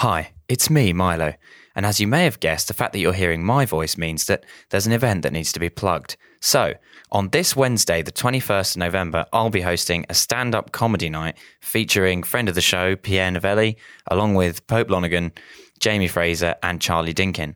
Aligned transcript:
Hi, 0.00 0.32
it's 0.46 0.68
me, 0.68 0.92
Milo. 0.92 1.32
And 1.74 1.86
as 1.86 2.00
you 2.00 2.06
may 2.06 2.24
have 2.24 2.38
guessed, 2.38 2.68
the 2.68 2.74
fact 2.74 2.92
that 2.92 2.98
you're 2.98 3.14
hearing 3.14 3.42
my 3.42 3.64
voice 3.64 3.96
means 3.96 4.26
that 4.26 4.44
there's 4.68 4.86
an 4.86 4.92
event 4.92 5.22
that 5.22 5.32
needs 5.32 5.52
to 5.52 5.58
be 5.58 5.70
plugged. 5.70 6.18
So, 6.38 6.74
on 7.10 7.30
this 7.30 7.56
Wednesday, 7.56 8.02
the 8.02 8.12
21st 8.12 8.72
of 8.72 8.80
November, 8.80 9.24
I'll 9.32 9.48
be 9.48 9.62
hosting 9.62 10.04
a 10.10 10.14
stand 10.14 10.54
up 10.54 10.70
comedy 10.70 11.08
night 11.08 11.38
featuring 11.62 12.22
friend 12.24 12.46
of 12.46 12.54
the 12.54 12.60
show, 12.60 12.94
Pierre 12.94 13.30
Novellie, 13.30 13.78
along 14.10 14.34
with 14.34 14.66
Pope 14.66 14.90
Lonergan, 14.90 15.32
Jamie 15.80 16.08
Fraser, 16.08 16.56
and 16.62 16.78
Charlie 16.78 17.14
Dinkin. 17.14 17.54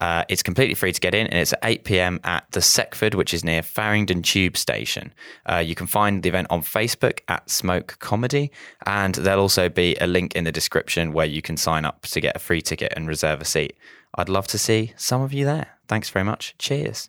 Uh, 0.00 0.24
it's 0.28 0.42
completely 0.42 0.74
free 0.74 0.92
to 0.92 1.00
get 1.00 1.14
in, 1.14 1.26
and 1.26 1.38
it's 1.38 1.52
at 1.52 1.60
8 1.62 1.84
pm 1.84 2.20
at 2.24 2.50
the 2.50 2.60
Sekforde, 2.60 3.14
which 3.14 3.32
is 3.32 3.44
near 3.44 3.62
Farringdon 3.62 4.22
Tube 4.22 4.56
Station. 4.56 5.12
Uh, 5.50 5.56
you 5.56 5.74
can 5.74 5.86
find 5.86 6.22
the 6.22 6.28
event 6.28 6.48
on 6.50 6.62
Facebook 6.62 7.20
at 7.28 7.48
Smoke 7.48 7.96
Comedy, 7.98 8.50
and 8.84 9.14
there'll 9.14 9.40
also 9.40 9.68
be 9.68 9.96
a 10.00 10.06
link 10.06 10.34
in 10.34 10.44
the 10.44 10.52
description 10.52 11.12
where 11.12 11.26
you 11.26 11.40
can 11.42 11.56
sign 11.56 11.84
up 11.84 12.02
to 12.02 12.20
get 12.20 12.36
a 12.36 12.40
free 12.40 12.60
ticket 12.60 12.92
and 12.96 13.08
reserve 13.08 13.40
a 13.40 13.44
seat. 13.44 13.76
I'd 14.14 14.28
love 14.28 14.46
to 14.48 14.58
see 14.58 14.92
some 14.96 15.22
of 15.22 15.32
you 15.32 15.44
there. 15.44 15.78
Thanks 15.88 16.10
very 16.10 16.24
much. 16.24 16.54
Cheers. 16.58 17.08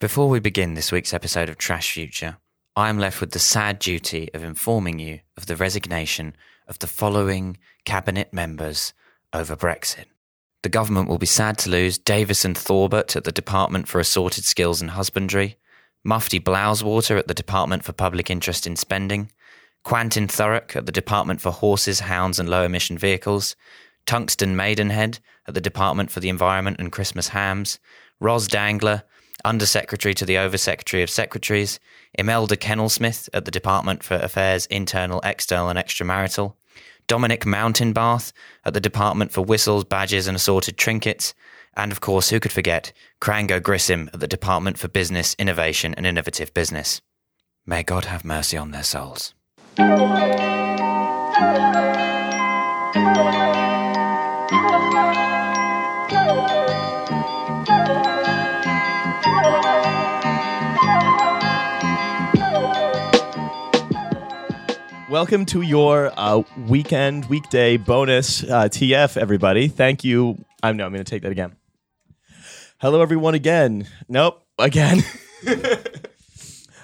Before 0.00 0.28
we 0.28 0.40
begin 0.40 0.74
this 0.74 0.92
week's 0.92 1.14
episode 1.14 1.48
of 1.48 1.56
Trash 1.56 1.92
Future, 1.92 2.38
I 2.76 2.88
am 2.88 2.98
left 2.98 3.20
with 3.20 3.30
the 3.30 3.38
sad 3.38 3.78
duty 3.78 4.28
of 4.34 4.42
informing 4.42 4.98
you 4.98 5.20
of 5.36 5.46
the 5.46 5.56
resignation 5.56 6.34
of 6.66 6.78
the 6.80 6.86
following 6.86 7.56
cabinet 7.84 8.32
members 8.32 8.92
over 9.32 9.54
Brexit. 9.54 10.06
The 10.64 10.70
government 10.70 11.10
will 11.10 11.18
be 11.18 11.26
sad 11.26 11.58
to 11.58 11.68
lose 11.68 11.98
Davison 11.98 12.54
Thorbert 12.54 13.16
at 13.16 13.24
the 13.24 13.32
Department 13.32 13.86
for 13.86 14.00
Assorted 14.00 14.46
Skills 14.46 14.80
and 14.80 14.92
Husbandry, 14.92 15.58
Mufti 16.02 16.40
Blowswater 16.40 17.18
at 17.18 17.28
the 17.28 17.34
Department 17.34 17.84
for 17.84 17.92
Public 17.92 18.30
Interest 18.30 18.66
in 18.66 18.74
Spending, 18.74 19.30
Quentin 19.82 20.26
Thurrock 20.26 20.74
at 20.74 20.86
the 20.86 20.90
Department 20.90 21.42
for 21.42 21.50
Horses, 21.50 22.00
Hounds 22.00 22.38
and 22.38 22.48
Low 22.48 22.64
Emission 22.64 22.96
Vehicles, 22.96 23.56
Tungsten 24.06 24.56
Maidenhead 24.56 25.18
at 25.46 25.52
the 25.52 25.60
Department 25.60 26.10
for 26.10 26.20
the 26.20 26.30
Environment 26.30 26.78
and 26.80 26.90
Christmas 26.90 27.28
Hams, 27.28 27.78
Ros 28.18 28.48
Dangler, 28.48 29.02
Undersecretary 29.44 30.14
to 30.14 30.24
the 30.24 30.38
Oversecretary 30.38 31.02
of 31.02 31.10
Secretaries, 31.10 31.78
Imelda 32.14 32.56
Kennelsmith 32.56 33.28
at 33.34 33.44
the 33.44 33.50
Department 33.50 34.02
for 34.02 34.14
Affairs 34.14 34.64
Internal, 34.70 35.20
External 35.24 35.68
and 35.68 35.78
Extramarital, 35.78 36.54
Dominic 37.06 37.44
Mountainbath 37.44 38.32
at 38.64 38.74
the 38.74 38.80
Department 38.80 39.32
for 39.32 39.42
Whistles, 39.42 39.84
Badges 39.84 40.26
and 40.26 40.36
Assorted 40.36 40.76
Trinkets, 40.76 41.34
and 41.76 41.92
of 41.92 42.00
course, 42.00 42.30
who 42.30 42.40
could 42.40 42.52
forget, 42.52 42.92
Crango 43.20 43.60
Grissom 43.60 44.10
at 44.12 44.20
the 44.20 44.28
Department 44.28 44.78
for 44.78 44.88
Business, 44.88 45.34
Innovation 45.38 45.94
and 45.94 46.06
Innovative 46.06 46.54
Business. 46.54 47.00
May 47.66 47.82
God 47.82 48.04
have 48.06 48.24
mercy 48.24 48.56
on 48.56 48.70
their 48.70 48.82
souls. 48.82 49.34
Welcome 65.14 65.46
to 65.46 65.62
your 65.62 66.12
uh, 66.16 66.42
weekend, 66.66 67.26
weekday 67.26 67.76
bonus 67.76 68.42
uh, 68.42 68.64
TF, 68.64 69.16
everybody. 69.16 69.68
Thank 69.68 70.02
you. 70.02 70.44
I'm 70.60 70.76
no, 70.76 70.86
I'm 70.86 70.92
going 70.92 71.04
to 71.04 71.08
take 71.08 71.22
that 71.22 71.30
again. 71.30 71.54
Hello, 72.78 73.00
everyone, 73.00 73.34
again. 73.34 73.86
Nope, 74.08 74.44
again. 74.58 75.04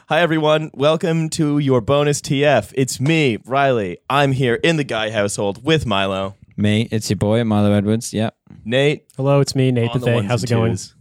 Hi, 0.09 0.21
everyone. 0.21 0.71
Welcome 0.75 1.29
to 1.31 1.59
your 1.59 1.81
bonus 1.81 2.21
TF. 2.21 2.73
It's 2.77 3.01
me, 3.01 3.39
Riley. 3.45 3.99
I'm 4.09 4.31
here 4.31 4.55
in 4.55 4.77
the 4.77 4.85
Guy 4.85 5.11
household 5.11 5.65
with 5.65 5.85
Milo, 5.85 6.37
Me, 6.57 6.87
it's 6.93 7.11
your 7.11 7.17
boy, 7.17 7.43
Milo 7.43 7.73
Edwards. 7.73 8.15
Yep. 8.15 8.37
Nate, 8.65 9.07
Hello, 9.17 9.41
it's 9.41 9.57
me, 9.57 9.73
Nate 9.73 9.91
on 9.91 9.95
the 9.95 10.07
Bethea. 10.07 10.15
ones 10.15 10.29
How's 10.29 10.43
and 10.45 10.51
it 10.53 10.55
going? 10.55 10.73
twos, 10.75 10.95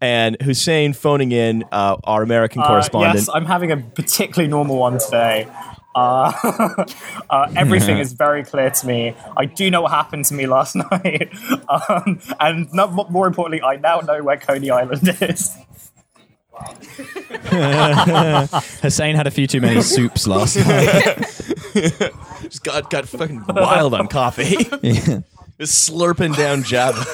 and 0.00 0.40
Hussein 0.40 0.94
phoning 0.94 1.32
in, 1.32 1.64
uh, 1.70 1.98
our 2.04 2.22
American 2.22 2.62
Uh, 2.62 2.66
correspondent. 2.68 3.16
yes, 3.16 3.28
I'm 3.32 3.44
having 3.44 3.70
a 3.70 3.76
particularly 3.76 4.48
normal 4.48 4.78
one 4.78 4.98
today. 4.98 5.46
Uh, 5.94 6.84
uh, 7.30 7.52
everything 7.56 7.98
is 7.98 8.12
very 8.12 8.44
clear 8.44 8.70
to 8.70 8.86
me. 8.86 9.14
I 9.36 9.44
do 9.44 9.70
know 9.70 9.82
what 9.82 9.90
happened 9.90 10.24
to 10.26 10.34
me 10.34 10.46
last 10.46 10.76
night, 10.92 11.30
um, 11.68 12.20
and 12.40 12.72
no, 12.72 12.88
more 12.88 13.26
importantly, 13.26 13.62
I 13.62 13.76
now 13.76 14.00
know 14.00 14.22
where 14.22 14.36
Coney 14.36 14.70
Island 14.70 15.16
is. 15.20 15.56
Hussein 18.82 19.16
had 19.16 19.26
a 19.26 19.30
few 19.30 19.46
too 19.46 19.60
many 19.60 19.82
soups 19.82 20.26
last 20.26 20.56
night. 20.56 21.16
Just 22.42 22.62
got 22.62 22.90
got 22.90 23.08
fucking 23.08 23.44
wild 23.48 23.94
on 23.94 24.06
coffee. 24.06 24.56
Just 25.58 25.90
slurping 25.90 26.36
down 26.36 26.62
Java. 26.62 27.04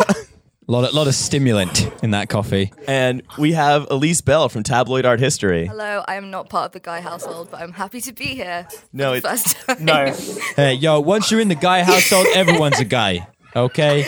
A 0.68 0.70
lot 0.70 0.84
of, 0.84 0.92
lot 0.92 1.06
of 1.06 1.14
stimulant 1.14 1.90
in 2.02 2.10
that 2.10 2.28
coffee. 2.28 2.70
And 2.86 3.22
we 3.38 3.52
have 3.52 3.86
Elise 3.90 4.20
Bell 4.20 4.50
from 4.50 4.64
Tabloid 4.64 5.06
Art 5.06 5.18
History. 5.18 5.66
Hello, 5.66 6.04
I 6.06 6.16
am 6.16 6.30
not 6.30 6.50
part 6.50 6.66
of 6.66 6.72
the 6.72 6.80
Guy 6.80 7.00
household, 7.00 7.48
but 7.50 7.60
I'm 7.62 7.72
happy 7.72 8.02
to 8.02 8.12
be 8.12 8.26
here. 8.26 8.68
No, 8.92 9.14
it's- 9.14 9.54
first 9.54 9.56
time. 9.66 9.82
No, 9.84 10.14
Hey, 10.56 10.74
yo, 10.74 11.00
once 11.00 11.30
you're 11.30 11.40
in 11.40 11.48
the 11.48 11.54
guy 11.54 11.82
household, 11.82 12.26
everyone's 12.34 12.80
a 12.80 12.84
guy. 12.84 13.26
Okay? 13.56 14.04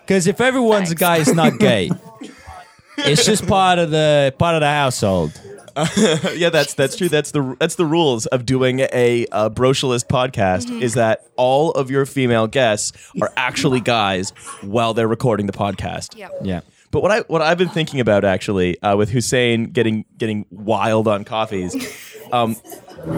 Because 0.00 0.26
if 0.26 0.40
everyone's 0.40 0.90
a 0.90 0.96
guy, 0.96 1.18
it's 1.18 1.32
not 1.32 1.58
gay. 1.58 1.90
It's 2.98 3.24
just 3.24 3.46
part 3.46 3.78
of 3.78 3.90
the 3.92 4.34
part 4.38 4.54
of 4.56 4.62
the 4.62 4.66
household. 4.68 5.40
yeah, 6.34 6.50
that's 6.50 6.74
that's 6.74 6.96
true. 6.96 7.08
That's 7.08 7.32
the 7.32 7.56
that's 7.60 7.74
the 7.74 7.84
rules 7.84 8.26
of 8.26 8.46
doing 8.46 8.80
a, 8.80 9.26
uh 9.32 9.50
brocialist 9.50 10.06
podcast. 10.06 10.66
Mm-hmm. 10.66 10.82
Is 10.82 10.94
that 10.94 11.26
all 11.36 11.72
of 11.72 11.90
your 11.90 12.06
female 12.06 12.46
guests 12.46 12.92
are 13.20 13.32
actually 13.36 13.80
guys 13.80 14.30
while 14.62 14.94
they're 14.94 15.08
recording 15.08 15.46
the 15.46 15.52
podcast. 15.52 16.16
Yeah. 16.16 16.28
Yeah. 16.42 16.60
But 16.90 17.02
what 17.02 17.12
I 17.12 17.20
what 17.22 17.42
I've 17.42 17.58
been 17.58 17.68
thinking 17.68 18.00
about 18.00 18.24
actually 18.24 18.80
uh, 18.80 18.96
with 18.96 19.10
Hussein 19.10 19.64
getting 19.64 20.04
getting 20.16 20.46
wild 20.50 21.08
on 21.08 21.24
coffees, 21.24 21.74
um, 22.32 22.56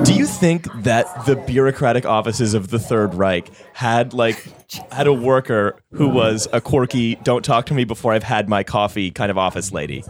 do 0.03 0.15
you 0.15 0.27
think 0.27 0.67
that 0.83 1.27
the 1.27 1.37
bureaucratic 1.37 2.05
offices 2.05 2.55
of 2.55 2.69
the 2.69 2.79
Third 2.79 3.15
Reich 3.15 3.51
had 3.75 4.15
like 4.15 4.45
had 4.91 5.07
a 5.07 5.13
worker 5.13 5.77
who 5.93 6.09
was 6.09 6.49
a 6.53 6.61
quirky 6.61 7.17
"Don't 7.17 7.45
talk 7.45 7.67
to 7.67 7.75
me 7.75 7.85
before 7.85 8.13
I've 8.13 8.25
had 8.25 8.49
my 8.49 8.65
coffee" 8.65 9.11
kind 9.11 9.31
of 9.31 9.39
office 9.39 9.71
lady? 9.71 10.03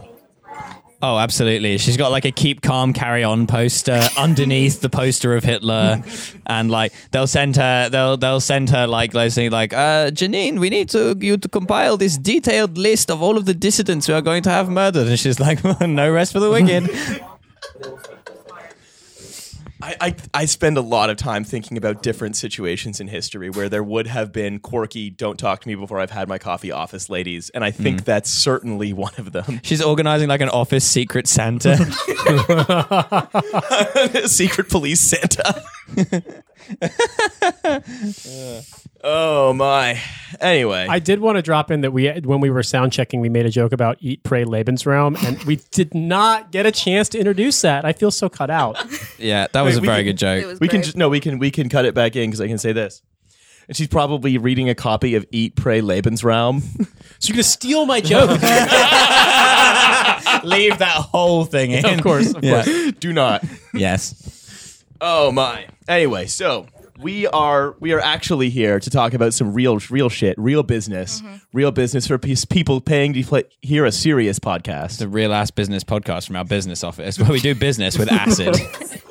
Oh, 1.01 1.17
absolutely. 1.17 1.77
She's 1.77 1.95
got 1.95 2.11
like 2.11 2.25
a 2.25 2.31
keep 2.31 2.61
calm, 2.61 2.91
carry 2.91 3.23
on 3.23 3.47
poster 3.47 4.01
underneath 4.17 4.81
the 4.81 4.89
poster 4.89 5.33
of 5.33 5.45
Hitler, 5.45 6.03
and 6.45 6.69
like 6.69 6.93
they'll 7.11 7.27
send 7.27 7.55
her, 7.55 7.87
they'll 7.89 8.17
they'll 8.17 8.41
send 8.41 8.69
her 8.71 8.85
like 8.85 9.13
saying 9.13 9.51
like, 9.51 9.71
uh, 9.71 10.11
Janine, 10.11 10.59
we 10.59 10.69
need 10.69 10.89
to 10.89 11.15
you 11.19 11.37
to 11.37 11.47
compile 11.47 11.95
this 11.95 12.17
detailed 12.17 12.77
list 12.77 13.09
of 13.09 13.21
all 13.21 13.37
of 13.37 13.45
the 13.45 13.53
dissidents 13.53 14.07
who 14.07 14.13
are 14.13 14.21
going 14.21 14.43
to 14.43 14.49
have 14.49 14.69
murdered, 14.69 15.07
and 15.07 15.17
she's 15.17 15.39
like, 15.39 15.63
no 15.81 16.11
rest 16.11 16.33
for 16.33 16.41
the 16.41 16.49
wicked. 16.49 16.89
I, 19.81 19.95
I 20.01 20.15
I 20.33 20.45
spend 20.45 20.77
a 20.77 20.81
lot 20.81 21.09
of 21.09 21.17
time 21.17 21.43
thinking 21.43 21.77
about 21.77 22.03
different 22.03 22.35
situations 22.35 22.99
in 22.99 23.07
history 23.07 23.49
where 23.49 23.69
there 23.69 23.83
would 23.83 24.07
have 24.07 24.31
been 24.31 24.59
quirky 24.59 25.09
"Don't 25.09 25.39
talk 25.39 25.61
to 25.61 25.67
me 25.67 25.75
before 25.75 25.99
I've 25.99 26.11
had 26.11 26.27
my 26.27 26.37
coffee" 26.37 26.71
office 26.71 27.09
ladies, 27.09 27.49
and 27.51 27.63
I 27.63 27.71
think 27.71 28.01
mm. 28.01 28.05
that's 28.05 28.29
certainly 28.29 28.93
one 28.93 29.13
of 29.17 29.31
them. 29.31 29.61
She's 29.63 29.81
organizing 29.81 30.27
like 30.27 30.41
an 30.41 30.49
office 30.49 30.85
secret 30.85 31.27
Santa. 31.27 31.77
Secret 34.25 34.69
police 34.69 34.99
Santa. 34.99 35.63
oh 39.03 39.53
my. 39.53 39.99
Anyway, 40.39 40.87
I 40.89 40.99
did 40.99 41.19
want 41.19 41.37
to 41.37 41.41
drop 41.41 41.71
in 41.71 41.81
that 41.81 41.91
we, 41.91 42.09
when 42.21 42.39
we 42.39 42.49
were 42.49 42.63
sound 42.63 42.93
checking, 42.93 43.19
we 43.21 43.29
made 43.29 43.45
a 43.45 43.49
joke 43.49 43.71
about 43.71 43.97
"Eat, 43.99 44.23
Pray, 44.23 44.43
Lebensraum," 44.45 45.21
and 45.25 45.41
we 45.43 45.57
did 45.71 45.93
not 45.95 46.51
get 46.51 46.65
a 46.65 46.71
chance 46.71 47.09
to 47.09 47.17
introduce 47.17 47.61
that. 47.61 47.85
I 47.85 47.93
feel 47.93 48.11
so 48.11 48.29
cut 48.29 48.49
out. 48.49 48.77
yeah, 49.19 49.47
that 49.53 49.61
was 49.61 49.77
a 49.77 49.81
very 49.81 49.97
can- 49.97 50.05
good 50.05 50.17
joke. 50.17 50.43
It 50.43 50.47
was 50.47 50.59
we 50.59 50.67
can 50.67 50.83
just 50.83 50.97
no, 50.97 51.09
we 51.09 51.19
can 51.19 51.39
we 51.39 51.51
can 51.51 51.69
cut 51.69 51.85
it 51.85 51.93
back 51.95 52.15
in 52.15 52.29
because 52.29 52.41
I 52.41 52.47
can 52.47 52.57
say 52.57 52.73
this. 52.73 53.01
And 53.67 53.77
she's 53.77 53.87
probably 53.87 54.39
reading 54.39 54.67
a 54.69 54.75
copy 54.75 55.13
of 55.13 55.27
Eat, 55.31 55.55
Pray, 55.55 55.81
Lebensraum. 55.81 56.63
So 57.21 57.27
you're 57.27 57.33
gonna 57.35 57.43
steal 57.43 57.85
my 57.85 57.99
joke? 57.99 58.29
Leave 58.29 58.39
that 60.77 61.05
whole 61.11 61.43
thing 61.43 61.71
in. 61.71 61.85
of 61.85 62.01
course, 62.01 62.33
of 62.33 62.41
Yeah. 62.41 62.63
course. 62.63 62.91
Do 62.93 63.11
not. 63.11 63.43
Yes. 63.73 64.38
Oh 65.01 65.31
my. 65.31 65.67
Anyway, 65.87 66.27
so 66.27 66.67
we 66.99 67.27
are 67.27 67.75
we 67.79 67.93
are 67.93 67.99
actually 67.99 68.49
here 68.49 68.79
to 68.79 68.89
talk 68.89 69.13
about 69.13 69.33
some 69.33 69.53
real 69.53 69.79
real 69.89 70.09
shit, 70.09 70.37
real 70.37 70.63
business, 70.63 71.21
mm-hmm. 71.21 71.35
real 71.53 71.71
business 71.71 72.07
for 72.07 72.17
pe- 72.17 72.35
people 72.49 72.81
paying 72.81 73.13
to 73.13 73.23
play, 73.23 73.43
hear 73.61 73.85
a 73.85 73.91
serious 73.91 74.39
podcast. 74.39 74.99
The 74.99 75.07
real 75.07 75.33
ass 75.33 75.51
business 75.51 75.83
podcast 75.83 76.27
from 76.27 76.35
our 76.35 76.45
business 76.45 76.83
office 76.83 77.17
where 77.17 77.31
we 77.31 77.39
do 77.39 77.55
business 77.55 77.97
with 77.97 78.11
acid. 78.11 78.55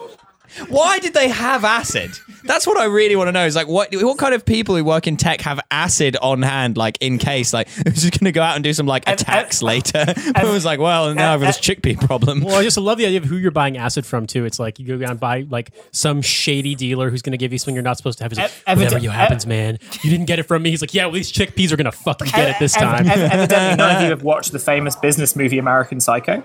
Why 0.68 0.98
did 0.98 1.14
they 1.14 1.28
have 1.28 1.64
acid? 1.64 2.10
That's 2.44 2.66
what 2.66 2.78
I 2.78 2.84
really 2.86 3.16
want 3.16 3.28
to 3.28 3.32
know. 3.32 3.44
Is 3.44 3.56
like 3.56 3.66
what 3.68 3.88
what 3.94 4.16
kind 4.18 4.34
of 4.34 4.44
people 4.44 4.74
who 4.76 4.84
work 4.84 5.06
in 5.06 5.16
tech 5.16 5.40
have 5.42 5.60
acid 5.70 6.16
on 6.22 6.42
hand, 6.42 6.76
like 6.76 6.96
in 7.00 7.18
case, 7.18 7.52
like 7.52 7.68
who's 7.86 8.02
just 8.02 8.18
going 8.18 8.24
to 8.26 8.32
go 8.32 8.40
out 8.42 8.54
and 8.56 8.64
do 8.64 8.72
some 8.72 8.86
like 8.86 9.04
And- 9.06 9.20
attacks 9.20 9.60
and- 9.60 9.66
later? 9.66 10.04
But 10.06 10.44
it 10.44 10.50
was 10.52 10.64
like, 10.64 10.78
well, 10.80 11.14
now 11.14 11.34
I've 11.34 11.40
got 11.40 11.46
this 11.48 11.58
chickpea 11.60 12.00
problem. 12.00 12.40
Well, 12.42 12.56
I 12.56 12.62
just 12.62 12.76
love 12.78 12.98
the 12.98 13.06
idea 13.06 13.18
of 13.18 13.24
who 13.24 13.36
you're 13.36 13.50
buying 13.50 13.76
acid 13.76 14.06
from 14.06 14.26
too. 14.26 14.44
It's 14.44 14.58
like 14.58 14.78
you 14.78 14.86
go 14.86 14.96
down 14.98 15.10
and 15.12 15.20
buy 15.20 15.46
like 15.50 15.72
some 15.92 16.22
shady 16.22 16.74
dealer 16.74 17.10
who's 17.10 17.22
going 17.22 17.32
to 17.32 17.38
give 17.38 17.52
you 17.52 17.58
something 17.58 17.74
you're 17.74 17.82
not 17.82 17.96
supposed 17.98 18.18
to 18.18 18.24
have. 18.24 18.32
He's 18.32 18.38
like, 18.38 18.50
Ev- 18.66 18.78
whatever 18.78 18.82
evident- 18.96 19.02
you 19.04 19.10
happens, 19.10 19.46
man. 19.46 19.78
You 20.02 20.10
didn't 20.10 20.26
get 20.26 20.38
it 20.38 20.44
from 20.44 20.62
me. 20.62 20.70
He's 20.70 20.80
like, 20.80 20.94
yeah, 20.94 21.04
well, 21.06 21.14
these 21.14 21.30
chickpeas 21.32 21.72
are 21.72 21.76
going 21.76 21.84
to 21.86 21.92
fucking 21.92 22.28
get 22.28 22.48
it 22.50 22.56
this 22.58 22.76
Ev- 22.76 22.82
time. 22.82 23.06
ev- 23.08 23.18
evidently, 23.32 23.76
none 23.76 23.96
of 23.96 24.02
you 24.02 24.08
have 24.10 24.22
watched 24.22 24.52
the 24.52 24.58
famous 24.58 24.96
business 24.96 25.36
movie 25.36 25.58
American 25.58 26.00
Psycho. 26.00 26.42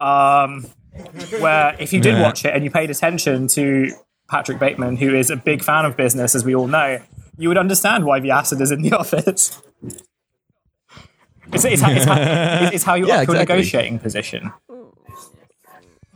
Um, 0.00 0.66
where 1.40 1.76
if 1.78 1.92
you 1.92 2.00
did 2.00 2.20
watch 2.20 2.44
it 2.44 2.54
and 2.54 2.64
you 2.64 2.70
paid 2.70 2.90
attention 2.90 3.48
to 3.48 3.90
Patrick 4.28 4.58
Bateman, 4.58 4.96
who 4.96 5.14
is 5.14 5.30
a 5.30 5.36
big 5.36 5.62
fan 5.62 5.84
of 5.84 5.96
business, 5.96 6.34
as 6.34 6.44
we 6.44 6.54
all 6.54 6.66
know, 6.66 7.00
you 7.36 7.48
would 7.48 7.58
understand 7.58 8.04
why 8.04 8.20
the 8.20 8.30
acid 8.30 8.60
is 8.60 8.70
in 8.70 8.82
the 8.82 8.92
office. 8.98 9.60
It's, 11.52 11.64
it's, 11.64 11.82
how, 11.82 11.90
it's, 11.90 12.04
how, 12.04 12.16
it's 12.72 12.84
how 12.84 12.94
you 12.94 13.06
Yeah, 13.08 13.20
up 13.20 13.28
your 13.28 13.36
exactly. 13.36 13.56
negotiating 13.56 13.98
position. 13.98 14.52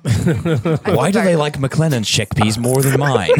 Why 0.05 1.11
do 1.11 1.23
they 1.23 1.37
like 1.37 1.59
McLennan's 1.59 2.09
chickpeas 2.09 2.57
more 2.59 2.81
than 2.83 2.99
mine? 2.99 3.31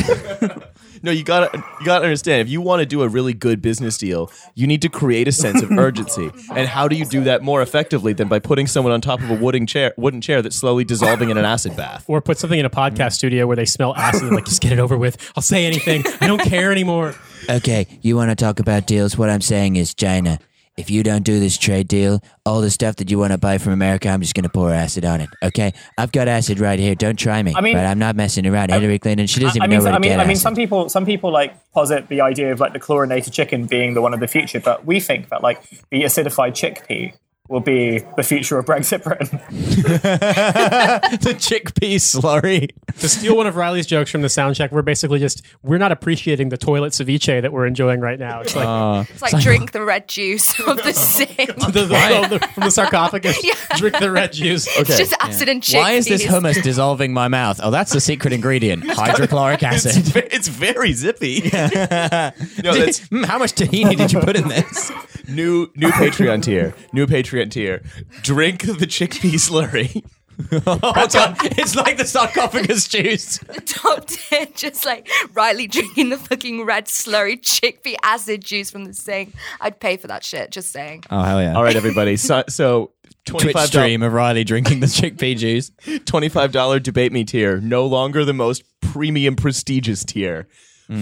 No, 1.03 1.11
you 1.11 1.25
gotta 1.25 1.51
you 1.81 1.87
gotta 1.87 2.05
understand. 2.05 2.43
If 2.43 2.49
you 2.49 2.61
want 2.61 2.81
to 2.81 2.87
do 2.87 3.03
a 3.03 3.09
really 3.09 3.35
good 3.35 3.63
business 3.63 3.99
deal, 3.99 4.31
you 4.55 4.67
need 4.67 4.83
to 4.83 4.89
create 4.89 5.29
a 5.29 5.33
sense 5.33 5.63
of 5.63 5.71
urgency. 5.73 6.31
And 6.55 6.69
how 6.69 6.89
do 6.89 6.97
you 6.97 7.05
do 7.05 7.25
that 7.25 7.43
more 7.43 7.63
effectively 7.63 8.13
than 8.13 8.29
by 8.29 8.39
putting 8.39 8.67
someone 8.67 8.93
on 8.93 9.01
top 9.01 9.21
of 9.21 9.31
a 9.31 9.35
wooden 9.35 9.67
chair 9.67 9.95
wooden 9.97 10.21
chair 10.21 10.43
that's 10.43 10.57
slowly 10.57 10.85
dissolving 10.85 11.31
in 11.31 11.37
an 11.37 11.45
acid 11.45 11.77
bath? 11.77 12.05
or 12.09 12.21
put 12.21 12.39
something 12.39 12.59
in 12.59 12.65
a 12.65 12.71
podcast 12.71 13.13
studio 13.13 13.47
where 13.47 13.57
they 13.57 13.65
smell 13.65 13.95
acid 13.95 14.23
and 14.25 14.35
like 14.35 14.45
just 14.45 14.61
get 14.61 14.73
it 14.73 14.79
over 14.79 14.97
with. 14.97 15.17
I'll 15.37 15.43
say 15.43 15.67
anything. 15.67 16.05
I 16.21 16.27
don't 16.27 16.41
care 16.41 16.73
anymore. 16.73 17.15
Okay, 17.49 17.87
you 18.03 18.17
want 18.17 18.31
to 18.31 18.37
talk 18.37 18.61
about 18.61 18.87
deals? 18.87 19.17
What 19.17 19.31
I'm 19.31 19.41
saying 19.41 19.77
is, 19.77 19.95
China, 19.95 20.39
if 20.79 20.91
you 20.91 21.03
don't 21.03 21.25
do 21.25 21.41
this 21.41 21.59
trade 21.59 21.89
deal, 21.89 22.23
all 22.47 22.61
the 22.61 22.71
stuff 22.71 22.97
that 22.97 23.11
you 23.11 23.19
want 23.19 23.33
to 23.33 23.39
buy 23.39 23.59
from 23.59 23.73
America, 23.73 24.09
I'm 24.09 24.21
just 24.21 24.35
going 24.35 24.45
to 24.45 24.49
pour 24.49 24.73
acid 24.73 25.05
on 25.05 25.21
it. 25.21 25.29
Okay, 25.43 25.73
I've 25.99 26.13
got 26.13 26.29
acid 26.29 26.61
right 26.61 26.79
here. 26.79 26.95
Don't 26.95 27.19
try 27.19 27.43
me. 27.43 27.53
I 27.57 27.61
mean- 27.61 27.75
but 27.75 27.85
I'm 27.85 27.99
not 27.99 28.15
messing 28.15 28.47
around. 28.47 28.71
Hillary 28.71 29.01
Clinton, 29.01 29.27
she 29.27 29.41
doesn't 29.41 29.61
I 29.61 29.65
even 29.65 29.71
mean, 29.71 29.79
know 29.81 29.85
where 29.85 29.93
I 29.93 29.97
to 29.97 30.01
mean, 30.01 30.11
get 30.13 30.21
I 30.21 30.23
mean, 30.23 30.31
acid. 30.33 30.43
some 30.43 30.55
people, 30.55 30.89
some 30.89 31.05
people 31.05 31.33
like 31.33 31.53
posit 31.73 32.09
the 32.09 32.21
idea 32.21 32.53
of 32.53 32.61
like 32.61 32.73
the 32.73 32.79
chlorinated 32.79 33.33
chicken 33.33 33.67
being 33.67 33.95
the 33.95 34.01
one 34.03 34.15
of 34.15 34.21
the 34.21 34.29
future, 34.29 34.61
but 34.61 34.87
we 34.87 35.01
think 35.01 35.29
that 35.31 35.43
like 35.43 35.61
the 35.91 36.03
acidified 36.05 36.53
chickpea 36.53 37.13
will 37.49 37.61
be 37.61 38.05
the 38.17 38.23
future 38.23 38.59
of 38.59 38.67
Brexit 38.67 39.03
Britain. 39.03 39.41
the 39.51 41.35
chickpea 41.39 41.97
slurry. 41.97 42.71
To 43.01 43.09
steal 43.09 43.37
one 43.37 43.47
of 43.47 43.57
Riley's 43.57 43.87
jokes 43.87 44.11
from 44.11 44.23
the 44.23 44.29
sound 44.29 44.57
check, 44.57 44.73
we're 44.73 44.83
basically 44.83 45.19
just 45.19 45.43
we're 45.63 45.79
not 45.79 45.93
appreciating 45.93 46.49
the 46.51 46.57
toilet 46.57 46.93
ceviche 46.93 47.41
that 47.43 47.53
we're 47.53 47.67
enjoying 47.67 48.01
right 48.01 48.19
now. 48.19 48.41
It's 48.41 48.55
like 48.57 49.09
It's 49.11 49.23
like 49.23 49.43
drink 49.43 49.73
the 49.73 49.83
red 49.85 50.09
juice 50.09 50.59
of 50.67 50.77
the 50.83 50.93
sink. 50.93 51.37
the, 51.37 51.71
the- 51.73 52.27
the- 52.39 52.49
from 52.55 52.65
the 52.65 52.71
sarcophagus. 52.71 53.39
Drink 53.77 53.99
the 53.99 54.11
red 54.11 54.33
juice. 54.33 54.67
It's 54.77 54.97
just 54.97 55.15
acid 55.21 55.49
and 55.49 55.63
chickpeas. 55.63 55.75
Why 55.79 55.93
is 55.93 56.07
this 56.07 56.25
hummus 56.27 56.63
dissolving 56.63 57.13
my 57.13 57.29
mouth? 57.29 57.61
Oh, 57.63 57.71
that's 57.71 57.93
the 57.93 58.01
secret 58.01 58.33
ingredient: 58.33 58.85
hydrochloric 58.89 59.63
acid. 59.63 60.03
ve- 60.05 60.29
it's 60.31 60.49
very 60.49 60.93
zippy. 60.93 61.43
no, 61.53 62.31
that's 62.75 62.99
Hmm, 63.09 63.23
How 63.25 63.39
much 63.39 63.53
tahini 63.55 63.97
did 63.97 64.13
you 64.13 64.21
put 64.21 64.37
in 64.37 64.49
this? 64.49 64.91
new 65.29 65.71
new 65.77 65.89
Patreon 65.91 66.43
tier. 66.43 66.75
New 66.93 67.07
Patreon 67.07 67.38
tier. 67.47 67.83
Drink 68.23 68.63
the 68.63 68.87
chickpea 68.87 69.35
slurry. 69.35 70.05
Oh, 70.53 70.79
God. 70.81 71.37
It's 71.59 71.75
like 71.75 71.97
the 71.97 72.05
sarcophagus 72.05 72.87
juice. 72.87 73.41
top 73.67 74.07
tier, 74.07 74.47
just 74.55 74.87
like 74.87 75.09
Riley 75.35 75.67
drinking 75.67 76.11
the 76.11 76.17
fucking 76.17 76.65
red 76.65 76.87
slurry 76.87 77.41
chickpea 77.41 77.97
acid 78.05 78.45
juice 78.45 78.71
from 78.71 78.85
the 78.85 78.95
sink. 78.95 79.35
I'd 79.61 79.81
pay 79.81 79.97
for 79.97 80.07
that 80.07 80.23
shit. 80.23 80.53
Just 80.53 80.71
saying. 80.71 81.03
Oh 81.11 81.23
hell 81.23 81.43
yeah! 81.43 81.55
All 81.55 81.65
right, 81.65 81.75
everybody. 81.75 82.17
So, 82.17 82.45
so 82.49 82.93
Twitch 83.25 83.43
twenty-five 83.43 83.67
stream 83.67 84.03
of 84.03 84.13
Riley 84.13 84.45
drinking 84.45 84.79
the 84.79 84.87
chickpea 84.87 85.37
juice. 85.37 85.73
twenty-five 86.07 86.53
dollar 86.53 86.79
debate 86.79 87.11
me 87.13 87.25
tier. 87.25 87.61
No 87.61 87.87
longer 87.87 88.25
the 88.25 88.33
most 88.33 88.63
premium, 88.81 89.35
prestigious 89.35 90.05
tier. 90.05 90.47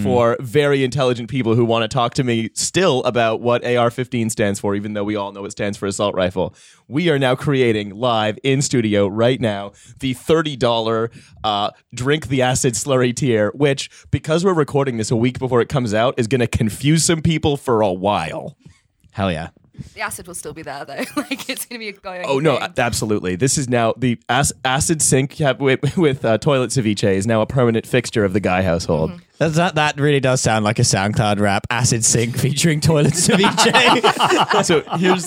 For 0.03 0.35
very 0.41 0.83
intelligent 0.83 1.29
people 1.29 1.55
who 1.55 1.63
want 1.63 1.83
to 1.83 1.87
talk 1.87 2.13
to 2.15 2.23
me 2.23 2.49
still 2.53 3.01
about 3.03 3.39
what 3.39 3.65
AR 3.65 3.89
15 3.89 4.29
stands 4.29 4.59
for, 4.59 4.75
even 4.75 4.93
though 4.93 5.05
we 5.05 5.15
all 5.15 5.31
know 5.31 5.45
it 5.45 5.51
stands 5.51 5.77
for 5.77 5.85
assault 5.85 6.13
rifle. 6.13 6.53
We 6.89 7.09
are 7.09 7.17
now 7.17 7.35
creating 7.35 7.91
live 7.91 8.37
in 8.43 8.61
studio 8.61 9.07
right 9.07 9.39
now 9.39 9.71
the 9.99 10.13
$30 10.13 11.09
uh, 11.43 11.71
drink 11.93 12.27
the 12.27 12.41
acid 12.41 12.73
slurry 12.73 13.15
tier, 13.15 13.51
which, 13.55 13.89
because 14.11 14.43
we're 14.43 14.53
recording 14.53 14.97
this 14.97 15.09
a 15.09 15.15
week 15.15 15.39
before 15.39 15.61
it 15.61 15.69
comes 15.69 15.93
out, 15.93 16.15
is 16.17 16.27
going 16.27 16.41
to 16.41 16.47
confuse 16.47 17.05
some 17.05 17.21
people 17.21 17.55
for 17.55 17.81
a 17.81 17.91
while. 17.91 18.57
Hell 19.11 19.31
yeah! 19.31 19.49
The 19.93 20.01
acid 20.01 20.27
will 20.27 20.35
still 20.35 20.53
be 20.53 20.63
there 20.63 20.85
though. 20.85 21.03
like 21.15 21.49
it's 21.49 21.65
gonna 21.65 21.79
be 21.79 21.89
a 21.89 21.93
going. 21.93 22.23
Oh 22.25 22.39
no, 22.39 22.59
thing. 22.59 22.73
absolutely. 22.77 23.35
This 23.35 23.57
is 23.57 23.67
now 23.67 23.93
the 23.97 24.19
ac- 24.29 24.53
acid 24.65 25.01
sink 25.01 25.37
with, 25.59 25.97
with 25.97 26.25
uh, 26.25 26.37
toilet 26.37 26.71
ceviche 26.71 27.11
is 27.13 27.25
now 27.25 27.41
a 27.41 27.45
permanent 27.45 27.85
fixture 27.85 28.23
of 28.23 28.33
the 28.33 28.39
Guy 28.39 28.61
household. 28.63 29.19
That's, 29.37 29.55
that 29.55 29.75
that 29.75 29.99
really 29.99 30.19
does 30.19 30.41
sound 30.41 30.65
like 30.65 30.79
a 30.79 30.83
SoundCloud 30.83 31.39
rap. 31.39 31.67
Acid 31.69 32.03
sync 32.03 32.37
featuring 32.37 32.81
toilet 32.81 33.13
ceviche. 33.13 34.63
so 34.63 34.81
here's 34.97 35.25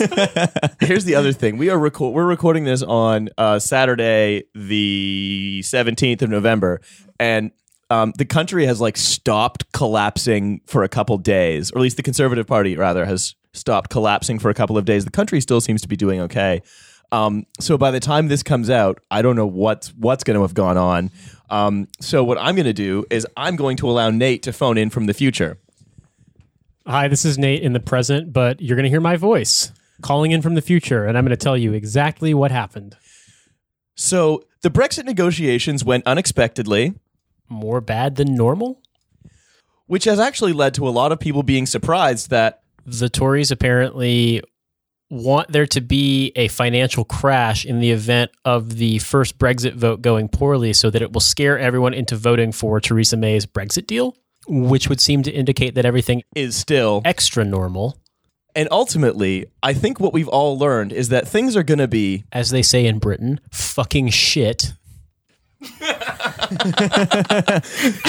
here's 0.80 1.04
the 1.04 1.14
other 1.14 1.32
thing. 1.32 1.58
We 1.58 1.70
are 1.70 1.78
record 1.78 2.14
we're 2.14 2.26
recording 2.26 2.64
this 2.64 2.82
on 2.82 3.28
uh, 3.38 3.58
Saturday, 3.58 4.44
the 4.54 5.62
seventeenth 5.62 6.22
of 6.22 6.30
November, 6.30 6.80
and 7.18 7.52
um, 7.90 8.12
the 8.16 8.24
country 8.24 8.66
has 8.66 8.80
like 8.80 8.96
stopped 8.96 9.70
collapsing 9.72 10.60
for 10.66 10.82
a 10.82 10.88
couple 10.88 11.16
days, 11.18 11.70
or 11.70 11.78
at 11.78 11.82
least 11.82 11.96
the 11.96 12.02
Conservative 12.02 12.46
Party 12.46 12.76
rather 12.76 13.04
has 13.04 13.34
stopped 13.52 13.90
collapsing 13.90 14.38
for 14.38 14.50
a 14.50 14.54
couple 14.54 14.78
of 14.78 14.84
days. 14.84 15.04
The 15.04 15.10
country 15.10 15.40
still 15.40 15.60
seems 15.60 15.82
to 15.82 15.88
be 15.88 15.96
doing 15.96 16.20
okay. 16.22 16.62
Um, 17.12 17.46
so 17.58 17.76
by 17.76 17.90
the 17.90 18.00
time 18.00 18.28
this 18.28 18.42
comes 18.42 18.70
out, 18.70 19.00
I 19.10 19.22
don't 19.22 19.36
know 19.36 19.46
what's 19.46 19.88
what's 19.94 20.24
going 20.24 20.36
to 20.36 20.42
have 20.42 20.54
gone 20.54 20.76
on. 20.76 21.10
Um, 21.48 21.88
so 22.00 22.22
what 22.22 22.38
I'm 22.38 22.54
going 22.54 22.66
to 22.66 22.72
do 22.72 23.04
is 23.10 23.26
I'm 23.36 23.56
going 23.56 23.76
to 23.78 23.90
allow 23.90 24.10
Nate 24.10 24.42
to 24.44 24.52
phone 24.52 24.78
in 24.78 24.90
from 24.90 25.06
the 25.06 25.14
future. 25.14 25.58
Hi, 26.86 27.08
this 27.08 27.24
is 27.24 27.38
Nate 27.38 27.62
in 27.62 27.72
the 27.72 27.80
present, 27.80 28.32
but 28.32 28.60
you're 28.60 28.76
going 28.76 28.84
to 28.84 28.90
hear 28.90 29.00
my 29.00 29.16
voice 29.16 29.72
calling 30.02 30.30
in 30.30 30.42
from 30.42 30.54
the 30.54 30.62
future, 30.62 31.04
and 31.04 31.18
I'm 31.18 31.24
going 31.24 31.36
to 31.36 31.36
tell 31.36 31.56
you 31.56 31.72
exactly 31.72 32.32
what 32.32 32.50
happened. 32.50 32.96
So 33.94 34.44
the 34.62 34.70
Brexit 34.70 35.04
negotiations 35.04 35.84
went 35.84 36.06
unexpectedly. 36.06 36.94
More 37.48 37.80
bad 37.80 38.16
than 38.16 38.34
normal? 38.34 38.80
which 39.90 40.04
has 40.04 40.20
actually 40.20 40.52
led 40.52 40.72
to 40.72 40.86
a 40.86 40.90
lot 40.90 41.10
of 41.10 41.18
people 41.18 41.42
being 41.42 41.66
surprised 41.66 42.30
that 42.30 42.62
The 42.86 43.08
Tories 43.08 43.50
apparently 43.50 44.40
want 45.10 45.50
there 45.50 45.66
to 45.66 45.80
be 45.80 46.32
a 46.36 46.48
financial 46.48 47.04
crash 47.04 47.66
in 47.66 47.80
the 47.80 47.90
event 47.90 48.30
of 48.44 48.76
the 48.76 49.00
first 49.00 49.38
Brexit 49.38 49.74
vote 49.74 50.02
going 50.02 50.28
poorly 50.28 50.72
so 50.72 50.88
that 50.88 51.02
it 51.02 51.12
will 51.12 51.20
scare 51.20 51.58
everyone 51.58 51.94
into 51.94 52.16
voting 52.16 52.52
for 52.52 52.80
Theresa 52.80 53.16
May's 53.16 53.44
Brexit 53.44 53.86
deal, 53.86 54.16
which 54.46 54.88
would 54.88 55.00
seem 55.00 55.24
to 55.24 55.32
indicate 55.32 55.74
that 55.74 55.84
everything 55.84 56.22
is 56.36 56.56
still 56.56 57.02
extra 57.04 57.44
normal, 57.44 57.98
and 58.54 58.68
ultimately 58.70 59.46
I 59.62 59.74
think 59.74 60.00
what 60.00 60.12
we've 60.12 60.28
all 60.28 60.58
learned 60.58 60.92
is 60.92 61.08
that 61.08 61.28
things 61.28 61.56
are 61.56 61.62
going 61.62 61.78
to 61.78 61.88
be 61.88 62.24
as 62.32 62.50
they 62.50 62.62
say 62.62 62.86
in 62.86 62.98
Britain, 62.98 63.40
fucking 63.50 64.10
shit. 64.10 64.72
and 65.60 65.70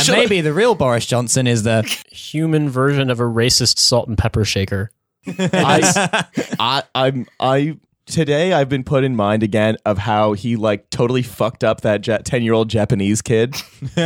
maybe 0.08 0.39
the 0.39 0.53
real 0.53 0.74
Boris 0.74 1.05
Johnson 1.05 1.48
is 1.48 1.63
the 1.63 1.81
Human 2.12 2.70
version 2.70 3.10
of 3.10 3.20
a 3.20 3.24
racist 3.24 3.79
salt 3.79 4.08
and 4.08 4.17
pepper 4.17 4.46
shaker. 4.46 4.91
I, 5.28 6.25
I 6.60 6.84
I'm 6.96 7.28
I 7.40 7.78
today 8.06 8.54
I've 8.54 8.70
been 8.70 8.84
put 8.84 9.04
in 9.04 9.16
mind 9.16 9.44
again 9.44 9.78
of 9.86 9.98
how 10.00 10.34
he 10.34 10.56
like 10.56 10.90
totally 10.90 11.22
fucked 11.22 11.63
up 11.63 11.82
that 11.82 12.04
10 12.04 12.44
year 12.44 12.54
old 12.54 12.70
Japanese 12.70 13.22
kid. 13.22 13.51
Do 13.96 14.01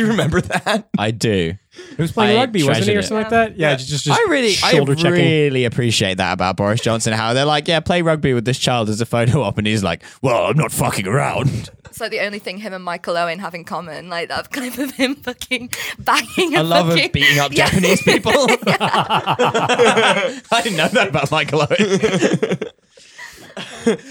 you 0.00 0.06
remember 0.06 0.40
that? 0.42 0.88
I 0.98 1.10
do. 1.10 1.54
He 1.96 2.02
was 2.02 2.12
playing 2.12 2.36
I 2.36 2.40
rugby, 2.42 2.62
wasn't 2.62 2.86
he, 2.86 2.92
or 2.92 2.94
treasured 2.94 3.04
it. 3.04 3.08
something 3.08 3.22
like 3.22 3.30
that? 3.30 3.58
Yeah, 3.58 3.74
just, 3.74 3.88
just, 3.88 4.04
just 4.04 4.20
I 4.20 4.30
really, 4.30 4.54
I 4.62 4.72
checking. 4.94 5.12
really 5.12 5.64
appreciate 5.64 6.18
that 6.18 6.32
about 6.32 6.56
Boris 6.56 6.80
Johnson. 6.80 7.12
How 7.12 7.32
they're 7.32 7.44
like, 7.44 7.66
yeah, 7.66 7.80
play 7.80 8.02
rugby 8.02 8.32
with 8.32 8.44
this 8.44 8.58
child 8.58 8.88
as 8.88 9.00
a 9.00 9.06
photo 9.06 9.42
op, 9.42 9.58
and 9.58 9.66
he's 9.66 9.82
like, 9.82 10.02
well, 10.22 10.46
I'm 10.46 10.56
not 10.56 10.70
fucking 10.70 11.08
around. 11.08 11.70
It's 11.94 12.00
like 12.00 12.10
the 12.10 12.18
only 12.26 12.40
thing 12.40 12.58
him 12.58 12.72
and 12.72 12.82
Michael 12.82 13.16
Owen 13.16 13.38
have 13.38 13.54
in 13.54 13.62
common. 13.62 14.08
Like 14.08 14.28
that 14.28 14.50
clip 14.50 14.78
of 14.78 14.90
him 14.96 15.14
fucking 15.14 15.70
banging. 16.00 16.56
I 16.56 16.60
a 16.60 16.64
love 16.64 16.88
fucking, 16.88 17.04
of 17.04 17.12
beating 17.12 17.38
up 17.38 17.52
Yeah. 17.56 17.66
Japanese 17.70 18.02
people. 18.02 18.32
I 18.68 20.60
didn't 20.64 20.76
know 20.76 20.88
that 20.88 21.06
about 21.08 21.30
Michael 21.30 21.60
Owen. 21.60 21.68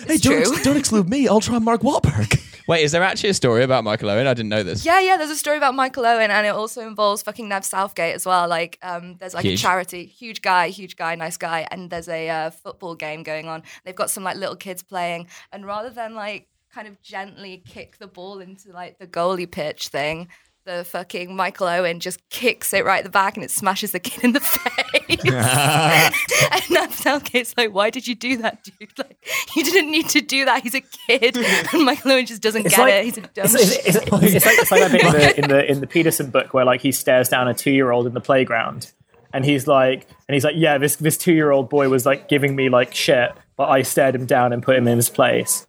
hey, 0.08 0.16
don't, 0.16 0.40
ex- 0.40 0.64
don't 0.64 0.78
exclude 0.78 1.10
me. 1.10 1.28
I'll 1.28 1.42
try 1.42 1.60
Mark 1.60 1.82
Wahlberg. 1.82 2.40
Wait, 2.70 2.86
is 2.86 2.94
there 2.94 3.04
actually 3.04 3.32
a 3.32 3.34
story 3.34 3.64
about 3.64 3.84
Michael 3.84 4.10
Owen? 4.10 4.28
I 4.28 4.34
didn't 4.34 4.48
know 4.48 4.64
this. 4.64 4.86
Yeah, 4.86 5.02
yeah. 5.02 5.18
There's 5.18 5.30
a 5.32 5.36
story 5.36 5.58
about 5.58 5.76
Michael 5.76 6.06
Owen, 6.06 6.32
and 6.32 6.48
it 6.48 6.52
also 6.52 6.88
involves 6.88 7.22
fucking 7.22 7.50
Nev 7.50 7.66
Southgate 7.66 8.16
as 8.16 8.26
well. 8.26 8.48
Like, 8.48 8.80
um, 8.82 9.18
there's 9.18 9.34
like 9.34 9.44
Huge. 9.44 9.60
a 9.60 9.62
charity, 9.62 10.06
huge 10.06 10.42
guy, 10.42 10.70
huge 10.70 10.96
guy, 10.96 11.16
nice 11.16 11.36
guy, 11.36 11.68
and 11.70 11.90
there's 11.90 12.08
a 12.08 12.30
uh, 12.30 12.50
football 12.52 12.96
game 12.96 13.24
going 13.24 13.50
on. 13.50 13.64
They've 13.84 13.94
got 13.94 14.10
some 14.10 14.24
like 14.24 14.38
little 14.38 14.56
kids 14.56 14.82
playing, 14.82 15.28
and 15.52 15.66
rather 15.66 15.90
than 15.90 16.16
like 16.16 16.48
kind 16.74 16.88
of 16.88 17.02
gently 17.02 17.62
kick 17.68 17.98
the 17.98 18.08
ball 18.08 18.40
into 18.40 18.72
like 18.72 18.98
the 19.00 19.08
goalie 19.08 19.50
pitch 19.50 19.90
thing, 19.90 20.28
the 20.66 20.84
fucking 20.86 21.36
Michael 21.36 21.68
Owen 21.68 22.00
just 22.00 22.28
kicks 22.30 22.74
it 22.74 22.86
right 22.86 23.00
at 23.00 23.04
the 23.04 23.10
back 23.10 23.36
and 23.36 23.44
it 23.44 23.52
smashes 23.52 23.92
the 23.92 24.00
kid 24.00 24.24
in 24.24 24.32
the 24.34 24.40
face. 24.40 25.20
and 25.26 26.72
Nav 26.72 26.94
Southgate's 26.96 27.54
like, 27.58 27.74
why 27.74 27.90
did 27.90 28.08
you 28.08 28.16
do 28.16 28.38
that, 28.38 28.64
dude? 28.64 28.90
Like, 28.98 29.18
you 29.56 29.64
didn't 29.64 29.92
need 29.92 30.08
to 30.10 30.22
do 30.22 30.46
that. 30.46 30.64
He's 30.64 30.74
a 30.76 30.82
kid. 30.82 31.38
And 31.38 31.84
Michael 31.86 32.12
Owen 32.14 32.26
just 32.26 32.42
doesn't 32.42 32.66
It's 32.66 32.76
get 32.76 32.82
like- 32.82 32.94
it. 32.94 33.04
He's 33.06 33.18
a 33.18 33.22
dumb 33.22 33.46
It's, 33.46 33.54
it's, 33.56 33.96
it's 33.98 34.12
like, 34.12 34.24
it's 34.24 34.72
like 34.72 34.82
that 34.82 34.92
bit 34.92 35.04
in 35.04 35.12
the, 35.12 35.40
in 35.44 35.50
the 35.50 35.72
in 35.74 35.80
the 35.82 35.88
Peterson 35.94 36.30
book 36.30 36.54
where 36.54 36.66
like 36.66 36.82
he 36.82 36.92
stares 36.92 37.30
down 37.30 37.48
a 37.48 37.54
two 37.54 37.72
year 37.72 37.92
old 37.92 38.08
in 38.08 38.14
the 38.14 38.22
playground, 38.22 38.92
and 39.34 39.44
he's 39.46 39.68
like, 39.68 40.08
and 40.28 40.34
he's 40.34 40.44
like, 40.46 40.56
yeah, 40.58 40.78
this 40.78 40.96
this 40.96 41.18
two 41.18 41.34
year 41.34 41.52
old 41.52 41.70
boy 41.70 41.90
was 41.90 42.06
like 42.06 42.30
giving 42.30 42.56
me 42.56 42.70
like 42.70 42.94
shit, 42.96 43.32
but 43.58 43.70
I 43.70 43.82
stared 43.82 44.16
him 44.16 44.26
down 44.26 44.54
and 44.54 44.64
put 44.64 44.76
him 44.78 44.88
in 44.88 44.96
his 44.98 45.10
place. 45.10 45.68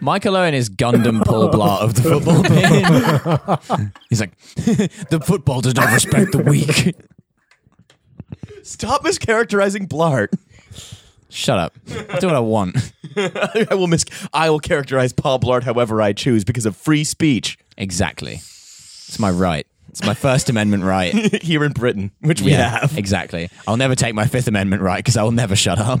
Michael 0.00 0.36
Owen 0.36 0.54
is 0.54 0.70
Gundam 0.70 1.24
Paul 1.24 1.50
Blart 1.52 1.80
of 1.80 1.94
the 1.94 2.02
football 2.02 2.42
team. 3.76 3.92
He's 4.08 4.20
like, 4.20 4.38
the 5.10 5.20
football 5.24 5.60
does 5.60 5.74
not 5.74 5.92
respect 5.92 6.32
the 6.32 6.38
weak. 6.38 6.94
Stop 8.62 9.04
mischaracterizing 9.04 9.88
Blart. 9.88 10.28
Shut 11.28 11.58
up. 11.58 11.74
I 11.88 12.18
do 12.18 12.28
what 12.28 12.36
I 12.36 12.40
want. 12.40 12.76
I 13.16 13.68
will 13.74 13.86
mis- 13.88 14.04
I 14.32 14.50
will 14.50 14.60
characterize 14.60 15.12
Paul 15.12 15.38
Blart 15.40 15.62
however 15.64 16.00
I 16.00 16.12
choose 16.12 16.44
because 16.44 16.66
of 16.66 16.76
free 16.76 17.04
speech 17.04 17.58
Exactly. 17.78 18.34
It's 18.34 19.18
my 19.18 19.30
right. 19.30 19.66
It's 19.90 20.02
my 20.04 20.14
First 20.14 20.48
Amendment 20.50 20.84
right. 20.84 21.12
here 21.42 21.62
in 21.64 21.72
Britain, 21.72 22.10
which 22.20 22.40
we 22.42 22.50
Yeah, 22.52 22.80
have. 22.80 22.96
exactly. 22.98 23.50
I'll 23.66 23.76
never 23.76 23.94
take 23.94 24.14
my 24.14 24.26
Fifth 24.26 24.46
Amendment 24.48 24.82
right 24.82 24.98
because 24.98 25.16
I 25.16 25.22
will 25.22 25.30
never 25.32 25.56
shut 25.56 25.78
up. 25.78 26.00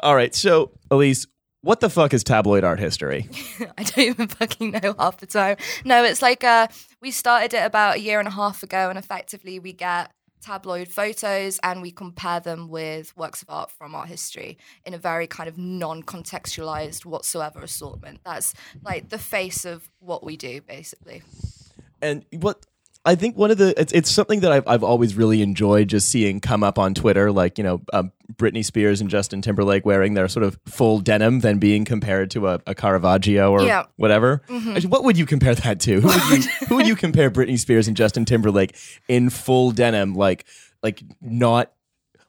All 0.00 0.14
right, 0.14 0.34
so 0.34 0.70
Elise, 0.90 1.26
what 1.64 1.80
the 1.80 1.88
fuck 1.88 2.12
is 2.12 2.22
tabloid 2.22 2.62
art 2.62 2.78
history? 2.78 3.28
I 3.78 3.82
don't 3.82 3.98
even 3.98 4.28
fucking 4.28 4.70
know 4.70 4.94
half 4.98 5.16
the 5.16 5.26
time. 5.26 5.56
No, 5.84 6.04
it's 6.04 6.20
like 6.20 6.44
uh, 6.44 6.68
we 7.00 7.10
started 7.10 7.54
it 7.54 7.64
about 7.64 7.96
a 7.96 8.00
year 8.00 8.18
and 8.18 8.28
a 8.28 8.32
half 8.32 8.62
ago, 8.62 8.90
and 8.90 8.98
effectively 8.98 9.58
we 9.58 9.72
get 9.72 10.12
tabloid 10.42 10.88
photos 10.88 11.58
and 11.62 11.80
we 11.80 11.90
compare 11.90 12.38
them 12.38 12.68
with 12.68 13.16
works 13.16 13.40
of 13.40 13.48
art 13.48 13.70
from 13.70 13.94
art 13.94 14.08
history 14.08 14.58
in 14.84 14.92
a 14.92 14.98
very 14.98 15.26
kind 15.26 15.48
of 15.48 15.56
non-contextualized 15.56 17.06
whatsoever 17.06 17.60
assortment. 17.60 18.20
That's 18.26 18.52
like 18.84 19.08
the 19.08 19.18
face 19.18 19.64
of 19.64 19.88
what 20.00 20.22
we 20.22 20.36
do, 20.36 20.60
basically. 20.60 21.22
And 22.02 22.26
what 22.30 22.66
I 23.06 23.14
think 23.16 23.36
one 23.36 23.50
of 23.50 23.58
the 23.58 23.78
it's, 23.78 23.92
it's 23.92 24.10
something 24.10 24.40
that 24.40 24.50
I've 24.50 24.66
I've 24.66 24.82
always 24.82 25.14
really 25.14 25.42
enjoyed 25.42 25.88
just 25.88 26.08
seeing 26.08 26.40
come 26.40 26.62
up 26.64 26.78
on 26.78 26.94
Twitter, 26.94 27.30
like 27.30 27.58
you 27.58 27.64
know 27.64 27.82
um, 27.92 28.12
Britney 28.36 28.64
Spears 28.64 29.02
and 29.02 29.10
Justin 29.10 29.42
Timberlake 29.42 29.84
wearing 29.84 30.14
their 30.14 30.26
sort 30.26 30.42
of 30.44 30.58
full 30.64 31.00
denim, 31.00 31.40
then 31.40 31.58
being 31.58 31.84
compared 31.84 32.30
to 32.30 32.48
a, 32.48 32.60
a 32.66 32.74
Caravaggio 32.74 33.50
or 33.52 33.62
Yeah. 33.62 33.84
whatever. 33.96 34.40
Actually, 34.50 34.86
what 34.86 35.04
would 35.04 35.18
you 35.18 35.26
compare 35.26 35.54
that 35.54 35.80
to? 35.80 36.00
Who 36.00 36.08
would 36.08 36.44
you, 36.44 36.50
who 36.68 36.76
would 36.76 36.86
you 36.86 36.96
compare 36.96 37.30
Britney 37.30 37.58
Spears 37.58 37.88
and 37.88 37.96
Justin 37.96 38.24
Timberlake 38.24 38.74
in 39.06 39.28
full 39.28 39.70
denim, 39.70 40.14
like 40.14 40.46
like 40.82 41.02
not 41.20 41.72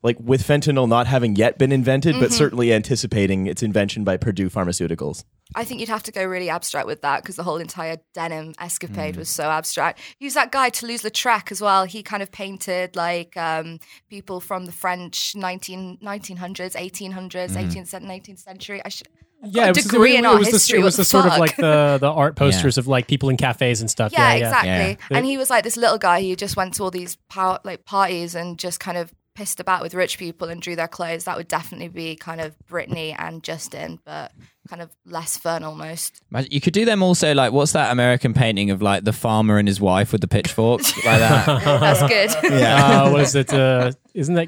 like 0.06 0.18
with 0.20 0.42
fentanyl 0.48 0.88
not 0.88 1.08
having 1.08 1.36
yet 1.36 1.58
been 1.58 1.72
invented, 1.72 2.20
but 2.20 2.32
certainly 2.32 2.72
anticipating 2.72 3.48
its 3.48 3.62
invention 3.64 4.04
by 4.04 4.16
Purdue 4.18 4.50
Pharmaceuticals. 4.50 5.24
I 5.56 5.64
think 5.64 5.80
you'd 5.80 5.90
have 5.90 6.04
to 6.04 6.12
go 6.12 6.24
really 6.24 6.50
abstract 6.50 6.88
with 6.88 7.02
that 7.02 7.22
because 7.22 7.36
the 7.36 7.44
whole 7.44 7.58
entire 7.58 7.98
denim 8.14 8.54
Mm. 8.54 8.64
escapade 8.66 9.16
was 9.18 9.30
so 9.30 9.44
abstract. 9.50 10.00
Use 10.20 10.34
that 10.36 10.52
guy 10.52 10.70
Toulouse-Lautrec 10.70 11.52
as 11.52 11.60
well. 11.62 11.86
He 11.86 12.04
kind 12.04 12.24
of 12.24 12.32
painted 12.32 12.96
like 12.96 13.36
um, 13.38 13.80
people 14.10 14.40
from 14.40 14.66
the 14.66 14.72
French 14.72 15.36
19, 15.36 15.98
1900s, 16.02 16.76
1800s, 16.76 17.52
Mm. 17.56 17.70
18th, 17.70 17.92
19th 18.02 18.40
century. 18.40 18.82
I 18.86 18.90
should. 18.90 19.08
Yeah, 19.44 19.68
it 19.68 19.76
was, 19.76 19.86
degree 19.86 20.16
it, 20.16 20.20
in 20.20 20.26
it 20.26 20.28
art 20.30 20.40
was 20.40 20.48
the, 20.48 20.54
history. 20.54 20.80
it 20.80 20.84
was 20.84 20.96
what 20.96 20.98
the 20.98 21.06
sort 21.06 21.26
of 21.28 21.38
like 21.38 21.56
the 21.58 21.98
the 22.02 22.10
art 22.10 22.36
posters 22.44 22.78
of 22.80 22.88
like 22.88 23.08
people 23.08 23.30
in 23.30 23.38
cafes 23.38 23.82
and 23.82 23.90
stuff. 23.92 24.12
yeah, 24.12 24.34
Yeah, 24.34 24.36
yeah. 24.38 24.46
exactly. 24.48 24.98
Yeah. 25.12 25.18
And 25.18 25.26
he 25.26 25.38
was 25.38 25.50
like 25.52 25.64
this 25.64 25.78
little 25.78 25.98
guy 26.00 26.22
who 26.24 26.36
just 26.36 26.56
went 26.58 26.74
to 26.76 26.84
all 26.84 26.92
these 26.92 27.18
pow- 27.30 27.60
like 27.64 27.86
parties 27.86 28.34
and 28.34 28.58
just 28.58 28.80
kind 28.80 28.98
of 28.98 29.14
pissed 29.36 29.60
about 29.60 29.82
with 29.82 29.94
rich 29.94 30.18
people 30.18 30.48
and 30.50 30.62
drew 30.62 30.76
their 30.76 30.88
clothes. 30.88 31.26
That 31.26 31.38
would 31.38 31.48
definitely 31.48 31.90
be 31.90 32.16
kind 32.16 32.42
of 32.42 32.56
Britney 32.70 33.14
and 33.18 33.44
Justin, 33.44 34.00
but 34.06 34.32
kind 34.70 34.82
of 34.82 34.90
less 35.06 35.38
fun 35.38 35.64
almost. 35.64 36.22
You 36.50 36.62
could 36.62 36.74
do 36.74 36.86
them 36.86 37.04
also 37.04 37.34
like 37.34 37.52
what's 37.52 37.74
that 37.74 37.92
American 37.92 38.34
painting 38.34 38.72
of 38.72 38.82
like 38.82 39.04
the 39.04 39.14
farmer 39.14 39.58
and 39.58 39.68
his 39.68 39.80
wife 39.80 40.12
with 40.12 40.22
the 40.22 40.28
pitchfork 40.28 40.82
like 41.06 41.20
that? 41.20 41.46
That's 41.64 42.02
good. 42.42 42.52
Yeah. 42.60 43.04
Uh, 43.04 43.12
what 43.12 43.22
is 43.22 43.36
it? 43.36 43.54
Uh, 43.54 43.92
isn't 44.14 44.36
that 44.36 44.48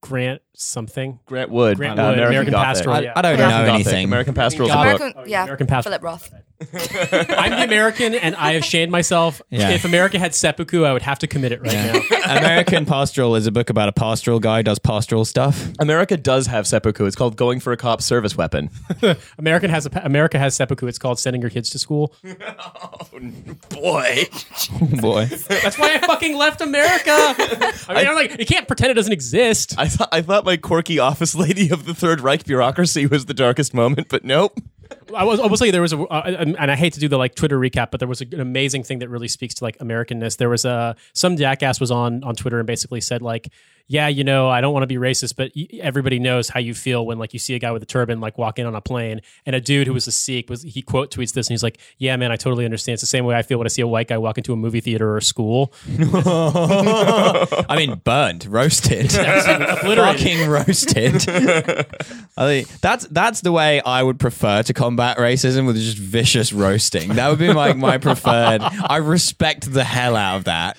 Grant 0.00 0.42
something? 0.56 1.18
Grant 1.26 1.50
Wood, 1.50 1.76
Grant 1.76 1.98
uh, 1.98 2.04
Wood, 2.16 2.18
American 2.18 2.54
Pastoral. 2.54 2.96
I, 2.96 3.00
yeah. 3.00 3.12
I 3.16 3.22
don't 3.22 3.38
Yeah. 3.38 3.48
know 3.48 3.66
Gothic. 3.66 3.74
anything. 3.74 4.04
American 4.04 4.34
Pastoral 4.34 4.68
is 4.68 4.72
a 4.74 4.76
Gothic. 4.76 4.92
book. 4.92 5.00
American, 5.12 5.30
yeah, 5.30 5.42
American 5.44 5.66
Pastoral. 5.66 5.90
Philip 5.98 6.02
Roth. 6.02 6.30
I'm 6.72 7.50
the 7.50 7.64
American, 7.64 8.14
and 8.14 8.34
I 8.36 8.52
have 8.52 8.64
shamed 8.64 8.90
myself. 8.92 9.42
Yeah. 9.50 9.70
If 9.70 9.84
America 9.84 10.18
had 10.18 10.34
seppuku, 10.34 10.84
I 10.84 10.92
would 10.92 11.02
have 11.02 11.18
to 11.18 11.26
commit 11.26 11.52
it 11.52 11.60
right 11.60 11.72
now. 11.72 12.00
American 12.38 12.86
Pastoral 12.86 13.34
is 13.34 13.46
a 13.46 13.52
book 13.52 13.70
about 13.70 13.88
a 13.88 13.92
pastoral 13.92 14.38
guy 14.40 14.58
who 14.58 14.62
does 14.62 14.78
pastoral 14.78 15.24
stuff. 15.24 15.68
America 15.80 16.16
does 16.16 16.46
have 16.46 16.66
seppuku. 16.66 17.04
It's 17.06 17.16
called 17.16 17.36
going 17.36 17.58
for 17.60 17.72
a 17.72 17.76
cop 17.76 18.00
service 18.00 18.36
weapon. 18.36 18.70
American 19.38 19.68
has 19.70 19.84
a 19.86 19.90
America 20.04 20.38
has 20.38 20.54
seppuku. 20.54 20.86
It's 20.86 20.98
called 20.98 21.18
sending 21.18 21.42
your 21.42 21.50
kids 21.50 21.70
to 21.70 21.78
school. 21.78 22.14
oh, 22.24 23.08
Boy, 23.70 24.24
Boy. 25.00 25.26
That's 25.26 25.76
why 25.78 25.94
I 25.94 25.98
fucking 26.06 26.36
left 26.36 26.60
America. 26.60 27.10
I 27.10 27.74
mean, 27.88 27.96
I, 27.96 28.02
am 28.04 28.14
like, 28.14 28.38
you 28.38 28.46
can't 28.46 28.66
pretend 28.68 28.90
it 28.90 28.94
doesn't 28.94 29.12
exist. 29.12 29.74
I 29.76 29.88
thought 29.88 30.08
I 30.12 30.22
thought 30.22 30.43
my 30.44 30.56
quirky 30.56 30.98
office 30.98 31.34
lady 31.34 31.70
of 31.70 31.86
the 31.86 31.94
Third 31.94 32.20
Reich 32.20 32.44
bureaucracy 32.44 33.06
was 33.06 33.26
the 33.26 33.34
darkest 33.34 33.74
moment, 33.74 34.08
but 34.08 34.24
nope. 34.24 34.58
I 35.14 35.24
was, 35.24 35.40
I 35.40 35.46
will 35.46 35.56
say 35.56 35.70
there 35.70 35.82
was 35.82 35.92
a, 35.92 36.00
uh, 36.00 36.22
and 36.38 36.56
and 36.58 36.70
I 36.70 36.76
hate 36.76 36.92
to 36.94 37.00
do 37.00 37.08
the 37.08 37.18
like 37.18 37.34
Twitter 37.34 37.58
recap, 37.58 37.90
but 37.90 37.98
there 38.00 38.08
was 38.08 38.20
an 38.20 38.40
amazing 38.40 38.84
thing 38.84 39.00
that 39.00 39.08
really 39.08 39.28
speaks 39.28 39.54
to 39.54 39.64
like 39.64 39.78
Americanness. 39.78 40.36
There 40.36 40.48
was 40.48 40.64
a 40.64 40.96
some 41.12 41.36
jackass 41.36 41.80
was 41.80 41.90
on 41.90 42.22
on 42.24 42.34
Twitter 42.34 42.58
and 42.58 42.66
basically 42.66 43.00
said 43.00 43.22
like, 43.22 43.48
yeah, 43.86 44.08
you 44.08 44.24
know, 44.24 44.48
I 44.48 44.62
don't 44.62 44.72
want 44.72 44.82
to 44.82 44.86
be 44.86 44.96
racist, 44.96 45.36
but 45.36 45.52
y- 45.54 45.66
everybody 45.80 46.18
knows 46.18 46.48
how 46.48 46.58
you 46.58 46.72
feel 46.72 47.04
when 47.04 47.18
like 47.18 47.34
you 47.34 47.38
see 47.38 47.54
a 47.54 47.58
guy 47.58 47.70
with 47.70 47.82
a 47.82 47.86
turban 47.86 48.18
like 48.18 48.38
walk 48.38 48.58
in 48.58 48.66
on 48.66 48.74
a 48.74 48.80
plane, 48.80 49.20
and 49.44 49.54
a 49.54 49.60
dude 49.60 49.86
who 49.86 49.92
was 49.92 50.06
a 50.06 50.12
Sikh 50.12 50.48
was 50.48 50.62
he 50.62 50.80
quote 50.80 51.10
tweets 51.10 51.34
this 51.34 51.48
and 51.48 51.52
he's 51.52 51.62
like, 51.62 51.78
yeah, 51.98 52.16
man, 52.16 52.32
I 52.32 52.36
totally 52.36 52.64
understand. 52.64 52.94
It's 52.94 53.02
the 53.02 53.06
same 53.06 53.26
way 53.26 53.34
I 53.34 53.42
feel 53.42 53.58
when 53.58 53.66
I 53.66 53.68
see 53.68 53.82
a 53.82 53.86
white 53.86 54.08
guy 54.08 54.16
walk 54.16 54.38
into 54.38 54.54
a 54.54 54.56
movie 54.56 54.80
theater 54.80 55.10
or 55.10 55.18
a 55.18 55.22
school. 55.22 55.72
I 55.98 57.74
mean, 57.76 58.00
burned, 58.04 58.46
roasted, 58.46 59.12
fucking 59.12 60.48
roasted. 60.48 61.28
I 62.36 62.46
think 62.46 62.68
that's 62.80 63.06
that's 63.08 63.42
the 63.42 63.52
way 63.52 63.82
I 63.82 64.02
would 64.02 64.18
prefer 64.18 64.62
to 64.62 64.72
combat 64.72 65.03
racism 65.12 65.66
with 65.66 65.76
just 65.76 65.98
vicious 65.98 66.52
roasting. 66.52 67.14
That 67.14 67.28
would 67.28 67.38
be 67.38 67.52
my 67.52 67.72
my 67.72 67.98
preferred. 68.08 68.60
I 68.62 68.96
respect 68.96 69.72
the 69.72 69.84
hell 69.84 70.16
out 70.16 70.36
of 70.38 70.44
that. 70.44 70.78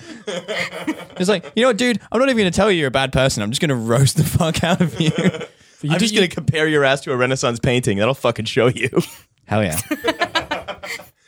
It's 1.18 1.28
like 1.28 1.50
you 1.54 1.62
know 1.62 1.68
what, 1.68 1.76
dude. 1.78 2.00
I'm 2.10 2.18
not 2.18 2.28
even 2.28 2.38
going 2.38 2.50
to 2.52 2.56
tell 2.56 2.70
you 2.70 2.78
you're 2.78 2.88
a 2.88 2.90
bad 2.90 3.12
person. 3.12 3.42
I'm 3.42 3.50
just 3.50 3.60
going 3.60 3.68
to 3.70 3.74
roast 3.76 4.16
the 4.16 4.24
fuck 4.24 4.62
out 4.64 4.80
of 4.80 5.00
you. 5.00 5.10
You 5.82 5.92
I'm 5.92 5.98
just 5.98 6.14
gonna 6.14 6.26
compare 6.26 6.66
your 6.66 6.84
ass 6.84 7.02
to 7.02 7.12
a 7.12 7.16
Renaissance 7.16 7.60
painting. 7.60 7.98
That'll 7.98 8.14
fucking 8.14 8.46
show 8.46 8.66
you. 8.66 8.88
Hell 9.44 9.62
yeah. 9.62 9.78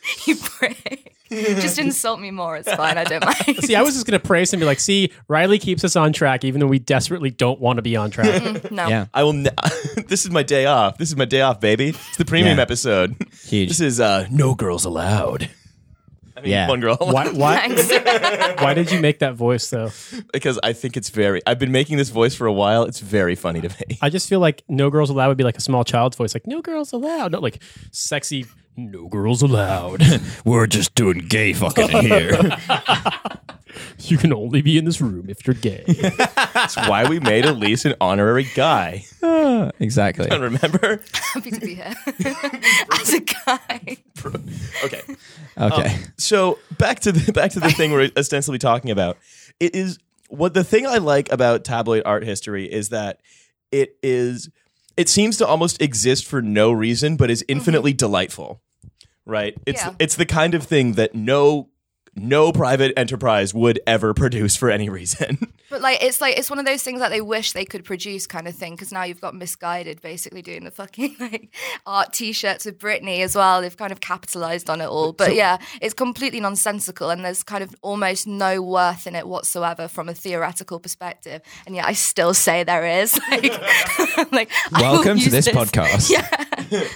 You 0.26 0.36
prick. 0.36 1.14
Just 1.30 1.78
insult 1.78 2.20
me 2.20 2.30
more. 2.30 2.56
It's 2.56 2.72
fine. 2.72 2.96
I 2.96 3.04
don't 3.04 3.22
mind. 3.46 3.58
See, 3.64 3.74
I 3.74 3.82
was 3.82 3.94
just 3.94 4.06
gonna 4.06 4.18
praise 4.18 4.50
him 4.52 4.58
and 4.58 4.62
be 4.62 4.66
like, 4.66 4.80
see, 4.80 5.12
Riley 5.28 5.58
keeps 5.58 5.84
us 5.84 5.94
on 5.96 6.12
track, 6.14 6.42
even 6.44 6.60
though 6.60 6.66
we 6.66 6.78
desperately 6.78 7.30
don't 7.30 7.60
want 7.60 7.76
to 7.76 7.82
be 7.82 7.96
on 7.96 8.10
track. 8.10 8.70
no. 8.70 8.88
Yeah. 8.88 9.06
I 9.12 9.22
will. 9.24 9.34
Ne- 9.34 9.50
this 10.08 10.24
is 10.24 10.30
my 10.30 10.42
day 10.42 10.64
off. 10.66 10.96
This 10.96 11.08
is 11.10 11.16
my 11.16 11.26
day 11.26 11.42
off, 11.42 11.60
baby. 11.60 11.88
It's 11.90 12.16
the 12.16 12.24
premium 12.24 12.56
Yeah. 12.56 12.62
episode. 12.62 13.16
Huge. 13.44 13.68
This 13.68 13.80
is 13.80 14.00
uh, 14.00 14.26
no 14.30 14.54
girls 14.54 14.86
allowed. 14.86 15.50
I 16.34 16.40
mean, 16.40 16.50
Yeah. 16.52 16.68
one 16.68 16.80
girl 16.80 16.96
why, 17.00 17.28
why, 17.30 17.68
Thanks. 17.68 18.62
why 18.62 18.72
did 18.72 18.92
you 18.92 19.00
make 19.00 19.18
that 19.18 19.34
voice 19.34 19.68
though? 19.70 19.90
because 20.32 20.58
I 20.62 20.72
think 20.72 20.96
it's 20.96 21.10
very. 21.10 21.42
I've 21.46 21.58
been 21.58 21.72
making 21.72 21.96
this 21.98 22.08
voice 22.10 22.34
for 22.34 22.46
a 22.46 22.52
while. 22.52 22.84
It's 22.84 23.00
very 23.00 23.34
funny 23.34 23.60
to 23.60 23.68
me. 23.68 23.98
I 24.00 24.08
just 24.08 24.28
feel 24.28 24.38
like 24.40 24.62
no 24.68 24.88
girls 24.88 25.10
allowed 25.10 25.28
would 25.28 25.36
be 25.36 25.44
like 25.44 25.58
a 25.58 25.60
small 25.60 25.82
child's 25.84 26.16
voice, 26.16 26.34
like 26.34 26.46
no 26.46 26.62
girls 26.62 26.92
allowed, 26.92 27.32
not 27.32 27.42
like 27.42 27.60
sexy. 27.92 28.46
No 28.78 29.08
girls 29.08 29.42
allowed. 29.42 30.04
We're 30.44 30.68
just 30.68 30.94
doing 30.94 31.26
gay 31.26 31.52
fucking 31.52 31.90
in 31.90 32.04
here. 32.04 32.56
you 33.98 34.16
can 34.16 34.32
only 34.32 34.62
be 34.62 34.78
in 34.78 34.84
this 34.84 35.00
room 35.00 35.28
if 35.28 35.44
you're 35.44 35.54
gay. 35.54 35.82
That's 36.54 36.76
why 36.76 37.08
we 37.08 37.18
made 37.18 37.44
Elise 37.44 37.86
an 37.86 37.96
honorary 38.00 38.46
guy. 38.54 39.04
exactly. 39.80 40.28
Remember? 40.30 41.00
Happy 41.12 41.50
to 41.50 41.58
be 41.60 41.74
here. 41.74 41.92
As 43.00 43.14
a 43.14 43.20
guy. 43.20 43.96
Okay. 44.84 45.02
Okay. 45.56 45.94
Um, 45.96 46.00
so 46.16 46.60
back 46.78 47.00
to 47.00 47.10
the 47.10 47.32
back 47.32 47.50
to 47.52 47.60
the 47.60 47.70
thing 47.72 47.90
we're 47.90 48.12
ostensibly 48.16 48.60
talking 48.60 48.92
about. 48.92 49.18
It 49.58 49.74
is 49.74 49.98
what 50.28 50.54
the 50.54 50.62
thing 50.62 50.86
I 50.86 50.98
like 50.98 51.32
about 51.32 51.64
tabloid 51.64 52.04
art 52.06 52.22
history 52.22 52.72
is 52.72 52.90
that 52.90 53.18
it 53.72 53.96
is 54.04 54.50
it 54.96 55.08
seems 55.08 55.36
to 55.38 55.46
almost 55.48 55.82
exist 55.82 56.26
for 56.26 56.40
no 56.40 56.70
reason, 56.70 57.16
but 57.16 57.28
is 57.28 57.44
infinitely 57.48 57.90
mm-hmm. 57.90 57.96
delightful. 57.96 58.62
Right? 59.28 59.54
It's 59.66 59.82
Yeah. 59.84 59.94
it's 60.00 60.16
the 60.16 60.26
kind 60.26 60.54
of 60.54 60.64
thing 60.64 60.94
that 60.94 61.14
no 61.14 61.68
no 62.16 62.50
private 62.50 62.92
enterprise 62.98 63.54
would 63.54 63.78
ever 63.86 64.12
produce 64.12 64.56
for 64.56 64.70
any 64.70 64.88
reason. 64.88 65.38
But 65.70 65.82
like 65.82 66.02
it's 66.02 66.22
like 66.22 66.38
it's 66.38 66.48
one 66.48 66.58
of 66.58 66.64
those 66.64 66.82
things 66.82 67.00
that 67.00 67.10
they 67.10 67.20
wish 67.20 67.52
they 67.52 67.66
could 67.66 67.84
produce 67.84 68.26
kind 68.26 68.48
of 68.48 68.54
thing 68.54 68.72
because 68.72 68.90
now 68.90 69.02
you've 69.02 69.20
got 69.20 69.34
Missguided 69.34 70.00
basically 70.00 70.40
doing 70.40 70.64
the 70.64 70.70
fucking 70.70 71.16
like 71.20 71.54
art 71.84 72.14
t-shirts 72.14 72.64
with 72.64 72.78
Britney 72.78 73.20
as 73.20 73.36
well. 73.36 73.60
They've 73.60 73.76
kind 73.76 73.92
of 73.92 74.00
capitalized 74.00 74.70
on 74.70 74.80
it 74.80 74.86
all. 74.86 75.12
But 75.12 75.34
yeah, 75.34 75.58
it's 75.82 75.92
completely 75.92 76.40
nonsensical 76.40 77.10
and 77.10 77.22
there's 77.22 77.42
kind 77.42 77.62
of 77.62 77.74
almost 77.82 78.26
no 78.26 78.62
worth 78.62 79.06
in 79.06 79.14
it 79.14 79.28
whatsoever 79.28 79.88
from 79.88 80.08
a 80.08 80.14
theoretical 80.14 80.80
perspective. 80.80 81.42
And 81.66 81.76
yet 81.76 81.84
I 81.84 81.92
still 81.92 82.32
say 82.32 82.64
there 82.64 82.86
is. 83.02 83.20
Like, 84.32 84.32
like 84.32 84.50
Welcome 84.72 85.18
to 85.18 85.24
use 85.24 85.32
this 85.32 85.48
podcast. 85.48 86.08
Yeah. 86.08 86.88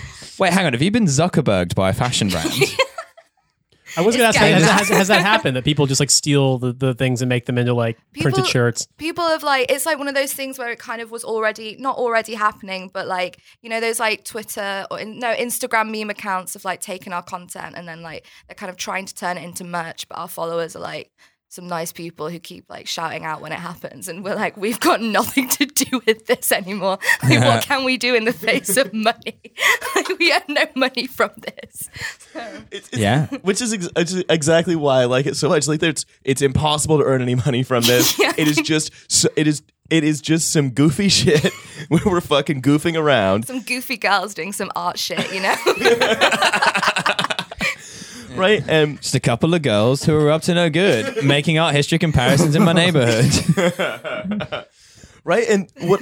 Wait, 0.43 0.53
hang 0.53 0.67
on. 0.67 0.73
Have 0.73 0.83
you 0.83 0.91
been 0.91 1.05
Zuckerberged 1.05 1.77
by 1.77 1.91
a 1.91 1.93
fashion 1.93 2.27
brand? 2.27 2.51
I 3.97 4.01
was 4.01 4.17
going 4.17 4.33
to 4.33 4.37
ask, 4.37 4.39
has, 4.39 4.65
has, 4.65 4.89
has 4.89 5.07
that 5.07 5.21
happened 5.21 5.55
that 5.57 5.65
people 5.65 5.87
just 5.87 6.01
like 6.01 6.11
steal 6.11 6.59
the, 6.59 6.73
the 6.73 6.95
things 6.95 7.23
and 7.23 7.29
make 7.29 7.47
them 7.47 7.59
into 7.59 7.75
like 7.75 7.97
printed 8.21 8.49
shirts? 8.49 8.89
people 8.97 9.25
have 9.29 9.45
like 9.45 9.71
it's 9.71 9.87
like 9.87 9.99
one 9.99 10.09
of 10.09 10.17
those 10.17 10.33
things 10.33 10.59
where 10.59 10.73
it 10.73 10.81
kind 10.81 11.01
of 11.01 11.13
was 11.13 11.23
already 11.23 11.77
not 11.79 11.97
already 11.97 12.35
happening 12.35 12.91
but 12.93 13.07
like 13.07 13.39
you 13.61 13.69
know 13.69 13.81
those 13.81 14.01
like 14.01 14.25
twitter 14.25 14.87
or 14.91 14.99
in, 14.99 15.19
no 15.19 15.35
instagram 15.35 15.91
meme 15.93 16.09
accounts 16.09 16.55
have 16.55 16.65
like 16.65 16.81
taken 16.81 17.13
our 17.13 17.23
content 17.23 17.77
and 17.77 17.87
then 17.87 18.01
like 18.01 18.27
they're 18.49 18.55
kind 18.55 18.71
of 18.71 18.77
trying 18.77 19.05
to 19.05 19.15
turn 19.15 19.37
it 19.37 19.45
into 19.45 19.63
merch 19.63 20.09
but 20.09 20.17
our 20.17 20.29
followers 20.29 20.75
are 20.75 20.81
like 20.81 21.13
some 21.53 21.67
nice 21.67 21.93
people 21.93 22.31
who 22.31 22.39
keep 22.39 22.65
like 22.71 22.87
shouting 22.87 23.27
out 23.27 23.43
when 23.43 23.53
it 23.53 23.59
happens 23.59 24.09
and 24.09 24.25
we're 24.25 24.35
like 24.35 24.57
we've 24.57 24.81
got 24.81 25.03
nothing 25.03 25.47
to 25.51 25.67
do 25.67 26.01
with 26.07 26.25
this 26.27 26.51
anymore 26.51 26.99
like 27.23 27.41
what 27.41 27.63
can 27.63 27.85
we 27.85 27.99
do 27.99 28.15
in 28.15 28.25
the 28.25 28.33
face 28.33 28.75
of 28.79 28.91
money 28.95 29.39
like 29.95 30.09
we 30.19 30.33
earn 30.33 30.41
no 30.49 30.65
money 30.75 31.07
from 31.07 31.31
this 31.37 31.91
It's, 32.71 32.89
it's- 32.89 32.99
Yeah. 32.99 33.27
which 33.43 33.61
is 33.61 33.75
ex- 33.75 34.15
exactly 34.31 34.77
why 34.77 35.03
I 35.03 35.05
like 35.05 35.27
it 35.27 35.37
so 35.37 35.51
much. 35.51 35.69
Like, 35.69 35.83
it's 35.83 36.07
it's 36.25 36.41
impossible 36.41 36.97
to 36.99 37.05
earn 37.05 37.21
any 37.21 37.35
money 37.35 37.63
from 37.63 37.83
this. 37.85 38.19
Yeah. 38.23 38.33
It 38.39 38.49
is 38.49 38.57
just 38.57 38.91
so, 39.13 39.29
it 39.37 39.47
is 39.47 39.63
it 39.91 40.05
is 40.05 40.23
just 40.23 40.51
some 40.53 40.71
goofy 40.71 41.11
shit 41.11 41.53
where 41.89 42.01
we're 42.07 42.23
fucking 42.23 42.63
goofing 42.63 42.97
around, 42.99 43.47
some 43.47 43.61
goofy 43.61 43.99
girls 43.99 44.33
doing 44.33 44.53
some 44.55 44.71
art 44.75 44.99
shit 44.99 45.31
you 45.35 45.43
know 45.43 45.55
right? 48.43 48.63
And 48.69 49.01
Just 49.01 49.15
a 49.15 49.21
couple 49.21 49.55
of 49.55 49.63
girls 49.63 50.05
who 50.05 50.15
are 50.17 50.31
up 50.31 50.43
to 50.43 50.55
no 50.55 50.69
good, 50.69 51.25
making 51.25 51.59
art 51.59 51.75
history 51.75 51.99
comparisons 51.99 52.55
in 52.55 52.63
my 52.63 52.73
neighborhood. 52.73 53.33
right 55.25 55.49
and 55.49 55.73
what 55.83 56.01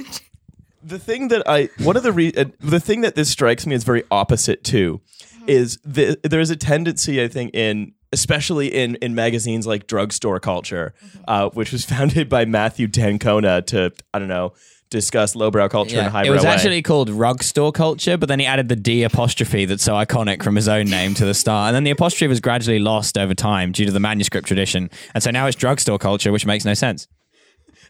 the 0.83 0.97
thing 0.97 1.27
that 1.27 1.47
i 1.47 1.69
one 1.83 1.95
of 1.95 2.01
the 2.01 2.11
re- 2.11 2.33
uh, 2.35 2.45
the 2.59 2.79
thing 2.79 3.01
that 3.01 3.13
this 3.15 3.29
strikes 3.29 3.67
me 3.67 3.75
as 3.75 3.83
very 3.83 4.03
opposite 4.09 4.63
to 4.63 4.99
is 5.45 5.77
the, 5.85 6.19
there's 6.23 6.49
a 6.49 6.55
tendency 6.55 7.21
i 7.21 7.27
think 7.27 7.53
in 7.53 7.93
especially 8.11 8.67
in 8.67 8.95
in 8.95 9.13
magazines 9.13 9.67
like 9.67 9.85
drugstore 9.85 10.39
culture 10.39 10.93
uh, 11.27 11.49
which 11.49 11.71
was 11.71 11.85
founded 11.93 12.29
by 12.29 12.45
matthew 12.45 12.87
d'Ancona 12.87 13.61
to 13.61 13.91
i 14.13 14.17
don't 14.17 14.27
know 14.27 14.53
discuss 14.91 15.35
lowbrow 15.35 15.67
culture 15.69 15.97
and 15.97 16.05
Yeah. 16.05 16.09
highbrow 16.11 16.31
It 16.31 16.35
was 16.35 16.43
way. 16.43 16.49
actually 16.51 16.81
called 16.83 17.09
rug 17.09 17.41
store 17.41 17.71
culture, 17.71 18.17
but 18.17 18.29
then 18.29 18.39
he 18.39 18.45
added 18.45 18.69
the 18.69 18.75
D 18.75 19.01
apostrophe 19.03 19.65
that's 19.65 19.83
so 19.83 19.93
iconic 19.93 20.43
from 20.43 20.55
his 20.55 20.67
own 20.67 20.85
name 20.85 21.15
to 21.15 21.25
the 21.25 21.33
start. 21.33 21.69
And 21.69 21.75
then 21.75 21.83
the 21.83 21.89
apostrophe 21.91 22.27
was 22.27 22.39
gradually 22.39 22.77
lost 22.77 23.17
over 23.17 23.33
time 23.33 23.71
due 23.71 23.85
to 23.85 23.91
the 23.91 23.99
manuscript 23.99 24.45
tradition. 24.47 24.89
And 25.15 25.23
so 25.23 25.31
now 25.31 25.47
it's 25.47 25.55
drugstore 25.57 25.97
culture, 25.97 26.31
which 26.31 26.45
makes 26.45 26.63
no 26.65 26.75
sense. 26.75 27.07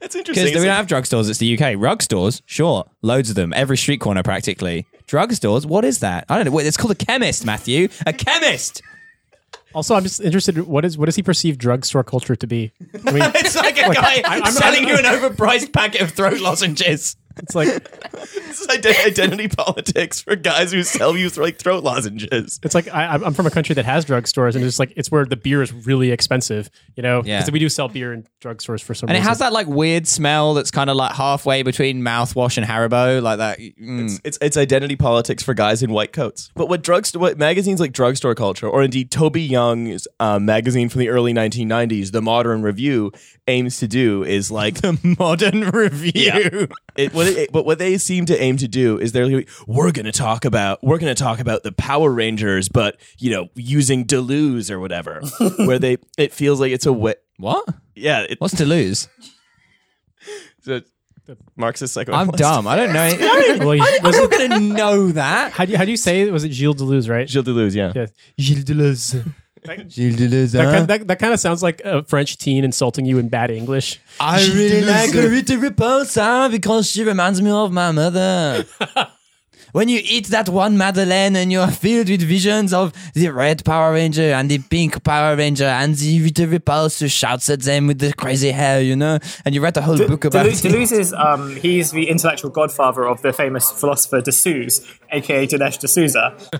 it's 0.01 0.15
interesting 0.15 0.45
Because 0.45 0.61
we 0.61 0.67
don't 0.67 0.75
have 0.75 0.87
drugstores, 0.87 1.29
it's 1.29 1.37
the 1.39 1.53
UK. 1.57 1.75
Rug 1.77 2.01
stores, 2.01 2.41
sure, 2.45 2.85
loads 3.03 3.29
of 3.29 3.35
them, 3.35 3.51
every 3.55 3.77
street 3.77 3.97
corner 3.99 4.23
practically. 4.23 4.87
Drugstores, 5.07 5.65
what 5.65 5.83
is 5.85 5.99
that? 5.99 6.25
I 6.29 6.37
don't 6.37 6.45
know. 6.45 6.51
Wait, 6.51 6.65
it's 6.65 6.77
called 6.77 6.91
a 6.91 6.95
chemist, 6.95 7.45
Matthew. 7.45 7.87
A 8.07 8.13
chemist! 8.13 8.81
Also, 9.73 9.95
I'm 9.95 10.03
just 10.03 10.19
interested. 10.19 10.57
What 10.67 10.83
is 10.85 10.97
what 10.97 11.05
does 11.05 11.15
he 11.15 11.23
perceive 11.23 11.57
drugstore 11.57 12.03
culture 12.03 12.35
to 12.35 12.47
be? 12.47 12.71
I 13.07 13.11
mean, 13.11 13.23
It's 13.35 13.55
like 13.55 13.77
a 13.77 13.93
guy 13.93 14.21
I'm- 14.25 14.45
selling 14.51 14.87
you 14.87 14.97
an 14.97 15.05
overpriced 15.05 15.71
packet 15.73 16.01
of 16.01 16.11
throat 16.11 16.39
lozenges. 16.39 17.15
It's 17.41 17.55
like 17.55 17.67
This 18.11 18.61
is 18.61 18.67
ide- 18.69 18.85
identity 19.07 19.47
politics 19.47 20.21
for 20.21 20.35
guys 20.35 20.71
who 20.71 20.83
sell 20.83 21.15
you 21.17 21.29
like 21.29 21.57
throat 21.57 21.83
lozenges. 21.83 22.59
it's 22.63 22.75
like 22.75 22.87
I, 22.93 23.05
I'm 23.07 23.33
from 23.33 23.45
a 23.47 23.49
country 23.51 23.73
that 23.75 23.85
has 23.85 24.05
drugstores, 24.05 24.55
and 24.55 24.63
it's 24.63 24.77
like 24.79 24.93
it's 24.95 25.09
where 25.09 25.25
the 25.25 25.35
beer 25.37 25.61
is 25.61 25.71
really 25.73 26.11
expensive. 26.11 26.69
You 26.95 27.03
know, 27.03 27.21
Yeah. 27.25 27.39
because 27.39 27.51
we 27.51 27.59
do 27.59 27.69
sell 27.69 27.87
beer 27.87 28.13
in 28.13 28.27
drugstores 28.41 28.81
for 28.83 28.93
some 28.93 29.09
And 29.09 29.17
it 29.17 29.21
has 29.23 29.39
that 29.39 29.53
like 29.53 29.67
weird 29.67 30.07
smell 30.07 30.53
that's 30.53 30.71
kind 30.71 30.89
of 30.89 30.95
like 30.97 31.13
halfway 31.13 31.63
between 31.63 32.01
mouthwash 32.01 32.57
and 32.57 32.65
Haribo, 32.65 33.21
like 33.21 33.37
that. 33.39 33.59
mm. 33.59 34.19
It's 34.23 34.37
it's 34.41 34.57
identity 34.57 34.95
politics 34.95 35.41
for 35.43 35.53
guys 35.53 35.81
in 35.81 35.91
white 35.91 36.13
coats. 36.13 36.51
But 36.55 36.67
what 36.69 36.83
drugstore, 36.83 37.21
what 37.21 37.37
magazines 37.37 37.79
like 37.79 37.93
Drugstore 37.93 38.35
Culture, 38.35 38.67
or 38.67 38.83
indeed 38.83 39.11
Toby 39.11 39.41
Young's 39.41 40.07
um, 40.19 40.45
magazine 40.45 40.89
from 40.89 40.99
the 40.99 41.09
early 41.09 41.33
1990s, 41.33 42.11
The 42.11 42.21
Modern 42.21 42.61
Review, 42.61 43.11
aims 43.47 43.77
to 43.79 43.87
do 43.87 44.23
is 44.23 44.51
like 44.51 44.75
the 44.81 44.97
modern 45.19 45.69
review. 45.69 46.67
it, 46.95 47.13
what 47.13 47.27
it, 47.31 47.51
but 47.51 47.65
what 47.65 47.79
they 47.79 47.97
seem 47.97 48.25
to 48.27 48.39
aim 48.41 48.57
to 48.57 48.67
do 48.67 48.97
is 48.99 49.11
they're 49.11 49.27
like, 49.27 49.49
we're 49.67 49.91
going 49.91 50.05
to 50.05 50.11
talk 50.11 50.45
about 50.45 50.83
we're 50.83 50.97
going 50.99 51.13
to 51.13 51.21
talk 51.23 51.39
about 51.39 51.63
the 51.63 51.71
Power 51.71 52.11
Rangers, 52.11 52.69
but 52.69 52.99
you 53.17 53.31
know 53.31 53.49
using 53.55 54.05
Deleuze 54.05 54.69
or 54.69 54.79
whatever, 54.79 55.21
where 55.57 55.79
they 55.79 55.97
it 56.17 56.33
feels 56.33 56.59
like 56.59 56.71
it's 56.71 56.85
a 56.85 56.93
way. 56.93 57.15
What? 57.37 57.67
Yeah, 57.95 58.21
it, 58.29 58.39
What's 58.39 58.55
to 58.57 58.65
lose? 58.65 59.07
the 60.63 60.83
Marxist 61.55 61.93
psycho 61.93 62.13
I'm 62.13 62.29
dumb. 62.31 62.67
I 62.67 62.75
don't 62.75 62.93
know. 62.93 63.11
Well, 63.65 63.71
he- 63.71 63.79
was 63.79 64.15
I'm 64.15 64.21
not 64.23 64.31
going 64.31 64.49
to 64.51 64.59
know 64.59 65.07
that. 65.13 65.51
how 65.51 65.65
do 65.65 65.71
you, 65.71 65.77
how 65.77 65.85
do 65.85 65.91
you 65.91 65.97
say 65.97 66.21
it? 66.21 66.31
Was 66.31 66.43
it 66.43 66.51
Gilles 66.51 66.75
Deleuze, 66.75 67.09
right? 67.09 67.29
Gilles 67.29 67.43
Deleuze, 67.43 67.75
yeah. 67.75 67.91
Yeah. 67.95 68.07
Gilles 68.39 68.63
Deleuze. 68.63 69.33
Gilles 69.87 70.15
Deleuze. 70.15 70.51
That, 70.53 70.73
kind, 70.73 70.87
that, 70.87 71.07
that 71.07 71.19
kind 71.19 71.33
of 71.33 71.39
sounds 71.39 71.61
like 71.61 71.81
a 71.85 72.03
French 72.03 72.37
teen 72.37 72.63
insulting 72.63 73.05
you 73.05 73.19
in 73.19 73.29
bad 73.29 73.51
English. 73.51 73.99
I 74.19 74.43
really 74.47 74.81
like 74.81 75.13
Rita 75.13 75.53
Repulsa 75.53 76.49
because 76.49 76.89
she 76.89 77.03
reminds 77.03 77.41
me 77.41 77.51
of 77.51 77.71
my 77.71 77.91
mother. 77.91 78.65
when 79.71 79.89
you 79.89 80.01
eat 80.03 80.27
that 80.27 80.49
one 80.49 80.77
Madeleine 80.77 81.35
and 81.35 81.51
you're 81.51 81.67
filled 81.67 82.09
with 82.09 82.21
visions 82.21 82.73
of 82.73 82.93
the 83.13 83.29
red 83.29 83.63
Power 83.63 83.93
Ranger 83.93 84.31
and 84.33 84.49
the 84.49 84.59
pink 84.59 85.03
Power 85.03 85.35
Ranger 85.35 85.65
and 85.65 85.95
the 85.95 86.21
Rita 86.21 86.43
Repulsa 86.43 87.09
shouts 87.11 87.49
at 87.49 87.61
them 87.61 87.87
with 87.87 87.99
the 87.99 88.13
crazy 88.13 88.51
hair, 88.51 88.81
you 88.81 88.95
know? 88.95 89.19
And 89.45 89.55
you 89.55 89.61
read 89.61 89.73
the 89.73 89.81
whole 89.81 89.97
book 89.97 90.25
about 90.25 90.45
Deleuze, 90.45 90.65
it. 90.65 90.71
Deleuze 90.71 90.91
is 90.91 91.13
um, 91.13 91.55
he's 91.55 91.91
the 91.91 92.09
intellectual 92.09 92.51
godfather 92.51 93.07
of 93.07 93.21
the 93.21 93.33
famous 93.33 93.71
philosopher 93.71 94.21
Dessous, 94.21 94.85
aka 95.11 95.47
Dinesh 95.47 95.79
D'Souza. 95.79 96.35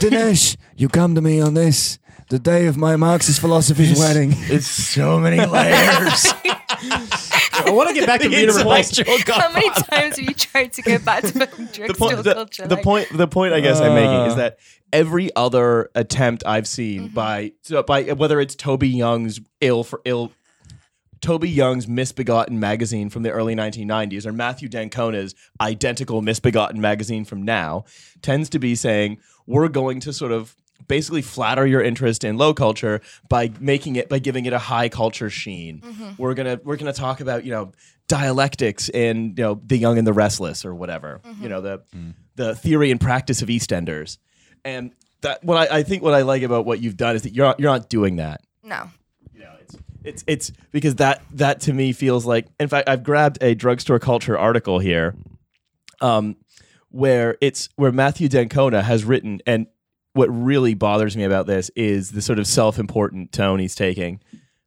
Dinesh, 0.00 0.56
you 0.76 0.88
come 0.88 1.14
to 1.14 1.20
me 1.20 1.40
on 1.40 1.54
this, 1.54 1.98
the 2.28 2.38
day 2.38 2.66
of 2.66 2.76
my 2.76 2.96
Marxist 2.96 3.40
philosophy's 3.40 3.98
wedding. 3.98 4.30
It's 4.34 4.66
so 4.66 5.18
many 5.18 5.44
layers. 5.44 6.32
I 7.64 7.70
want 7.70 7.88
to 7.88 7.94
get 7.94 8.06
back 8.06 8.20
to 8.20 8.28
Rita 8.28 8.52
Repulsa. 8.52 8.60
Intellectual 8.60 9.18
how 9.34 9.52
many 9.52 9.68
godfather. 9.68 9.86
times 9.90 10.16
have 10.16 10.28
you 10.28 10.34
tried 10.34 10.72
to 10.74 10.82
get 10.82 11.04
back 11.04 11.22
to 11.22 11.32
fucking 11.32 11.66
the 11.66 11.72
drugstore 11.72 12.08
point, 12.08 12.24
the, 12.24 12.34
culture 12.34 12.66
the 12.66 12.74
Like, 12.74 12.84
point, 12.84 13.08
the 13.12 13.28
point 13.28 13.54
I 13.54 13.60
guess 13.60 13.80
I'm 13.80 13.94
making 13.94 14.26
is 14.26 14.32
uh. 14.34 14.36
that 14.36 14.58
every 14.92 15.34
other 15.34 15.90
attempt 15.94 16.44
I've 16.46 16.66
seen 16.66 17.06
mm-hmm. 17.06 17.14
by 17.14 17.52
so 17.62 17.82
by 17.82 18.04
whether 18.12 18.40
it's 18.40 18.54
Toby 18.54 18.88
Young's 18.88 19.40
ill 19.60 19.84
for 19.84 20.00
ill. 20.04 20.32
Toby 21.22 21.48
Young's 21.48 21.88
Misbegotten 21.88 22.60
magazine 22.60 23.08
from 23.08 23.22
the 23.22 23.30
early 23.30 23.56
1990s 23.56 24.26
or 24.26 24.32
Matthew 24.32 24.68
d'Ancona's 24.68 25.34
identical 25.60 26.20
Misbegotten 26.20 26.78
magazine 26.78 27.24
from 27.24 27.42
now 27.42 27.84
tends 28.20 28.50
to 28.50 28.58
be 28.58 28.74
saying 28.74 29.18
we're 29.46 29.68
going 29.68 29.98
to 30.00 30.12
sort 30.12 30.30
of 30.30 30.54
basically 30.88 31.22
flatter 31.22 31.66
your 31.66 31.82
interest 31.82 32.24
in 32.24 32.36
low 32.36 32.54
culture 32.54 33.00
by 33.28 33.50
making 33.60 33.96
it 33.96 34.08
by 34.08 34.18
giving 34.18 34.46
it 34.46 34.52
a 34.52 34.58
high 34.58 34.88
culture 34.88 35.30
sheen. 35.30 35.80
Mm-hmm. 35.80 36.10
We're 36.18 36.34
gonna 36.34 36.60
we're 36.64 36.76
gonna 36.76 36.92
talk 36.92 37.20
about 37.20 37.44
you 37.44 37.50
know 37.50 37.72
dialectics 38.08 38.88
in 38.88 39.34
you 39.36 39.42
know 39.42 39.60
the 39.64 39.76
young 39.76 39.98
and 39.98 40.06
the 40.06 40.12
restless 40.12 40.64
or 40.64 40.74
whatever 40.74 41.20
mm-hmm. 41.24 41.42
you 41.42 41.48
know 41.48 41.60
the 41.60 41.82
mm. 41.94 42.14
the 42.36 42.54
theory 42.54 42.90
and 42.90 43.00
practice 43.00 43.42
of 43.42 43.48
EastEnders. 43.48 44.18
And 44.64 44.92
that 45.22 45.42
what 45.44 45.70
I, 45.70 45.78
I 45.78 45.82
think 45.82 46.02
what 46.02 46.14
I 46.14 46.22
like 46.22 46.42
about 46.42 46.64
what 46.66 46.80
you've 46.80 46.96
done 46.96 47.16
is 47.16 47.22
that 47.22 47.34
you're 47.34 47.46
not, 47.46 47.60
you're 47.60 47.70
not 47.70 47.88
doing 47.88 48.16
that. 48.16 48.42
No. 48.62 48.90
You 49.32 49.40
know, 49.40 49.52
it's 49.60 49.76
it's 50.04 50.24
it's 50.26 50.52
because 50.72 50.96
that 50.96 51.22
that 51.32 51.60
to 51.62 51.72
me 51.72 51.92
feels 51.92 52.26
like. 52.26 52.46
In 52.58 52.68
fact, 52.68 52.88
I've 52.88 53.02
grabbed 53.02 53.42
a 53.42 53.54
drugstore 53.54 53.98
culture 53.98 54.38
article 54.38 54.78
here, 54.78 55.14
um, 56.00 56.36
where 56.90 57.36
it's 57.40 57.68
where 57.76 57.92
Matthew 57.92 58.28
d'Ancona 58.28 58.82
has 58.82 59.04
written, 59.04 59.40
and 59.46 59.66
what 60.16 60.28
really 60.28 60.74
bothers 60.74 61.16
me 61.16 61.24
about 61.24 61.46
this 61.46 61.70
is 61.76 62.12
the 62.12 62.22
sort 62.22 62.38
of 62.38 62.46
self-important 62.46 63.32
tone 63.32 63.58
he's 63.58 63.74
taking. 63.74 64.20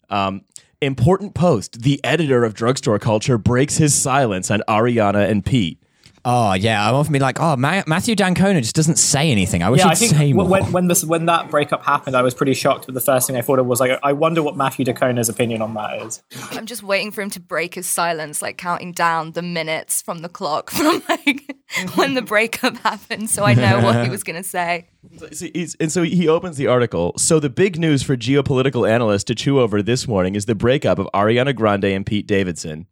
Um, 0.09 0.41
important 0.81 1.33
post: 1.33 1.81
the 1.81 1.99
editor 2.03 2.43
of 2.43 2.53
drugstore 2.53 2.99
culture 2.99 3.37
breaks 3.37 3.77
his 3.77 3.93
silence 3.93 4.51
on 4.51 4.61
Ariana 4.67 5.29
and 5.29 5.45
Pete. 5.45 5.81
Oh 6.25 6.53
yeah, 6.53 6.87
I'm 6.87 6.95
often 6.95 7.13
be 7.13 7.19
like, 7.19 7.39
oh, 7.39 7.55
Ma- 7.55 7.83
Matthew 7.87 8.15
d'Ancona 8.15 8.61
just 8.61 8.75
doesn't 8.75 8.97
say 8.97 9.31
anything. 9.31 9.63
I 9.63 9.69
wish 9.69 9.79
yeah, 9.79 9.85
he'd 9.85 9.91
I 9.91 9.95
think 9.95 10.11
say 10.11 10.33
more. 10.33 10.45
when 10.45 10.71
when 10.71 10.87
this 10.87 11.03
when 11.05 11.25
that 11.27 11.49
breakup 11.49 11.83
happened, 11.83 12.15
I 12.15 12.21
was 12.21 12.33
pretty 12.33 12.53
shocked. 12.53 12.85
But 12.87 12.95
the 12.95 13.01
first 13.01 13.25
thing 13.27 13.37
I 13.37 13.41
thought 13.41 13.59
of 13.59 13.65
was 13.65 13.79
like, 13.79 13.97
I 14.03 14.13
wonder 14.13 14.43
what 14.43 14.57
Matthew 14.57 14.83
d'Ancona's 14.85 15.29
opinion 15.29 15.61
on 15.61 15.73
that 15.75 16.01
is. 16.01 16.21
I'm 16.51 16.65
just 16.65 16.83
waiting 16.83 17.11
for 17.11 17.21
him 17.21 17.29
to 17.31 17.39
break 17.39 17.75
his 17.75 17.87
silence, 17.87 18.41
like 18.41 18.57
counting 18.57 18.91
down 18.91 19.31
the 19.31 19.41
minutes 19.41 20.01
from 20.01 20.19
the 20.19 20.29
clock 20.29 20.71
from 20.71 21.01
like 21.07 21.55
when 21.95 22.15
the 22.15 22.21
breakup 22.21 22.75
happened, 22.77 23.29
so 23.29 23.43
I 23.45 23.53
know 23.53 23.79
what 23.81 24.03
he 24.03 24.09
was 24.09 24.23
gonna 24.23 24.43
say. 24.43 24.87
So 25.33 25.47
he's- 25.53 25.75
and 25.79 25.91
so 25.91 26.03
he 26.03 26.27
opens 26.27 26.57
the 26.57 26.67
article. 26.67 27.13
So 27.17 27.39
the 27.39 27.49
big 27.49 27.79
news 27.79 28.03
for 28.03 28.17
geopolitical 28.17 28.89
analysts 28.89 29.23
to 29.25 29.35
chew 29.35 29.59
over 29.59 29.81
this 29.81 30.07
morning 30.07 30.35
is 30.35 30.45
the 30.45 30.55
breakup 30.55 30.99
of 30.99 31.07
Ariana 31.13 31.55
Grande 31.55 31.85
and 31.85 32.05
Pete 32.05 32.27
Davidson. 32.27 32.87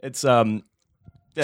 It's 0.00 0.24
um 0.24 0.62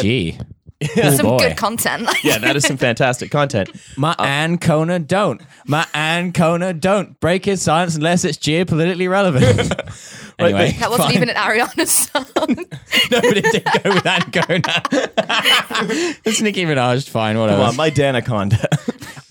Gee, 0.01 0.39
Some 0.87 1.27
oh, 1.27 1.39
boy. 1.39 1.49
good 1.49 1.57
content. 1.57 2.09
yeah, 2.25 2.39
that 2.39 2.57
is 2.57 2.65
some 2.65 2.77
fantastic 2.77 3.31
content. 3.31 3.71
my 3.97 4.13
uh, 4.13 4.25
Ancona 4.25 4.99
don't. 4.99 5.41
My 5.67 5.87
Ancona 5.95 6.73
don't 6.73 7.19
break 7.21 7.45
his 7.45 7.63
silence 7.63 7.97
unless 7.97 8.25
it's 8.25 8.39
geopolitically 8.39 9.09
relevant. 9.09 9.45
anyway, 10.39 10.73
that 10.73 10.91
wasn't 10.91 11.09
fine. 11.09 11.17
even 11.17 11.29
an 11.31 11.37
Ariana 11.37 11.87
song. 11.87 12.27
Nobody 13.11 13.41
did 13.43 13.65
go 13.65 13.95
with 13.95 14.07
Ancona. 14.07 14.83
it's 16.25 16.41
Nicki 16.41 16.65
Minaj. 16.65 17.09
Fine, 17.09 17.39
whatever. 17.39 17.61
Come 17.61 17.71
on, 17.71 17.77
my 17.77 17.91
Danaconda. 17.91 18.69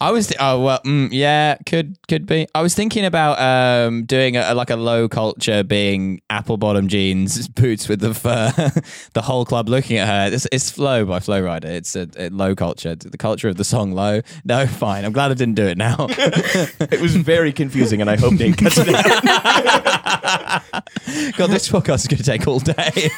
I 0.02 0.10
was 0.10 0.28
th- 0.28 0.38
oh 0.40 0.60
well 0.62 0.80
mm, 0.80 1.10
yeah 1.12 1.58
could 1.68 1.96
could 2.08 2.26
be. 2.26 2.48
I 2.56 2.64
was 2.64 2.74
thinking 2.74 3.06
about 3.06 3.40
um 3.40 4.06
doing 4.06 4.36
a, 4.36 4.56
like 4.56 4.72
a 4.72 4.76
low 4.76 5.08
culture 5.08 5.64
being 5.64 6.22
apple 6.28 6.58
bottom 6.58 6.88
jeans 6.88 7.48
boots 7.62 7.88
with 7.88 8.00
the 8.00 8.16
fur 8.16 8.52
the 9.14 9.22
whole 9.22 9.46
club 9.46 9.70
looking 9.70 9.98
at 9.98 10.08
her. 10.08 10.36
It's, 10.36 10.48
it's 10.52 10.72
flow 10.72 11.06
by 11.06 11.20
Flow 11.20 11.40
Rider 11.40 11.68
it's 11.68 11.96
a, 11.96 12.08
a 12.18 12.30
low 12.30 12.56
culture. 12.56 12.96
The 12.96 13.16
culture 13.16 13.48
of 13.48 13.58
the 13.58 13.64
song 13.64 13.92
low. 13.92 14.22
No 14.44 14.66
fine. 14.82 15.06
I'm 15.06 15.12
glad 15.12 15.30
I 15.30 15.36
didn't 15.36 15.54
do 15.54 15.68
it 15.68 15.78
now. 15.78 16.08
It 16.10 17.00
was 17.00 17.16
very 17.16 17.54
confusing, 17.54 18.02
and 18.02 18.10
I 18.10 18.18
hope 18.18 18.34
Nate 18.34 18.58
cuts 18.58 18.80
it 18.80 18.90
out. 18.90 20.64
God 21.38 21.48
this 21.52 21.70
podcast 21.70 22.02
is 22.02 22.08
going 22.08 22.18
to 22.18 22.24
take 22.24 22.48
all 22.48 22.60
day. 22.60 23.12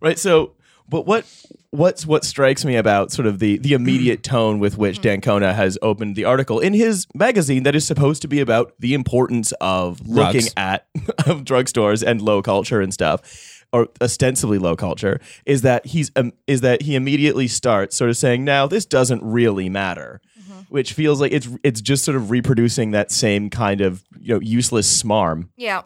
Right 0.00 0.18
so 0.18 0.52
but 0.90 1.06
what 1.06 1.24
what's 1.70 2.04
what 2.04 2.24
strikes 2.24 2.64
me 2.64 2.76
about 2.76 3.12
sort 3.12 3.26
of 3.26 3.38
the 3.38 3.58
the 3.58 3.72
immediate 3.80 4.22
tone 4.22 4.58
with 4.58 4.76
which 4.76 5.00
d'Ancona 5.00 5.54
has 5.54 5.78
opened 5.80 6.16
the 6.16 6.24
article 6.24 6.58
in 6.58 6.74
his 6.74 7.06
magazine 7.14 7.62
that 7.62 7.74
is 7.74 7.86
supposed 7.86 8.20
to 8.22 8.28
be 8.28 8.40
about 8.40 8.74
the 8.78 8.92
importance 8.92 9.52
of 9.60 10.06
looking 10.06 10.40
Drugs. 10.40 10.54
at 10.56 10.86
of 11.26 11.44
drugstores 11.44 12.02
and 12.06 12.20
low 12.20 12.42
culture 12.42 12.80
and 12.80 12.92
stuff 12.92 13.64
or 13.72 13.88
ostensibly 14.00 14.58
low 14.58 14.74
culture 14.74 15.20
is 15.46 15.62
that 15.62 15.86
he's 15.86 16.10
um, 16.16 16.32
is 16.46 16.60
that 16.60 16.82
he 16.82 16.96
immediately 16.96 17.46
starts 17.46 17.96
sort 17.96 18.10
of 18.10 18.16
saying 18.16 18.44
now 18.44 18.66
this 18.66 18.84
doesn't 18.84 19.22
really 19.22 19.68
matter 19.68 20.20
which 20.70 20.92
feels 20.92 21.20
like 21.20 21.32
it's 21.32 21.48
it's 21.62 21.80
just 21.80 22.04
sort 22.04 22.16
of 22.16 22.30
reproducing 22.30 22.92
that 22.92 23.10
same 23.10 23.50
kind 23.50 23.80
of 23.80 24.04
you 24.18 24.34
know 24.34 24.40
useless 24.40 25.02
smarm 25.02 25.48
Yeah. 25.56 25.82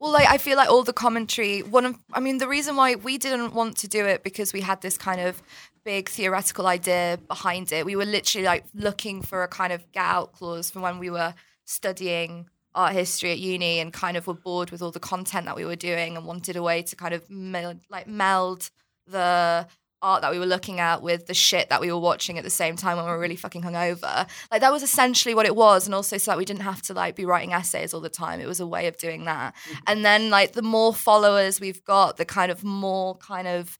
Well, 0.00 0.12
like 0.12 0.28
I 0.28 0.38
feel 0.38 0.56
like 0.56 0.68
all 0.68 0.82
the 0.82 0.92
commentary. 0.92 1.60
One 1.60 1.86
of, 1.86 1.96
I 2.12 2.20
mean, 2.20 2.38
the 2.38 2.48
reason 2.48 2.76
why 2.76 2.96
we 2.96 3.18
didn't 3.18 3.54
want 3.54 3.76
to 3.78 3.88
do 3.88 4.04
it 4.04 4.24
because 4.24 4.52
we 4.52 4.60
had 4.60 4.80
this 4.80 4.98
kind 4.98 5.20
of 5.20 5.42
big 5.84 6.08
theoretical 6.08 6.66
idea 6.66 7.18
behind 7.28 7.72
it. 7.72 7.84
We 7.86 7.96
were 7.96 8.04
literally 8.04 8.46
like 8.46 8.64
looking 8.74 9.22
for 9.22 9.42
a 9.42 9.48
kind 9.48 9.72
of 9.72 9.90
get 9.92 10.04
out 10.04 10.32
clause 10.32 10.70
from 10.70 10.82
when 10.82 10.98
we 10.98 11.10
were 11.10 11.34
studying 11.64 12.48
art 12.74 12.94
history 12.94 13.32
at 13.32 13.38
uni 13.38 13.80
and 13.80 13.92
kind 13.92 14.16
of 14.16 14.26
were 14.26 14.34
bored 14.34 14.70
with 14.70 14.82
all 14.82 14.90
the 14.90 15.00
content 15.00 15.46
that 15.46 15.56
we 15.56 15.64
were 15.64 15.76
doing 15.76 16.16
and 16.16 16.26
wanted 16.26 16.56
a 16.56 16.62
way 16.62 16.82
to 16.82 16.96
kind 16.96 17.14
of 17.14 17.28
meld, 17.30 17.78
like 17.90 18.06
meld 18.06 18.70
the 19.06 19.66
art 20.02 20.22
that 20.22 20.30
we 20.32 20.38
were 20.38 20.46
looking 20.46 20.80
at 20.80 21.02
with 21.02 21.26
the 21.26 21.34
shit 21.34 21.68
that 21.70 21.80
we 21.80 21.90
were 21.90 21.98
watching 21.98 22.36
at 22.38 22.44
the 22.44 22.50
same 22.50 22.76
time 22.76 22.96
when 22.96 23.06
we 23.06 23.12
were 23.12 23.18
really 23.18 23.36
fucking 23.36 23.62
hungover. 23.62 24.28
Like 24.50 24.60
that 24.60 24.72
was 24.72 24.82
essentially 24.82 25.34
what 25.34 25.46
it 25.46 25.56
was, 25.56 25.86
and 25.86 25.94
also 25.94 26.18
so 26.18 26.30
that 26.30 26.38
we 26.38 26.44
didn't 26.44 26.62
have 26.62 26.82
to 26.82 26.94
like 26.94 27.16
be 27.16 27.24
writing 27.24 27.52
essays 27.52 27.94
all 27.94 28.00
the 28.00 28.08
time. 28.08 28.40
It 28.40 28.46
was 28.46 28.60
a 28.60 28.66
way 28.66 28.86
of 28.88 28.96
doing 28.96 29.24
that. 29.24 29.54
Mm-hmm. 29.54 29.78
And 29.86 30.04
then 30.04 30.30
like 30.30 30.52
the 30.52 30.62
more 30.62 30.92
followers 30.92 31.60
we've 31.60 31.84
got, 31.84 32.16
the 32.16 32.24
kind 32.24 32.50
of 32.50 32.64
more 32.64 33.16
kind 33.16 33.48
of 33.48 33.78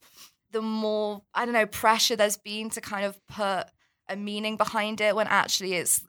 the 0.52 0.62
more 0.62 1.22
I 1.34 1.44
don't 1.44 1.54
know 1.54 1.66
pressure 1.66 2.14
there's 2.14 2.36
been 2.36 2.70
to 2.70 2.80
kind 2.80 3.04
of 3.04 3.18
put 3.26 3.66
a 4.12 4.16
meaning 4.16 4.56
behind 4.56 5.00
it 5.00 5.16
when 5.16 5.26
actually 5.26 5.74
it's 5.74 6.04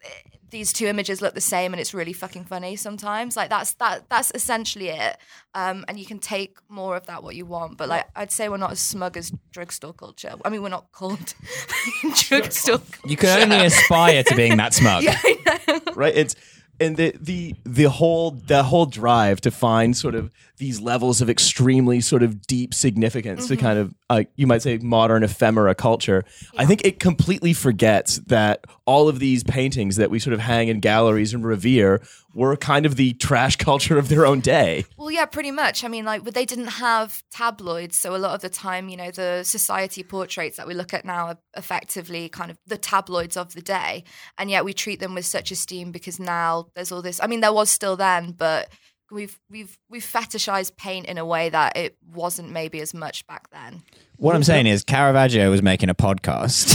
these 0.49 0.71
two 0.71 0.85
images 0.85 1.19
look 1.19 1.33
the 1.33 1.41
same 1.41 1.73
and 1.73 1.79
it's 1.81 1.95
really 1.95 2.13
fucking 2.13 2.45
funny 2.45 2.75
sometimes. 2.75 3.35
Like 3.35 3.49
that's 3.49 3.73
that 3.75 4.07
that's 4.09 4.31
essentially 4.35 4.89
it. 4.89 5.17
Um 5.55 5.83
and 5.87 5.97
you 5.99 6.05
can 6.05 6.19
take 6.19 6.57
more 6.69 6.95
of 6.95 7.07
that 7.07 7.23
what 7.23 7.35
you 7.35 7.45
want 7.45 7.77
but 7.77 7.89
like 7.89 8.05
i'd 8.15 8.31
say 8.31 8.49
we're 8.49 8.57
not 8.57 8.71
as 8.71 8.79
smug 8.79 9.17
as 9.17 9.31
drugstore 9.51 9.93
culture. 9.93 10.35
I 10.45 10.49
mean 10.49 10.61
we're 10.61 10.69
not 10.69 10.91
called 10.91 11.33
drugstore. 12.27 12.81
you 13.05 13.17
can 13.17 13.51
only 13.51 13.65
aspire 13.65 14.23
to 14.23 14.35
being 14.35 14.57
that 14.57 14.73
smug. 14.73 15.03
Yeah, 15.07 15.17
I 15.23 15.37
know. 15.67 15.93
right 15.95 16.15
it's 16.15 16.35
and 16.79 16.97
the 16.97 17.13
the 17.19 17.55
the 17.65 17.89
whole 17.89 18.31
the 18.31 18.63
whole 18.63 18.85
drive 18.85 19.39
to 19.41 19.51
find 19.51 19.95
sort 19.95 20.15
of 20.15 20.31
these 20.57 20.79
levels 20.79 21.21
of 21.21 21.29
extremely 21.29 22.01
sort 22.01 22.23
of 22.23 22.45
deep 22.47 22.73
significance 22.73 23.47
to 23.47 23.57
kind 23.57 23.79
of 23.79 23.93
uh, 24.09 24.23
you 24.35 24.47
might 24.47 24.61
say 24.61 24.77
modern 24.77 25.23
ephemera 25.23 25.75
culture 25.75 26.23
i 26.57 26.65
think 26.65 26.83
it 26.85 26.99
completely 26.99 27.53
forgets 27.53 28.17
that 28.27 28.65
all 28.85 29.07
of 29.07 29.19
these 29.19 29.43
paintings 29.43 29.95
that 29.97 30.09
we 30.09 30.19
sort 30.19 30.33
of 30.33 30.39
hang 30.39 30.67
in 30.67 30.79
galleries 30.79 31.33
and 31.33 31.45
revere 31.45 32.01
were 32.33 32.55
kind 32.55 32.85
of 32.85 32.95
the 32.95 33.13
trash 33.13 33.55
culture 33.55 33.97
of 33.97 34.09
their 34.09 34.25
own 34.25 34.39
day 34.39 34.85
Well, 34.97 35.11
yeah, 35.11 35.25
pretty 35.25 35.51
much. 35.51 35.83
I 35.83 35.87
mean, 35.87 36.05
like, 36.05 36.23
but 36.23 36.33
they 36.33 36.45
didn't 36.45 36.67
have 36.67 37.23
tabloids, 37.31 37.97
so 37.97 38.15
a 38.15 38.17
lot 38.17 38.35
of 38.35 38.41
the 38.41 38.49
time, 38.49 38.89
you 38.89 38.97
know, 38.97 39.11
the 39.11 39.43
society 39.43 40.03
portraits 40.03 40.57
that 40.57 40.67
we 40.67 40.73
look 40.73 40.93
at 40.93 41.05
now 41.05 41.27
are 41.27 41.37
effectively 41.55 42.29
kind 42.29 42.51
of 42.51 42.57
the 42.65 42.77
tabloids 42.77 43.37
of 43.37 43.53
the 43.53 43.61
day, 43.61 44.03
and 44.37 44.49
yet 44.49 44.65
we 44.65 44.73
treat 44.73 44.99
them 44.99 45.13
with 45.13 45.25
such 45.25 45.51
esteem 45.51 45.91
because 45.91 46.19
now 46.19 46.67
there's 46.75 46.91
all 46.91 47.01
this. 47.01 47.19
I 47.21 47.27
mean, 47.27 47.41
there 47.41 47.53
was 47.53 47.69
still 47.69 47.95
then, 47.95 48.31
but 48.31 48.69
we've 49.13 49.39
we've 49.49 49.77
we've 49.89 50.03
fetishized 50.03 50.75
paint 50.75 51.05
in 51.05 51.17
a 51.17 51.25
way 51.25 51.49
that 51.49 51.77
it 51.77 51.97
wasn't 52.13 52.51
maybe 52.51 52.81
as 52.81 52.93
much 52.93 53.25
back 53.27 53.49
then. 53.51 53.81
what 54.17 54.35
I'm 54.35 54.43
saying 54.43 54.67
is 54.67 54.83
Caravaggio 54.83 55.49
was 55.49 55.61
making 55.61 55.89
a 55.89 55.95
podcast. 55.95 56.73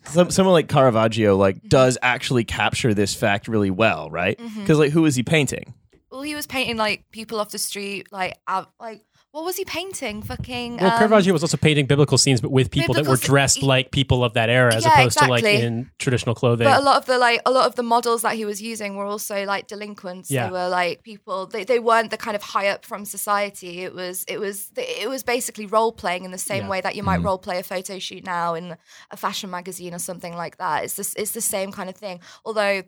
Some, 0.06 0.30
someone 0.30 0.52
like 0.52 0.68
caravaggio 0.68 1.36
like 1.36 1.56
mm-hmm. 1.56 1.68
does 1.68 1.96
actually 2.02 2.44
capture 2.44 2.92
this 2.92 3.14
fact 3.14 3.48
really 3.48 3.70
well 3.70 4.10
right? 4.10 4.38
Mm-hmm. 4.38 4.60
Because 4.60 4.78
like 4.78 4.90
who 4.90 5.06
is 5.06 5.14
he 5.14 5.22
painting? 5.22 5.74
Well, 6.10 6.22
he 6.22 6.34
was 6.34 6.46
painting 6.46 6.76
like 6.76 7.04
people 7.12 7.38
off 7.38 7.50
the 7.50 7.58
street, 7.58 8.08
like 8.10 8.36
out, 8.48 8.72
like 8.80 9.02
what 9.32 9.44
was 9.44 9.56
he 9.56 9.64
painting? 9.64 10.22
Fucking. 10.22 10.78
Well, 10.78 10.90
um, 10.90 10.98
Caravaggio 10.98 11.32
was 11.32 11.42
also 11.44 11.56
painting 11.56 11.86
biblical 11.86 12.18
scenes, 12.18 12.40
but 12.40 12.50
with 12.50 12.70
people 12.70 12.94
that 12.94 13.06
were 13.06 13.16
dressed 13.16 13.62
like 13.62 13.92
people 13.92 14.24
of 14.24 14.34
that 14.34 14.50
era, 14.50 14.74
as 14.74 14.84
Yeah, 14.84 14.92
opposed 14.92 15.18
to 15.18 15.26
like 15.26 15.44
in 15.44 15.90
traditional 15.98 16.34
clothing. 16.34 16.66
But 16.66 16.80
a 16.80 16.82
lot 16.82 16.96
of 16.96 17.06
the 17.06 17.16
like 17.16 17.40
a 17.46 17.50
lot 17.52 17.66
of 17.66 17.76
the 17.76 17.84
models 17.84 18.22
that 18.22 18.34
he 18.34 18.44
was 18.44 18.60
using 18.60 18.96
were 18.96 19.04
also 19.04 19.44
like 19.44 19.68
delinquents. 19.68 20.30
Yeah. 20.30 20.46
They 20.46 20.52
were 20.52 20.68
like 20.68 21.04
people. 21.04 21.46
They, 21.46 21.62
they 21.62 21.78
weren't 21.78 22.10
the 22.10 22.16
kind 22.16 22.34
of 22.34 22.42
high 22.42 22.68
up 22.68 22.84
from 22.84 23.04
society. 23.04 23.82
It 23.82 23.94
was 23.94 24.24
it 24.24 24.38
was 24.38 24.72
it 24.76 25.08
was 25.08 25.22
basically 25.22 25.66
role 25.66 25.92
playing 25.92 26.24
in 26.24 26.32
the 26.32 26.38
same 26.38 26.64
Yeah. 26.64 26.68
way 26.70 26.80
that 26.80 26.96
you 26.96 27.04
might 27.04 27.22
role 27.22 27.38
play 27.38 27.58
a 27.60 27.62
photo 27.62 28.00
shoot 28.00 28.24
now 28.24 28.54
in 28.54 28.76
a 29.12 29.16
fashion 29.16 29.50
magazine 29.50 29.94
or 29.94 30.00
something 30.00 30.34
like 30.34 30.56
that. 30.56 30.84
It's 30.84 30.94
this 30.94 31.14
it's 31.14 31.32
the 31.32 31.40
same 31.40 31.70
kind 31.70 31.88
of 31.88 31.94
thing. 31.96 32.20
Although 32.44 32.82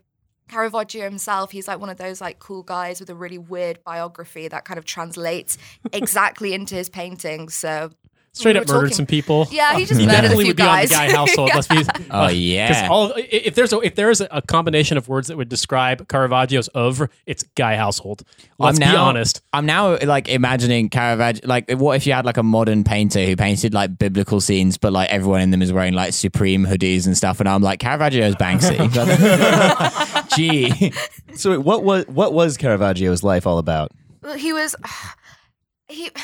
Caravaggio 0.52 1.04
himself, 1.04 1.50
he's 1.50 1.66
like 1.66 1.80
one 1.80 1.88
of 1.88 1.96
those 1.96 2.20
like 2.20 2.38
cool 2.38 2.62
guys 2.62 3.00
with 3.00 3.08
a 3.08 3.14
really 3.14 3.38
weird 3.38 3.82
biography 3.84 4.48
that 4.48 4.66
kind 4.66 4.76
of 4.76 4.84
translates 4.84 5.56
exactly 5.94 6.52
into 6.52 6.74
his 6.74 6.90
paintings. 6.90 7.54
So 7.54 7.90
Straight 8.34 8.56
we 8.56 8.60
up 8.60 8.68
murdered 8.68 8.80
talking- 8.84 8.94
some 8.96 9.06
people. 9.06 9.46
Yeah, 9.50 9.76
he 9.76 9.82
uh, 9.82 9.86
just 9.86 10.00
He 10.00 10.06
murdered 10.06 10.18
a 10.18 10.22
definitely 10.22 10.44
few 10.44 10.50
would 10.50 10.56
be 10.56 10.62
on 10.62 10.68
guys. 10.68 10.88
the 10.88 10.94
guy 10.94 11.10
household. 11.12 11.50
Let's 11.54 11.68
be. 11.68 11.76
oh 11.76 11.82
Because 12.28 12.34
yeah 12.38 12.88
all 12.90 13.12
if 13.16 13.54
there's 13.54 13.72
a 13.74 13.78
if 13.80 13.94
there 13.94 14.10
is 14.10 14.22
a 14.30 14.40
combination 14.40 14.96
of 14.96 15.06
words 15.06 15.28
that 15.28 15.36
would 15.36 15.50
describe 15.50 16.08
Caravaggio's 16.08 16.70
oeuvre, 16.74 17.10
it's 17.26 17.42
guy 17.56 17.76
household. 17.76 18.22
Let's 18.58 18.78
I'm 18.78 18.80
now, 18.80 18.92
be 18.92 18.96
honest. 18.96 19.42
I'm 19.52 19.66
now 19.66 19.98
like 20.02 20.28
imagining 20.30 20.88
Caravaggio. 20.88 21.46
Like, 21.46 21.70
what 21.72 21.96
if 21.96 22.06
you 22.06 22.14
had 22.14 22.24
like 22.24 22.38
a 22.38 22.42
modern 22.42 22.84
painter 22.84 23.22
who 23.26 23.36
painted 23.36 23.74
like 23.74 23.98
biblical 23.98 24.40
scenes, 24.40 24.78
but 24.78 24.92
like 24.94 25.10
everyone 25.10 25.42
in 25.42 25.50
them 25.50 25.60
is 25.60 25.70
wearing 25.70 25.92
like 25.92 26.14
Supreme 26.14 26.64
hoodies 26.64 27.04
and 27.06 27.14
stuff, 27.16 27.38
and 27.40 27.48
I'm 27.48 27.60
like 27.60 27.80
Caravaggio's 27.80 28.36
Banksy. 28.36 28.78
Gee, 30.36 30.92
so 31.34 31.60
what 31.60 31.84
was 31.84 32.06
what 32.06 32.32
was 32.32 32.56
caravaggio's 32.56 33.22
life 33.22 33.46
all 33.46 33.58
about 33.58 33.90
Well, 34.22 34.34
he 34.36 34.52
was 34.54 34.74
he, 35.88 36.04
he 36.04 36.10
I, 36.16 36.22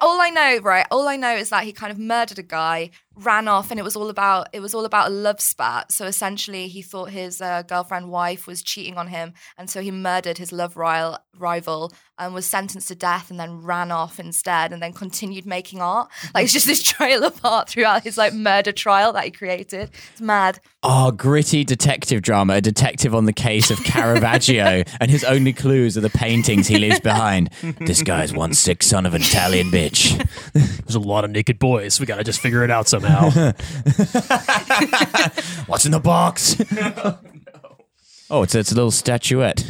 all 0.00 0.20
I 0.20 0.30
know 0.30 0.58
right 0.58 0.86
all 0.90 1.08
I 1.08 1.16
know 1.16 1.34
is 1.34 1.50
that 1.50 1.64
he 1.64 1.72
kind 1.72 1.92
of 1.92 1.98
murdered 1.98 2.38
a 2.38 2.42
guy 2.42 2.90
ran 3.16 3.48
off 3.48 3.70
and 3.70 3.80
it 3.80 3.82
was 3.82 3.96
all 3.96 4.08
about 4.08 4.48
it 4.52 4.60
was 4.60 4.74
all 4.74 4.84
about 4.84 5.08
a 5.08 5.10
love 5.10 5.40
spat 5.40 5.90
so 5.90 6.06
essentially 6.06 6.68
he 6.68 6.80
thought 6.80 7.10
his 7.10 7.40
uh, 7.40 7.62
girlfriend 7.62 8.08
wife 8.08 8.46
was 8.46 8.62
cheating 8.62 8.96
on 8.96 9.08
him 9.08 9.32
and 9.58 9.68
so 9.68 9.80
he 9.80 9.90
murdered 9.90 10.38
his 10.38 10.52
love 10.52 10.76
rival 10.76 11.18
rival 11.36 11.92
and 12.18 12.32
was 12.32 12.46
sentenced 12.46 12.88
to 12.88 12.94
death 12.94 13.30
and 13.30 13.38
then 13.38 13.62
ran 13.62 13.90
off 13.90 14.20
instead 14.20 14.72
and 14.72 14.80
then 14.80 14.92
continued 14.92 15.44
making 15.44 15.80
art 15.80 16.08
like 16.34 16.44
it's 16.44 16.52
just 16.52 16.66
this 16.66 16.82
trail 16.82 17.24
of 17.24 17.44
art 17.44 17.68
throughout 17.68 18.04
his 18.04 18.16
like 18.16 18.32
murder 18.32 18.72
trial 18.72 19.12
that 19.12 19.24
he 19.24 19.30
created 19.30 19.90
it's 20.12 20.20
mad 20.20 20.60
oh, 20.82 21.10
gritty 21.10 21.64
detective 21.64 22.22
drama. 22.22 22.54
A 22.54 22.60
detective 22.60 23.14
on 23.14 23.26
the 23.26 23.32
case 23.32 23.70
of 23.70 23.78
Caravaggio, 23.84 24.82
and 25.00 25.10
his 25.10 25.24
only 25.24 25.52
clues 25.52 25.96
are 25.96 26.00
the 26.00 26.10
paintings 26.10 26.66
he 26.66 26.78
leaves 26.78 27.00
behind. 27.00 27.50
This 27.80 28.02
guy's 28.02 28.32
one 28.32 28.52
sick 28.52 28.82
son 28.82 29.06
of 29.06 29.14
an 29.14 29.22
Italian 29.22 29.70
bitch. 29.70 30.16
There's 30.52 30.94
a 30.94 31.00
lot 31.00 31.24
of 31.24 31.30
naked 31.30 31.58
boys. 31.58 31.98
We 31.98 32.06
gotta 32.06 32.24
just 32.24 32.40
figure 32.40 32.62
it 32.62 32.70
out 32.70 32.88
somehow. 32.88 32.99
Somehow. 33.00 33.30
What's 35.66 35.86
in 35.86 35.92
the 35.92 36.00
box? 36.00 36.56
oh, 38.30 38.42
it's 38.42 38.54
it's 38.54 38.72
a 38.72 38.74
little 38.74 38.90
statuette 38.90 39.64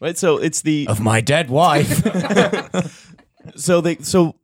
Right. 0.00 0.18
So 0.18 0.36
it's 0.36 0.62
the 0.62 0.86
of 0.88 1.00
my 1.00 1.22
dead 1.22 1.48
wife. 1.48 2.02
so 3.56 3.80
they 3.80 3.96
so 3.96 4.34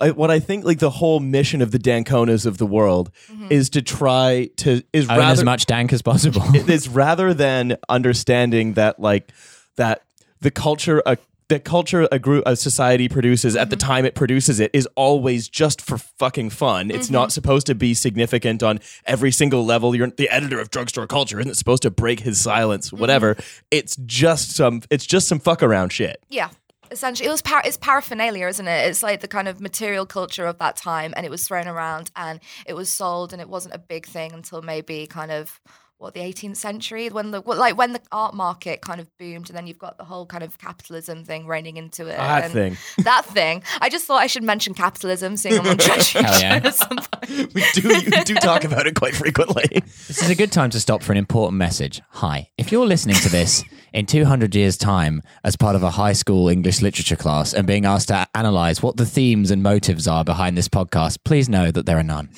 I, 0.00 0.10
what 0.10 0.30
I 0.30 0.40
think 0.40 0.64
like 0.64 0.78
the 0.78 0.90
whole 0.90 1.20
mission 1.20 1.60
of 1.60 1.70
the 1.70 1.78
d'Anconas 1.78 2.46
of 2.46 2.56
the 2.56 2.64
world 2.64 3.10
mm-hmm. 3.30 3.48
is 3.50 3.68
to 3.70 3.82
try 3.82 4.48
to 4.58 4.82
is 4.92 5.10
Own 5.10 5.18
rather 5.18 5.32
as 5.32 5.44
much 5.44 5.66
dank 5.66 5.92
as 5.92 6.00
possible. 6.00 6.42
is 6.54 6.88
rather 6.88 7.34
than 7.34 7.76
understanding 7.90 8.72
that 8.74 9.00
like 9.00 9.32
that 9.76 10.02
the 10.40 10.50
culture 10.50 11.02
a 11.04 11.18
the 11.52 11.60
culture 11.60 12.08
a 12.10 12.18
group 12.18 12.42
a 12.46 12.56
society 12.56 13.10
produces 13.10 13.56
at 13.56 13.68
the 13.68 13.76
mm-hmm. 13.76 13.86
time 13.86 14.04
it 14.06 14.14
produces 14.14 14.58
it 14.58 14.70
is 14.72 14.88
always 14.96 15.48
just 15.48 15.82
for 15.82 15.98
fucking 15.98 16.48
fun. 16.48 16.90
It's 16.90 17.10
not 17.10 17.24
mm-hmm. 17.24 17.32
supposed 17.32 17.66
to 17.66 17.74
be 17.74 17.92
significant 17.92 18.62
on 18.62 18.80
every 19.04 19.30
single 19.30 19.62
level. 19.62 19.94
You're 19.94 20.08
the 20.08 20.30
editor 20.30 20.58
of 20.58 20.70
drugstore 20.70 21.06
culture 21.06 21.38
isn't 21.38 21.56
supposed 21.56 21.82
to 21.82 21.90
break 21.90 22.20
his 22.20 22.40
silence. 22.40 22.88
Mm-hmm. 22.88 23.00
Whatever. 23.00 23.36
It's 23.70 23.96
just 24.06 24.56
some. 24.56 24.80
It's 24.88 25.04
just 25.04 25.28
some 25.28 25.40
fuck 25.40 25.62
around 25.62 25.90
shit. 25.92 26.24
Yeah. 26.30 26.48
Essentially, 26.90 27.26
it 27.26 27.32
was 27.32 27.42
par- 27.42 27.62
it's 27.64 27.76
paraphernalia, 27.76 28.46
isn't 28.48 28.68
it? 28.68 28.88
It's 28.88 29.02
like 29.02 29.20
the 29.20 29.28
kind 29.28 29.48
of 29.48 29.60
material 29.60 30.06
culture 30.06 30.46
of 30.46 30.58
that 30.58 30.76
time, 30.76 31.12
and 31.16 31.26
it 31.26 31.30
was 31.30 31.46
thrown 31.46 31.68
around 31.68 32.10
and 32.16 32.40
it 32.66 32.74
was 32.74 32.88
sold, 32.88 33.32
and 33.32 33.42
it 33.42 33.48
wasn't 33.48 33.74
a 33.74 33.78
big 33.78 34.06
thing 34.06 34.32
until 34.32 34.62
maybe 34.62 35.06
kind 35.06 35.30
of 35.30 35.60
what 36.02 36.14
the 36.14 36.20
18th 36.20 36.56
century 36.56 37.08
when 37.08 37.30
the 37.30 37.40
well, 37.40 37.56
like 37.56 37.76
when 37.76 37.92
the 37.92 38.00
art 38.10 38.34
market 38.34 38.82
kind 38.82 39.00
of 39.00 39.08
boomed, 39.18 39.48
and 39.48 39.56
then 39.56 39.66
you've 39.68 39.78
got 39.78 39.98
the 39.98 40.04
whole 40.04 40.26
kind 40.26 40.42
of 40.42 40.58
capitalism 40.58 41.24
thing 41.24 41.46
reigning 41.46 41.76
into 41.76 42.08
it. 42.08 42.16
That 42.16 42.44
and 42.44 42.52
thing. 42.52 42.76
That 43.04 43.24
thing. 43.24 43.62
I 43.80 43.88
just 43.88 44.06
thought 44.06 44.20
I 44.20 44.26
should 44.26 44.42
mention 44.42 44.74
capitalism, 44.74 45.36
seeing 45.36 45.60
I'm 45.60 45.66
on 45.66 45.78
Treasure 45.78 46.22
Hell 46.22 46.40
yeah. 46.40 46.60
at 46.64 46.74
some 46.74 46.96
point. 46.96 47.54
We 47.54 47.64
do 47.72 47.88
you 47.88 48.24
do 48.24 48.34
talk 48.34 48.64
about 48.64 48.86
it 48.86 48.96
quite 48.96 49.14
frequently. 49.14 49.64
This 50.08 50.22
is 50.22 50.28
a 50.28 50.34
good 50.34 50.50
time 50.50 50.70
to 50.70 50.80
stop 50.80 51.02
for 51.02 51.12
an 51.12 51.18
important 51.18 51.56
message. 51.56 52.02
Hi. 52.10 52.50
If 52.58 52.72
you're 52.72 52.86
listening 52.86 53.16
to 53.16 53.28
this 53.28 53.64
in 53.92 54.06
200 54.06 54.54
years' 54.54 54.76
time 54.76 55.22
as 55.44 55.56
part 55.56 55.76
of 55.76 55.82
a 55.82 55.90
high 55.90 56.14
school 56.14 56.48
English 56.48 56.82
literature 56.82 57.16
class 57.16 57.54
and 57.54 57.66
being 57.66 57.84
asked 57.84 58.08
to 58.08 58.26
analyze 58.34 58.82
what 58.82 58.96
the 58.96 59.06
themes 59.06 59.50
and 59.50 59.62
motives 59.62 60.08
are 60.08 60.24
behind 60.24 60.58
this 60.58 60.68
podcast, 60.68 61.18
please 61.24 61.48
know 61.48 61.70
that 61.70 61.86
there 61.86 61.98
are 61.98 62.02
none. 62.02 62.30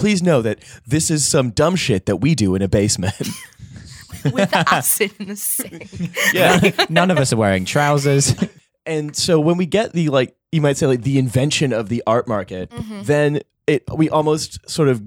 Please 0.00 0.22
know 0.22 0.42
that 0.42 0.58
this 0.86 1.10
is 1.10 1.26
some 1.26 1.50
dumb 1.50 1.76
shit 1.76 2.06
that 2.06 2.16
we 2.16 2.34
do 2.34 2.54
in 2.54 2.62
a 2.62 2.68
basement. 2.68 3.14
with 4.32 4.50
acid 4.54 5.12
in 5.18 5.28
the 5.28 5.36
sink. 5.36 5.88
yeah. 6.32 6.86
None 6.88 7.10
of 7.10 7.18
us 7.18 7.32
are 7.32 7.36
wearing 7.36 7.64
trousers. 7.64 8.34
and 8.86 9.14
so 9.14 9.40
when 9.40 9.56
we 9.56 9.66
get 9.66 9.92
the 9.92 10.08
like 10.08 10.36
you 10.52 10.60
might 10.60 10.76
say 10.76 10.86
like 10.86 11.02
the 11.02 11.18
invention 11.18 11.72
of 11.72 11.88
the 11.88 12.02
art 12.06 12.26
market 12.26 12.70
mm-hmm. 12.70 13.02
then 13.02 13.40
it 13.66 13.84
we 13.94 14.08
almost 14.08 14.58
sort 14.68 14.88
of 14.88 15.02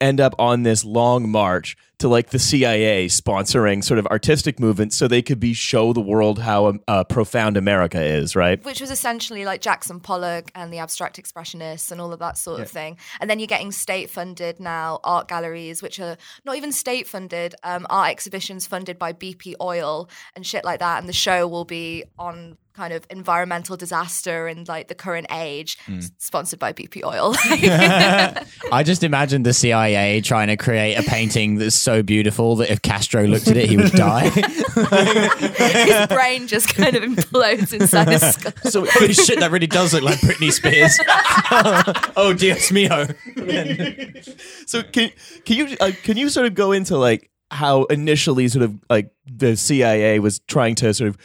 end 0.00 0.20
up 0.20 0.34
on 0.38 0.64
this 0.64 0.84
long 0.84 1.28
march 1.28 1.76
to 1.98 2.08
like 2.08 2.30
the 2.30 2.38
CIA 2.38 3.06
sponsoring 3.06 3.82
sort 3.82 3.98
of 3.98 4.06
artistic 4.08 4.60
movements 4.60 4.96
so 4.96 5.08
they 5.08 5.22
could 5.22 5.40
be 5.40 5.52
show 5.54 5.92
the 5.92 6.00
world 6.00 6.38
how 6.38 6.66
um, 6.66 6.80
uh, 6.88 7.04
profound 7.04 7.56
America 7.56 8.02
is 8.02 8.36
right 8.36 8.62
which 8.64 8.80
was 8.80 8.90
essentially 8.90 9.44
like 9.44 9.60
Jackson 9.60 10.00
Pollock 10.00 10.50
and 10.54 10.72
the 10.72 10.78
abstract 10.78 11.16
expressionists 11.22 11.90
and 11.90 12.00
all 12.00 12.12
of 12.12 12.18
that 12.18 12.36
sort 12.36 12.60
of 12.60 12.68
thing. 12.68 12.96
And 13.20 13.30
then 13.30 13.38
you're 13.38 13.46
getting 13.46 13.72
state 13.72 14.10
funded 14.10 14.60
now 14.60 15.00
art 15.04 15.28
galleries, 15.28 15.82
which 15.82 15.98
are 16.00 16.16
not 16.44 16.56
even 16.56 16.72
state 16.72 17.06
funded, 17.06 17.54
um, 17.62 17.86
art 17.88 18.10
exhibitions 18.10 18.66
funded 18.66 18.98
by 18.98 19.12
BP 19.12 19.54
Oil 19.60 20.08
and 20.34 20.44
shit 20.46 20.64
like 20.64 20.80
that. 20.80 20.98
And 20.98 21.08
the 21.08 21.12
show 21.14 21.46
will 21.48 21.64
be 21.64 22.04
on 22.18 22.58
kind 22.74 22.92
of 22.92 23.06
environmental 23.08 23.74
disaster 23.74 24.46
and 24.46 24.68
like 24.68 24.88
the 24.88 24.94
current 24.94 25.26
age, 25.32 25.78
s- 25.88 26.10
sponsored 26.18 26.58
by 26.58 26.74
BP 26.74 27.02
Oil. 27.04 27.34
I 28.70 28.82
just 28.84 29.02
imagined 29.02 29.46
the 29.46 29.54
CIA 29.54 30.20
trying 30.20 30.48
to 30.48 30.56
create 30.58 30.94
a 30.96 31.02
painting 31.02 31.56
that's 31.56 31.74
so 31.86 32.02
beautiful 32.02 32.56
that 32.56 32.68
if 32.68 32.82
Castro 32.82 33.22
looked 33.26 33.46
at 33.46 33.56
it, 33.56 33.68
he 33.68 33.76
would 33.76 33.92
die. 33.92 34.28
His 34.30 36.06
brain 36.08 36.48
just 36.48 36.74
kind 36.74 36.96
of 36.96 37.04
implodes 37.04 37.72
inside 37.72 38.08
his 38.08 38.22
skull. 38.22 38.52
so, 38.64 38.84
holy 38.84 39.12
shit, 39.12 39.38
that 39.38 39.52
really 39.52 39.68
does 39.68 39.94
look 39.94 40.02
like 40.02 40.18
Britney 40.18 40.50
Spears. 40.50 40.98
oh, 42.16 42.34
Dios 42.36 42.72
mio. 42.72 43.06
so 44.66 44.82
can 44.82 45.12
can 45.44 45.56
you 45.56 45.76
uh, 45.80 45.92
can 46.02 46.16
you 46.16 46.28
sort 46.28 46.48
of 46.48 46.54
go 46.54 46.72
into 46.72 46.98
like 46.98 47.30
how 47.52 47.84
initially 47.84 48.48
sort 48.48 48.64
of 48.64 48.74
like 48.90 49.12
the 49.24 49.56
CIA 49.56 50.18
was 50.18 50.40
trying 50.40 50.74
to 50.74 50.92
sort 50.92 51.06
of 51.06 51.16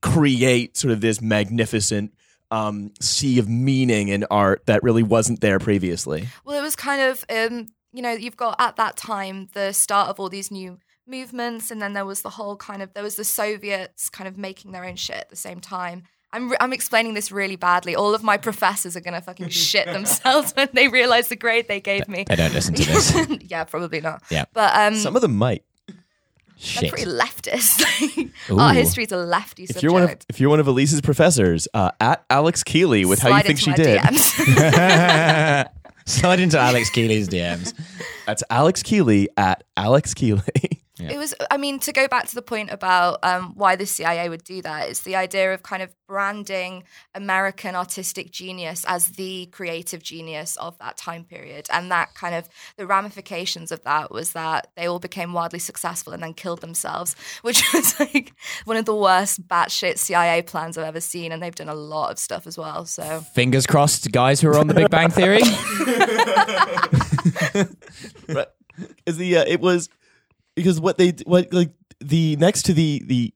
create 0.00 0.76
sort 0.76 0.92
of 0.92 1.00
this 1.00 1.20
magnificent 1.20 2.14
um, 2.52 2.92
sea 3.00 3.40
of 3.40 3.48
meaning 3.48 4.08
in 4.08 4.24
art 4.30 4.64
that 4.66 4.84
really 4.84 5.02
wasn't 5.02 5.40
there 5.40 5.58
previously. 5.58 6.28
Well, 6.44 6.56
it 6.56 6.62
was 6.62 6.76
kind 6.76 7.02
of, 7.02 7.24
um, 7.28 7.66
you 7.94 8.02
know, 8.02 8.10
you've 8.12 8.36
got 8.36 8.56
at 8.58 8.76
that 8.76 8.96
time 8.96 9.48
the 9.54 9.72
start 9.72 10.08
of 10.08 10.18
all 10.20 10.28
these 10.28 10.50
new 10.50 10.78
movements, 11.06 11.70
and 11.70 11.80
then 11.80 11.92
there 11.92 12.04
was 12.04 12.22
the 12.22 12.30
whole 12.30 12.56
kind 12.56 12.82
of 12.82 12.92
there 12.94 13.02
was 13.04 13.14
the 13.16 13.24
Soviets 13.24 14.10
kind 14.10 14.26
of 14.28 14.36
making 14.36 14.72
their 14.72 14.84
own 14.84 14.96
shit 14.96 15.16
at 15.16 15.30
the 15.30 15.36
same 15.36 15.60
time. 15.60 16.02
I'm 16.32 16.50
re- 16.50 16.56
I'm 16.60 16.72
explaining 16.72 17.14
this 17.14 17.30
really 17.30 17.54
badly. 17.54 17.94
All 17.94 18.12
of 18.12 18.24
my 18.24 18.36
professors 18.36 18.96
are 18.96 19.00
gonna 19.00 19.20
fucking 19.20 19.48
shit 19.50 19.86
themselves 19.86 20.52
when 20.56 20.68
they 20.72 20.88
realize 20.88 21.28
the 21.28 21.36
grade 21.36 21.68
they 21.68 21.80
gave 21.80 22.08
me. 22.08 22.24
They 22.26 22.34
don't 22.36 22.52
listen 22.52 22.74
to 22.74 22.84
this. 22.84 23.14
yeah, 23.48 23.62
probably 23.64 24.00
not. 24.00 24.22
Yeah. 24.30 24.46
but 24.52 24.74
um, 24.74 24.96
Some 24.96 25.14
of 25.14 25.22
them 25.22 25.36
might. 25.36 25.62
they're 25.86 26.90
pretty 26.90 27.04
leftist. 27.04 27.84
Ooh. 28.50 28.58
Art 28.58 28.74
history 28.74 29.04
is 29.04 29.12
a 29.12 29.16
lefty 29.16 29.62
If 29.64 29.68
subject. 29.68 29.82
you're 29.84 29.92
one 29.92 30.02
of 30.02 30.16
if 30.28 30.40
you're 30.40 30.50
one 30.50 30.58
of 30.60 30.66
Elise's 30.66 31.00
professors, 31.00 31.68
uh, 31.72 31.92
at 32.00 32.24
Alex 32.28 32.64
Keeley 32.64 33.04
with 33.04 33.20
how 33.20 33.36
you 33.36 33.42
think 33.44 33.60
she 33.60 33.70
my 33.70 33.76
did. 33.76 34.00
Slide 36.06 36.40
into 36.40 36.58
Alex 36.58 36.90
Keeley's 36.90 37.28
DMs. 37.28 37.72
That's 38.26 38.42
Alex 38.50 38.82
Keeley 38.82 39.28
at 39.36 39.64
Alex 39.76 40.14
Keeley. 40.14 40.82
It 41.00 41.18
was, 41.18 41.34
I 41.50 41.56
mean, 41.56 41.80
to 41.80 41.92
go 41.92 42.06
back 42.06 42.28
to 42.28 42.36
the 42.36 42.42
point 42.42 42.70
about 42.70 43.18
um, 43.24 43.54
why 43.56 43.74
the 43.74 43.84
CIA 43.84 44.28
would 44.28 44.44
do 44.44 44.62
that, 44.62 44.88
it's 44.88 45.00
the 45.00 45.16
idea 45.16 45.52
of 45.52 45.64
kind 45.64 45.82
of 45.82 45.92
branding 46.06 46.84
American 47.16 47.74
artistic 47.74 48.30
genius 48.30 48.84
as 48.86 49.08
the 49.08 49.46
creative 49.46 50.04
genius 50.04 50.56
of 50.56 50.78
that 50.78 50.96
time 50.96 51.24
period. 51.24 51.66
And 51.72 51.90
that 51.90 52.14
kind 52.14 52.36
of, 52.36 52.48
the 52.76 52.86
ramifications 52.86 53.72
of 53.72 53.82
that 53.82 54.12
was 54.12 54.34
that 54.34 54.68
they 54.76 54.86
all 54.86 55.00
became 55.00 55.32
wildly 55.32 55.58
successful 55.58 56.12
and 56.12 56.22
then 56.22 56.32
killed 56.32 56.60
themselves, 56.60 57.16
which 57.42 57.64
was 57.74 57.98
like 57.98 58.32
one 58.64 58.76
of 58.76 58.84
the 58.84 58.94
worst 58.94 59.48
batshit 59.48 59.98
CIA 59.98 60.42
plans 60.42 60.78
I've 60.78 60.84
ever 60.84 61.00
seen. 61.00 61.32
And 61.32 61.42
they've 61.42 61.52
done 61.52 61.68
a 61.68 61.74
lot 61.74 62.12
of 62.12 62.20
stuff 62.20 62.46
as 62.46 62.56
well. 62.56 62.86
So. 62.86 63.22
Fingers 63.34 63.66
crossed, 63.66 64.12
guys 64.12 64.40
who 64.40 64.48
are 64.48 64.58
on 64.58 64.68
the 64.68 64.74
Big 64.74 64.90
Bang 64.90 65.10
Theory. 65.10 65.42
right. 68.28 68.46
Is 69.06 69.16
the 69.16 69.38
uh, 69.38 69.44
it 69.46 69.60
was 69.60 69.88
because 70.54 70.80
what 70.80 70.98
they 70.98 71.12
what 71.26 71.52
like 71.52 71.72
the 72.00 72.36
next 72.36 72.64
to 72.64 72.74
the 72.74 73.02
the 73.06 73.34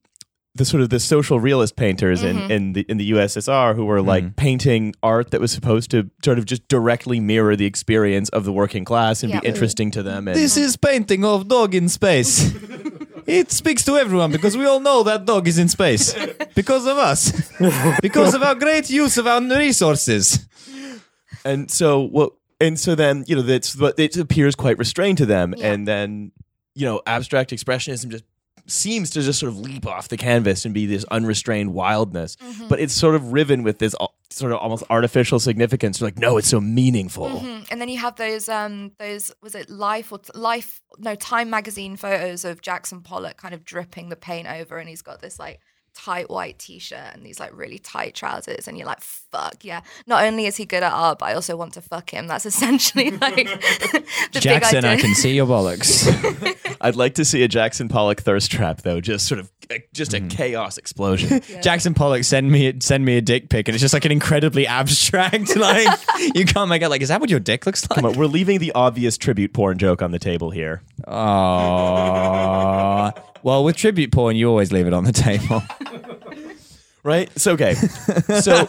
the 0.54 0.64
sort 0.64 0.82
of 0.82 0.90
the 0.90 0.98
social 0.98 1.38
realist 1.38 1.76
painters 1.76 2.22
in, 2.22 2.36
mm-hmm. 2.36 2.50
in 2.50 2.72
the 2.72 2.80
in 2.88 2.96
the 2.96 3.12
USSR 3.12 3.76
who 3.76 3.84
were 3.86 4.02
like 4.02 4.24
mm-hmm. 4.24 4.34
painting 4.34 4.94
art 5.02 5.30
that 5.30 5.40
was 5.40 5.52
supposed 5.52 5.90
to 5.92 6.10
sort 6.24 6.38
of 6.38 6.44
just 6.44 6.66
directly 6.68 7.20
mirror 7.20 7.54
the 7.54 7.64
experience 7.64 8.28
of 8.30 8.44
the 8.44 8.52
working 8.52 8.84
class 8.84 9.22
and 9.22 9.32
Yeah. 9.32 9.40
be 9.40 9.46
interesting 9.48 9.90
to 9.92 10.02
them 10.02 10.26
and 10.28 10.36
this 10.36 10.56
is 10.56 10.76
painting 10.76 11.24
of 11.24 11.48
dog 11.48 11.74
in 11.74 11.88
space. 11.88 12.54
It 13.26 13.52
speaks 13.52 13.84
to 13.84 13.98
everyone 13.98 14.32
because 14.32 14.56
we 14.56 14.64
all 14.64 14.80
know 14.80 15.02
that 15.02 15.26
dog 15.26 15.48
is 15.48 15.58
in 15.58 15.68
space 15.68 16.14
because 16.54 16.86
of 16.86 16.96
us, 16.96 17.30
because 18.00 18.32
of 18.32 18.42
our 18.42 18.54
great 18.54 18.88
use 18.88 19.18
of 19.18 19.26
our 19.26 19.42
resources. 19.42 20.48
and 21.44 21.70
so 21.70 22.00
what 22.00 22.32
and 22.58 22.80
so 22.80 22.94
then 22.94 23.24
you 23.28 23.36
know 23.36 23.42
that's 23.42 23.76
what 23.76 23.98
it 23.98 24.16
appears 24.16 24.54
quite 24.54 24.78
restrained 24.78 25.18
to 25.18 25.26
them 25.26 25.54
Yeah. 25.58 25.72
and 25.72 25.86
then 25.86 26.32
you 26.78 26.84
know 26.86 27.00
abstract 27.06 27.50
expressionism 27.50 28.08
just 28.10 28.24
seems 28.66 29.08
to 29.10 29.22
just 29.22 29.38
sort 29.40 29.48
of 29.52 29.58
leap 29.58 29.86
off 29.86 30.08
the 30.08 30.16
canvas 30.16 30.64
and 30.66 30.74
be 30.74 30.84
this 30.86 31.04
unrestrained 31.10 31.72
wildness 31.72 32.36
Mm-hmm. 32.36 32.68
but 32.68 32.78
it's 32.80 32.92
sort 32.94 33.14
of 33.14 33.32
riven 33.32 33.62
with 33.62 33.78
this 33.78 33.94
al- 34.00 34.14
sort 34.30 34.52
of 34.52 34.58
almost 34.58 34.84
artificial 34.90 35.40
significance 35.40 36.02
like 36.02 36.18
no 36.18 36.36
it's 36.36 36.48
so 36.48 36.60
meaningful 36.60 37.28
Mhm. 37.40 37.66
And 37.70 37.80
then 37.80 37.88
you 37.88 37.98
have 37.98 38.16
those 38.16 38.48
um 38.48 38.92
those 38.98 39.30
was 39.42 39.54
it 39.54 39.70
Life 39.70 40.12
or 40.12 40.20
Life 40.34 40.80
no 40.98 41.14
Time 41.14 41.48
magazine 41.50 41.96
photos 41.96 42.44
of 42.44 42.60
Jackson 42.60 43.00
Pollock 43.02 43.36
kind 43.38 43.54
of 43.54 43.64
dripping 43.64 44.08
the 44.10 44.16
paint 44.16 44.46
over, 44.48 44.76
and 44.78 44.88
he's 44.88 45.02
got 45.02 45.20
this 45.22 45.38
like 45.38 45.60
tight 45.94 46.28
white 46.30 46.58
t-shirt 46.58 47.10
and 47.14 47.24
these 47.26 47.40
like 47.40 47.52
really 47.56 47.78
tight 47.78 48.14
trousers, 48.14 48.68
and 48.68 48.76
you're 48.76 48.86
like, 48.86 49.00
fuck 49.30 49.64
yeah! 49.64 49.82
Not 50.06 50.24
only 50.24 50.46
is 50.46 50.56
he 50.56 50.64
good 50.64 50.82
at 50.82 50.92
art, 50.92 51.18
but 51.18 51.26
I 51.26 51.34
also 51.34 51.56
want 51.56 51.74
to 51.74 51.80
fuck 51.80 52.10
him. 52.10 52.26
That's 52.26 52.46
essentially 52.46 53.10
like 53.22 53.46
the 54.32 54.40
Jackson, 54.40 54.82
big 54.82 54.90
I 54.90 54.96
can 54.96 55.14
see 55.14 55.34
your 55.34 55.46
bollocks. 55.46 56.06
i'd 56.80 56.94
like 56.94 57.16
to 57.16 57.24
see 57.24 57.42
a 57.42 57.48
jackson 57.48 57.88
pollock 57.88 58.20
thirst 58.20 58.52
trap 58.52 58.82
though 58.82 59.00
just 59.00 59.26
sort 59.26 59.40
of 59.40 59.50
just 59.92 60.14
a 60.14 60.18
mm-hmm. 60.18 60.28
chaos 60.28 60.78
explosion 60.78 61.42
Jackson 61.60 61.92
Pollock, 61.92 62.24
send 62.24 62.50
me 62.50 62.72
send 62.80 63.04
me 63.04 63.18
a 63.18 63.20
dick 63.20 63.50
pic, 63.50 63.68
and 63.68 63.74
it's 63.74 63.82
just 63.82 63.92
like 63.92 64.06
an 64.06 64.12
incredibly 64.12 64.66
abstract. 64.66 65.56
Like 65.56 65.98
you 66.34 66.44
can't 66.44 66.70
make 66.70 66.82
it. 66.82 66.88
Like, 66.88 67.02
is 67.02 67.08
that 67.08 67.20
what 67.20 67.28
your 67.28 67.40
dick 67.40 67.66
looks 67.66 67.88
like? 67.90 67.96
Come 67.96 68.06
on, 68.06 68.16
we're 68.16 68.26
leaving 68.26 68.60
the 68.60 68.72
obvious 68.72 69.18
tribute 69.18 69.52
porn 69.52 69.76
joke 69.76 70.00
on 70.00 70.10
the 70.10 70.18
table 70.18 70.50
here 70.50 70.82
Oh, 71.06 73.12
well, 73.42 73.64
with 73.64 73.76
tribute 73.76 74.12
porn, 74.12 74.36
you 74.36 74.48
always 74.48 74.72
leave 74.72 74.86
it 74.86 74.92
on 74.92 75.04
the 75.04 75.12
table. 75.12 75.62
Right? 77.04 77.30
So 77.38 77.52
okay, 77.52 77.74
so 77.74 78.66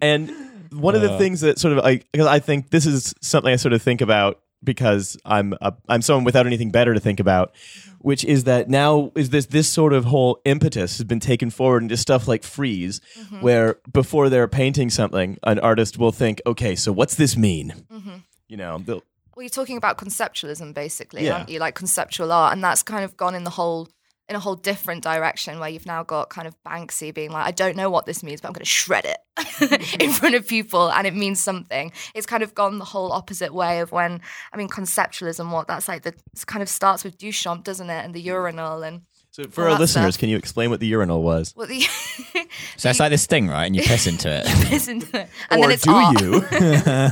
and 0.00 0.30
one 0.72 0.94
of 0.94 1.02
the 1.02 1.12
Uh. 1.12 1.18
things 1.18 1.40
that 1.40 1.58
sort 1.58 1.76
of 1.76 1.84
I 1.84 2.00
because 2.12 2.26
I 2.26 2.38
think 2.38 2.70
this 2.70 2.86
is 2.86 3.14
something 3.20 3.52
I 3.52 3.56
sort 3.56 3.72
of 3.72 3.82
think 3.82 4.00
about 4.00 4.40
because 4.64 5.16
I'm 5.24 5.54
a, 5.60 5.74
I'm 5.88 6.02
someone 6.02 6.24
without 6.24 6.46
anything 6.46 6.70
better 6.70 6.94
to 6.94 7.00
think 7.00 7.20
about, 7.20 7.52
which 8.00 8.24
is 8.24 8.44
that 8.44 8.68
now 8.68 9.12
is 9.14 9.30
this 9.30 9.46
this 9.46 9.68
sort 9.68 9.92
of 9.92 10.04
whole 10.06 10.40
impetus 10.44 10.98
has 10.98 11.04
been 11.04 11.20
taken 11.20 11.50
forward 11.50 11.82
into 11.82 11.96
stuff 11.96 12.26
like 12.28 12.42
Frieze, 12.42 13.00
Mm-hmm. 13.18 13.40
where 13.42 13.78
before 13.92 14.28
they're 14.28 14.48
painting 14.48 14.90
something, 14.90 15.38
an 15.44 15.58
artist 15.60 15.98
will 15.98 16.12
think, 16.12 16.40
okay, 16.46 16.74
so 16.74 16.92
what's 16.92 17.14
this 17.16 17.36
mean? 17.36 17.74
Mm-hmm. 17.92 18.16
You 18.48 18.56
know, 18.56 18.78
they'll- 18.78 19.02
Well, 19.36 19.42
you're 19.42 19.50
talking 19.50 19.76
about 19.76 19.98
conceptualism, 19.98 20.72
basically, 20.74 21.24
Yeah. 21.24 21.34
aren't 21.38 21.48
you? 21.48 21.58
Like 21.58 21.74
conceptual 21.74 22.32
art, 22.32 22.52
and 22.52 22.62
that's 22.64 22.82
kind 22.82 23.04
of 23.04 23.16
gone 23.16 23.34
in 23.34 23.44
the 23.44 23.50
whole 23.50 23.88
in 24.28 24.34
a 24.36 24.40
whole 24.40 24.56
different 24.56 25.04
direction 25.04 25.60
where 25.60 25.68
you've 25.68 25.86
now 25.86 26.02
got 26.02 26.30
kind 26.30 26.48
of 26.48 26.56
Banksy 26.64 27.14
being 27.14 27.30
like, 27.30 27.46
I 27.46 27.52
don't 27.52 27.76
know 27.76 27.90
what 27.90 28.06
this 28.06 28.22
means, 28.24 28.40
but 28.40 28.48
I'm 28.48 28.54
going 28.54 28.64
to 28.64 28.66
shred 28.66 29.04
it 29.04 30.00
in 30.02 30.10
front 30.12 30.34
of 30.34 30.46
people, 30.48 30.90
and 30.90 31.06
it 31.06 31.14
means 31.14 31.40
something. 31.40 31.92
It's 32.14 32.26
kind 32.26 32.42
of 32.42 32.54
gone 32.54 32.78
the 32.78 32.84
whole 32.84 33.12
opposite 33.12 33.54
way 33.54 33.80
of 33.80 33.92
when 33.92 34.20
I 34.52 34.56
mean 34.56 34.68
conceptualism. 34.68 35.50
What 35.52 35.68
that's 35.68 35.86
like, 35.88 36.02
the 36.02 36.14
kind 36.46 36.62
of 36.62 36.68
starts 36.68 37.04
with 37.04 37.18
Duchamp, 37.18 37.62
doesn't 37.64 37.88
it, 37.88 38.04
and 38.04 38.14
the 38.14 38.20
urinal 38.20 38.82
and. 38.82 39.02
so 39.30 39.44
for 39.44 39.66
All 39.68 39.74
our 39.74 39.78
listeners, 39.78 40.14
stuff. 40.14 40.20
can 40.20 40.28
you 40.28 40.36
explain 40.38 40.70
what 40.70 40.80
the 40.80 40.86
urinal 40.88 41.22
was? 41.22 41.52
What 41.54 41.68
the 41.68 41.80
So 42.76 42.90
it's 42.90 42.98
like 43.00 43.10
this 43.10 43.26
thing, 43.26 43.46
right? 43.48 43.66
And 43.66 43.76
you 43.76 43.82
piss 43.82 44.06
into 44.08 44.28
it. 44.28 44.46
piss 44.66 44.88
into 44.88 45.06
it. 45.20 45.28
and 45.50 45.60
or 45.60 45.66
then 45.68 45.72
it's 45.72 45.84
do 45.84 45.92
art. 45.92 46.20
you? 46.20 46.40
can, 46.42 46.62
I, 46.64 47.08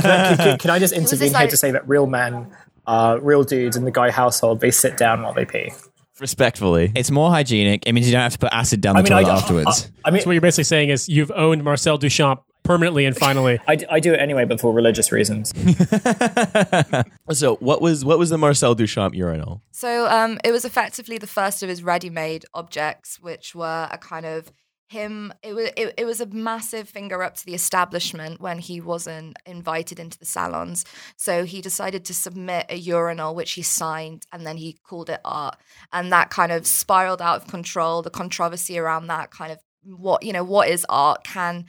can, 0.00 0.36
can- 0.36 0.58
can 0.58 0.70
I 0.70 0.78
just 0.78 0.92
intervene 0.94 1.08
just 1.08 1.22
here 1.22 1.32
like- 1.32 1.50
to 1.50 1.56
say 1.56 1.70
that 1.72 1.88
real 1.88 2.06
men, 2.06 2.54
uh, 2.86 3.18
real 3.22 3.42
dudes 3.42 3.76
in 3.76 3.84
the 3.84 3.90
guy 3.90 4.10
household, 4.10 4.60
they 4.60 4.70
sit 4.70 4.96
down 4.96 5.22
while 5.22 5.32
they 5.34 5.44
pee. 5.44 5.72
Respectfully, 6.20 6.92
It's 6.94 7.10
more 7.10 7.30
hygienic. 7.30 7.86
It 7.86 7.92
means 7.92 8.06
you 8.06 8.12
don't 8.12 8.22
have 8.22 8.32
to 8.32 8.38
put 8.38 8.52
acid 8.52 8.80
down 8.80 8.94
the 8.94 9.00
I 9.00 9.02
mean, 9.02 9.10
toilet 9.10 9.26
I- 9.26 9.36
afterwards. 9.36 9.90
I, 10.04 10.10
mean, 10.10 10.22
So 10.22 10.26
what 10.28 10.32
you're 10.32 10.40
basically 10.40 10.64
saying 10.64 10.90
is 10.90 11.08
you've 11.08 11.32
owned 11.32 11.64
Marcel 11.64 11.98
Duchamp 11.98 12.40
permanently 12.62 13.04
and 13.04 13.16
finally. 13.16 13.58
I, 13.68 13.78
I 13.90 14.00
do 14.00 14.12
it 14.14 14.20
anyway, 14.20 14.44
but 14.44 14.60
for 14.60 14.72
religious 14.72 15.10
reasons. 15.12 15.52
so 17.32 17.56
what 17.56 17.82
was 17.82 18.04
what 18.04 18.18
was 18.18 18.30
the 18.30 18.38
Marcel 18.38 18.74
Duchamp 18.74 19.14
urinal? 19.14 19.62
So 19.72 20.06
um, 20.08 20.38
it 20.44 20.50
was 20.52 20.64
effectively 20.64 21.18
the 21.18 21.26
first 21.26 21.62
of 21.62 21.68
his 21.68 21.82
ready-made 21.82 22.44
objects, 22.54 23.20
which 23.20 23.54
were 23.54 23.88
a 23.90 23.98
kind 23.98 24.24
of 24.26 24.52
him. 24.94 25.34
It 25.42 25.54
was 25.54 25.70
it, 25.76 25.94
it 25.98 26.04
was 26.06 26.20
a 26.20 26.26
massive 26.26 26.88
finger 26.88 27.22
up 27.22 27.34
to 27.36 27.44
the 27.44 27.54
establishment 27.54 28.40
when 28.40 28.58
he 28.58 28.80
wasn't 28.80 29.36
invited 29.44 29.98
into 29.98 30.18
the 30.18 30.24
salons. 30.24 30.84
So 31.16 31.44
he 31.44 31.60
decided 31.60 32.04
to 32.06 32.14
submit 32.14 32.66
a 32.70 32.76
urinal, 32.76 33.34
which 33.34 33.52
he 33.52 33.62
signed, 33.62 34.24
and 34.32 34.46
then 34.46 34.56
he 34.56 34.78
called 34.88 35.10
it 35.10 35.20
art, 35.24 35.56
and 35.92 36.10
that 36.12 36.30
kind 36.30 36.52
of 36.52 36.66
spiraled 36.66 37.20
out 37.20 37.42
of 37.42 37.48
control. 37.48 38.00
The 38.00 38.10
controversy 38.10 38.78
around 38.78 39.08
that 39.08 39.30
kind 39.30 39.52
of 39.52 39.58
what 39.82 40.22
you 40.22 40.32
know 40.32 40.44
what 40.44 40.68
is 40.68 40.86
art 40.88 41.24
can 41.24 41.66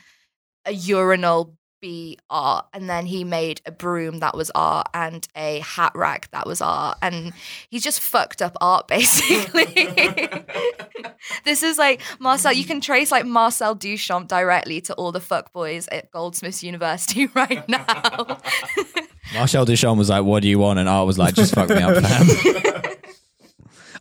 a 0.65 0.71
urinal 0.71 1.57
be 1.85 2.17
art 2.31 2.65
and 2.73 2.89
then 2.89 3.05
he 3.05 3.23
made 3.23 3.61
a 3.67 3.71
broom 3.71 4.17
that 4.17 4.35
was 4.35 4.49
art 4.55 4.87
and 4.95 5.27
a 5.35 5.59
hat 5.59 5.91
rack 5.93 6.31
that 6.31 6.47
was 6.47 6.59
art 6.59 6.97
and 7.03 7.31
he 7.69 7.77
just 7.77 7.99
fucked 7.99 8.41
up 8.41 8.57
art 8.59 8.87
basically 8.95 9.87
this 11.43 11.61
is 11.61 11.77
like 11.77 12.01
marcel 12.17 12.51
you 12.51 12.65
can 12.65 12.81
trace 12.81 13.11
like 13.11 13.23
marcel 13.23 13.75
duchamp 13.75 14.27
directly 14.27 14.81
to 14.81 14.95
all 14.95 15.11
the 15.11 15.19
fuck 15.19 15.53
boys 15.53 15.87
at 15.91 16.09
goldsmiths 16.09 16.63
university 16.63 17.27
right 17.35 17.69
now 17.69 18.39
Marcel 19.33 19.65
Duchamp 19.65 19.97
was 19.97 20.07
like, 20.07 20.23
"What 20.23 20.43
do 20.43 20.47
you 20.47 20.59
want?" 20.59 20.77
And 20.77 20.87
Art 20.87 21.07
was 21.07 21.17
like, 21.17 21.33
"Just 21.33 21.55
fuck 21.55 21.67
me 21.67 21.81
up, 21.81 21.97
fam." 21.97 22.27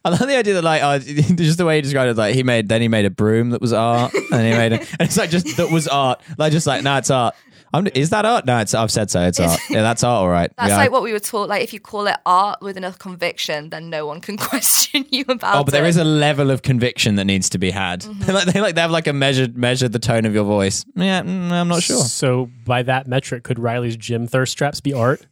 I 0.05 0.11
love 0.11 0.29
the 0.29 0.37
idea 0.37 0.53
that 0.55 0.65
like 0.65 0.83
uh, 0.83 0.99
just 0.99 1.57
the 1.57 1.65
way 1.65 1.77
he 1.77 1.83
described 1.83 2.11
it, 2.11 2.17
like 2.19 2.35
he 2.35 2.43
made 2.43 2.69
then 2.69 2.83
he 2.83 2.89
made 2.89 3.07
a 3.07 3.11
broom 3.11 3.51
that 3.51 3.61
was 3.63 3.73
art, 3.73 4.13
and 4.13 4.47
he 4.47 4.53
made 4.53 4.73
it, 4.73 4.81
and 4.99 5.09
it's 5.09 5.17
like 5.17 5.31
just 5.31 5.57
that 5.57 5.71
was 5.71 5.89
art, 5.89 6.21
like 6.37 6.53
just 6.53 6.67
like 6.67 6.83
no, 6.83 6.99
it's 6.99 7.11
art. 7.11 7.35
I'm, 7.75 7.87
is 7.89 8.11
that 8.11 8.25
art? 8.25 8.47
No, 8.47 8.59
it's 8.59 8.73
I've 8.73 8.91
said 8.91 9.11
so. 9.11 9.21
It's 9.23 9.41
art. 9.41 9.59
Yeah, 9.69 9.83
that's 9.83 10.05
art. 10.05 10.23
All 10.23 10.29
right. 10.29 10.51
that's 10.59 10.71
yeah. 10.71 10.77
like 10.77 10.93
what 10.93 11.03
we 11.03 11.13
were 11.13 11.19
taught 11.19 11.49
like 11.49 11.63
if 11.63 11.73
you 11.73 11.81
call 11.81 12.07
it 12.07 12.17
art 12.25 12.63
with 12.63 12.77
enough 12.77 12.99
conviction 12.99 13.71
then 13.71 13.91
no 13.91 14.07
one 14.07 14.21
can 14.21 14.37
question 14.51 15.05
you 15.11 15.25
about 15.29 15.57
Oh, 15.57 15.65
but 15.65 15.73
there 15.73 15.85
it. 15.85 15.89
is 15.89 15.97
a 15.97 16.05
level 16.05 16.51
of 16.51 16.63
conviction 16.63 17.17
that 17.17 17.25
needs 17.25 17.49
to 17.51 17.59
be 17.59 17.71
had. 17.71 18.03
Mm-hmm. 18.03 18.33
like 18.33 18.47
they 18.47 18.61
like 18.61 18.75
they 18.77 18.81
have 18.81 18.91
like 18.91 19.07
a 19.07 19.13
measured 19.13 19.57
measured 19.57 19.93
the 19.93 19.99
tone 19.99 20.25
of 20.25 20.35
your 20.35 20.45
voice. 20.45 20.85
Yeah, 20.95 21.23
mm, 21.23 21.51
I'm 21.51 21.69
not 21.69 21.83
sure. 21.83 22.03
So 22.05 22.49
by 22.65 22.83
that 22.85 23.07
metric, 23.09 23.43
could 23.43 23.59
Riley's 23.59 23.97
gym 23.97 24.27
thirst 24.27 24.53
straps 24.53 24.81
be 24.81 24.93
art? 24.93 25.27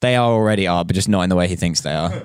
They 0.00 0.16
are 0.16 0.30
already 0.30 0.66
art, 0.66 0.86
but 0.86 0.94
just 0.94 1.08
not 1.08 1.22
in 1.22 1.30
the 1.30 1.36
way 1.36 1.46
he 1.46 1.56
thinks 1.56 1.82
they 1.82 1.94
are. 1.94 2.22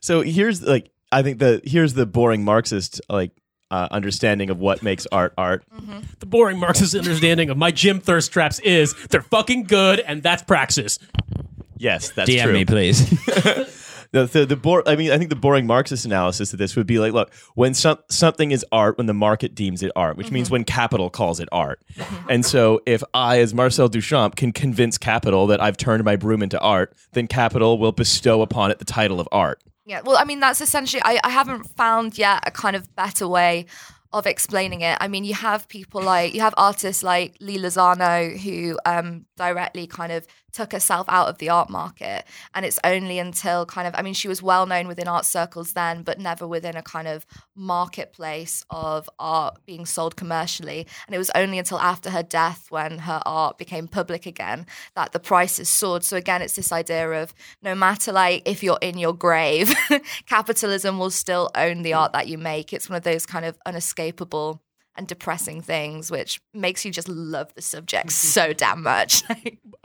So 0.00 0.22
here's 0.22 0.62
like 0.62 0.90
I 1.10 1.22
think 1.22 1.38
the 1.38 1.60
here's 1.64 1.94
the 1.94 2.06
boring 2.06 2.44
Marxist 2.44 3.00
like 3.08 3.32
uh, 3.70 3.88
understanding 3.90 4.50
of 4.50 4.58
what 4.58 4.82
makes 4.82 5.06
art 5.12 5.32
art. 5.36 5.64
The 6.20 6.26
boring 6.26 6.58
Marxist 6.58 6.94
understanding 6.94 7.50
of 7.50 7.56
my 7.56 7.70
gym 7.70 8.00
thirst 8.00 8.32
traps 8.32 8.58
is 8.60 8.94
they're 9.08 9.22
fucking 9.22 9.64
good 9.64 10.00
and 10.00 10.22
that's 10.22 10.42
praxis. 10.42 10.98
Yes, 11.76 12.10
that's 12.10 12.30
DM 12.30 12.44
true. 12.44 12.52
me, 12.52 12.64
please. 12.64 13.82
The 14.12 14.24
the, 14.26 14.46
the 14.46 14.56
bor- 14.56 14.88
I 14.88 14.96
mean, 14.96 15.10
I 15.10 15.18
think 15.18 15.30
the 15.30 15.36
boring 15.36 15.66
Marxist 15.66 16.04
analysis 16.04 16.52
of 16.52 16.58
this 16.58 16.76
would 16.76 16.86
be 16.86 16.98
like, 16.98 17.12
look, 17.12 17.34
when 17.54 17.74
some, 17.74 17.98
something 18.08 18.50
is 18.50 18.64
art, 18.72 18.96
when 18.98 19.06
the 19.06 19.14
market 19.14 19.54
deems 19.54 19.82
it 19.82 19.90
art, 19.96 20.16
which 20.16 20.30
means 20.30 20.50
when 20.50 20.64
capital 20.64 21.10
calls 21.10 21.40
it 21.40 21.48
art. 21.52 21.80
and 22.28 22.46
so, 22.46 22.80
if 22.86 23.02
I, 23.12 23.40
as 23.40 23.52
Marcel 23.52 23.88
Duchamp, 23.88 24.36
can 24.36 24.52
convince 24.52 24.96
capital 24.96 25.46
that 25.48 25.60
I've 25.60 25.76
turned 25.76 26.04
my 26.04 26.16
broom 26.16 26.42
into 26.42 26.58
art, 26.60 26.94
then 27.12 27.26
capital 27.26 27.78
will 27.78 27.92
bestow 27.92 28.42
upon 28.42 28.70
it 28.70 28.78
the 28.78 28.84
title 28.84 29.20
of 29.20 29.28
art. 29.32 29.60
Yeah, 29.86 30.00
well, 30.04 30.16
I 30.18 30.24
mean, 30.24 30.40
that's 30.40 30.60
essentially, 30.60 31.00
I, 31.04 31.20
I 31.22 31.30
haven't 31.30 31.62
found 31.76 32.18
yet 32.18 32.42
a 32.44 32.50
kind 32.50 32.74
of 32.74 32.94
better 32.96 33.28
way 33.28 33.66
of 34.12 34.26
explaining 34.26 34.80
it. 34.80 34.98
I 35.00 35.06
mean, 35.06 35.24
you 35.24 35.34
have 35.34 35.68
people 35.68 36.02
like, 36.02 36.34
you 36.34 36.40
have 36.40 36.54
artists 36.56 37.04
like 37.04 37.36
Lee 37.40 37.56
Lozano 37.56 38.36
who 38.36 38.78
um, 38.84 39.26
directly 39.36 39.86
kind 39.86 40.10
of 40.10 40.26
took 40.56 40.72
herself 40.72 41.06
out 41.10 41.28
of 41.28 41.36
the 41.36 41.50
art 41.50 41.68
market. 41.68 42.24
And 42.54 42.64
it's 42.64 42.80
only 42.82 43.18
until 43.18 43.66
kind 43.66 43.86
of, 43.86 43.94
I 43.94 44.00
mean, 44.00 44.14
she 44.14 44.26
was 44.26 44.42
well 44.42 44.64
known 44.64 44.88
within 44.88 45.06
art 45.06 45.26
circles 45.26 45.74
then, 45.74 46.02
but 46.02 46.18
never 46.18 46.46
within 46.46 46.76
a 46.76 46.82
kind 46.82 47.06
of 47.06 47.26
marketplace 47.54 48.64
of 48.70 49.08
art 49.18 49.58
being 49.66 49.84
sold 49.84 50.16
commercially. 50.16 50.86
And 51.06 51.14
it 51.14 51.18
was 51.18 51.30
only 51.34 51.58
until 51.58 51.78
after 51.78 52.08
her 52.08 52.22
death 52.22 52.66
when 52.70 53.00
her 53.00 53.20
art 53.26 53.58
became 53.58 53.86
public 53.86 54.24
again 54.24 54.66
that 54.94 55.12
the 55.12 55.20
prices 55.20 55.68
soared. 55.68 56.04
So 56.04 56.16
again, 56.16 56.40
it's 56.40 56.56
this 56.56 56.72
idea 56.72 57.10
of 57.22 57.34
no 57.60 57.74
matter 57.74 58.10
like 58.10 58.42
if 58.46 58.62
you're 58.62 58.78
in 58.80 58.96
your 58.96 59.12
grave, 59.12 59.74
capitalism 60.26 60.98
will 60.98 61.10
still 61.10 61.50
own 61.54 61.82
the 61.82 61.90
mm. 61.90 61.98
art 61.98 62.14
that 62.14 62.28
you 62.28 62.38
make. 62.38 62.72
It's 62.72 62.88
one 62.88 62.96
of 62.96 63.02
those 63.02 63.26
kind 63.26 63.44
of 63.44 63.58
unescapable 63.66 64.62
and 64.96 65.06
depressing 65.06 65.62
things, 65.62 66.10
which 66.10 66.40
makes 66.54 66.84
you 66.84 66.90
just 66.90 67.08
love 67.08 67.52
the 67.54 67.62
subject 67.62 68.08
mm-hmm. 68.08 68.28
so 68.28 68.52
damn 68.52 68.82
much. 68.82 69.22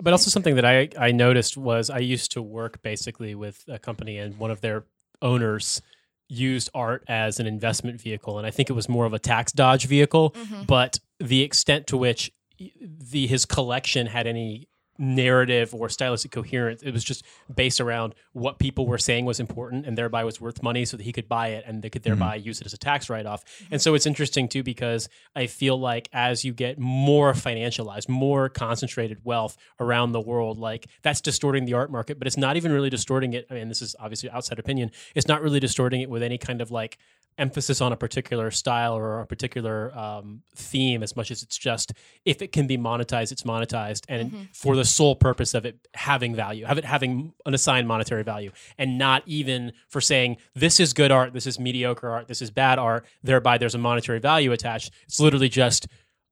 But 0.03 0.13
also 0.13 0.31
something 0.31 0.55
that 0.55 0.65
I, 0.65 0.89
I 0.97 1.11
noticed 1.11 1.57
was 1.57 1.91
I 1.91 1.99
used 1.99 2.31
to 2.31 2.41
work 2.41 2.81
basically 2.81 3.35
with 3.35 3.63
a 3.67 3.77
company 3.77 4.17
and 4.17 4.35
one 4.39 4.49
of 4.49 4.59
their 4.61 4.85
owners 5.21 5.79
used 6.27 6.71
art 6.73 7.03
as 7.07 7.39
an 7.39 7.45
investment 7.45 8.01
vehicle. 8.01 8.39
And 8.39 8.47
I 8.47 8.49
think 8.49 8.71
it 8.71 8.73
was 8.73 8.89
more 8.89 9.05
of 9.05 9.13
a 9.13 9.19
tax 9.19 9.51
dodge 9.51 9.85
vehicle 9.85 10.31
mm-hmm. 10.31 10.63
but 10.63 10.99
the 11.19 11.43
extent 11.43 11.85
to 11.87 11.97
which 11.97 12.31
the 12.81 13.27
his 13.27 13.45
collection 13.45 14.07
had 14.07 14.27
any 14.27 14.67
narrative 14.97 15.73
or 15.73 15.89
stylistic 15.89 16.31
coherence. 16.31 16.83
It 16.83 16.91
was 16.91 17.03
just 17.03 17.25
based 17.53 17.81
around 17.81 18.15
what 18.33 18.59
people 18.59 18.85
were 18.85 18.97
saying 18.97 19.25
was 19.25 19.39
important 19.39 19.85
and 19.85 19.97
thereby 19.97 20.23
was 20.23 20.39
worth 20.39 20.61
money 20.61 20.85
so 20.85 20.97
that 20.97 21.03
he 21.03 21.11
could 21.11 21.27
buy 21.27 21.49
it 21.49 21.63
and 21.65 21.81
they 21.81 21.89
could 21.89 22.03
thereby 22.03 22.37
mm-hmm. 22.37 22.47
use 22.47 22.61
it 22.61 22.67
as 22.67 22.73
a 22.73 22.77
tax 22.77 23.09
write-off. 23.09 23.43
And 23.59 23.65
mm-hmm. 23.65 23.77
so 23.77 23.95
it's 23.95 24.05
interesting 24.05 24.47
too 24.47 24.63
because 24.63 25.09
i 25.35 25.47
feel 25.47 25.79
like 25.79 26.09
as 26.13 26.45
you 26.45 26.53
get 26.53 26.77
more 26.77 27.33
financialized 27.33 28.09
more 28.09 28.49
concentrated 28.49 29.19
wealth 29.23 29.57
around 29.79 30.11
the 30.11 30.21
world 30.21 30.59
like 30.59 30.87
that's 31.01 31.21
distorting 31.21 31.65
the 31.65 31.73
art 31.73 31.91
market 31.91 32.19
but 32.19 32.27
it's 32.27 32.37
not 32.37 32.57
even 32.57 32.71
really 32.71 32.89
distorting 32.89 33.33
it. 33.33 33.47
I 33.49 33.55
mean 33.55 33.69
this 33.69 33.81
is 33.81 33.95
obviously 33.99 34.29
outside 34.29 34.59
opinion. 34.59 34.91
It's 35.15 35.27
not 35.27 35.41
really 35.41 35.59
distorting 35.59 36.01
it 36.01 36.09
with 36.09 36.23
any 36.23 36.37
kind 36.37 36.61
of 36.61 36.71
like 36.71 36.97
emphasis 37.37 37.81
on 37.81 37.91
a 37.91 37.95
particular 37.95 38.51
style 38.51 38.95
or 38.95 39.19
a 39.21 39.25
particular 39.25 39.97
um, 39.97 40.41
theme 40.55 41.01
as 41.01 41.15
much 41.15 41.31
as 41.31 41.41
it's 41.41 41.57
just 41.57 41.93
if 42.25 42.41
it 42.41 42.51
can 42.51 42.67
be 42.67 42.77
monetized 42.77 43.31
it's 43.31 43.43
monetized 43.43 44.03
and 44.09 44.49
for 44.53 44.75
the 44.75 44.85
sole 44.85 45.15
purpose 45.15 45.53
of 45.53 45.65
it 45.65 45.87
having 45.93 46.35
value 46.35 46.65
have 46.65 46.77
it 46.77 46.85
having 46.85 47.33
an 47.45 47.53
assigned 47.53 47.87
monetary 47.87 48.23
value 48.23 48.51
and 48.77 48.97
not 48.97 49.23
even 49.25 49.71
for 49.87 50.01
saying 50.01 50.37
this 50.55 50.79
is 50.79 50.93
good 50.93 51.11
art 51.11 51.33
this 51.33 51.47
is 51.47 51.59
mediocre 51.59 52.09
art 52.09 52.27
this 52.27 52.41
is 52.41 52.51
bad 52.51 52.77
art 52.77 53.05
thereby 53.23 53.57
there's 53.57 53.75
a 53.75 53.77
monetary 53.77 54.19
value 54.19 54.51
attached. 54.51 54.91
It's 55.05 55.19
literally 55.19 55.49
just 55.49 55.87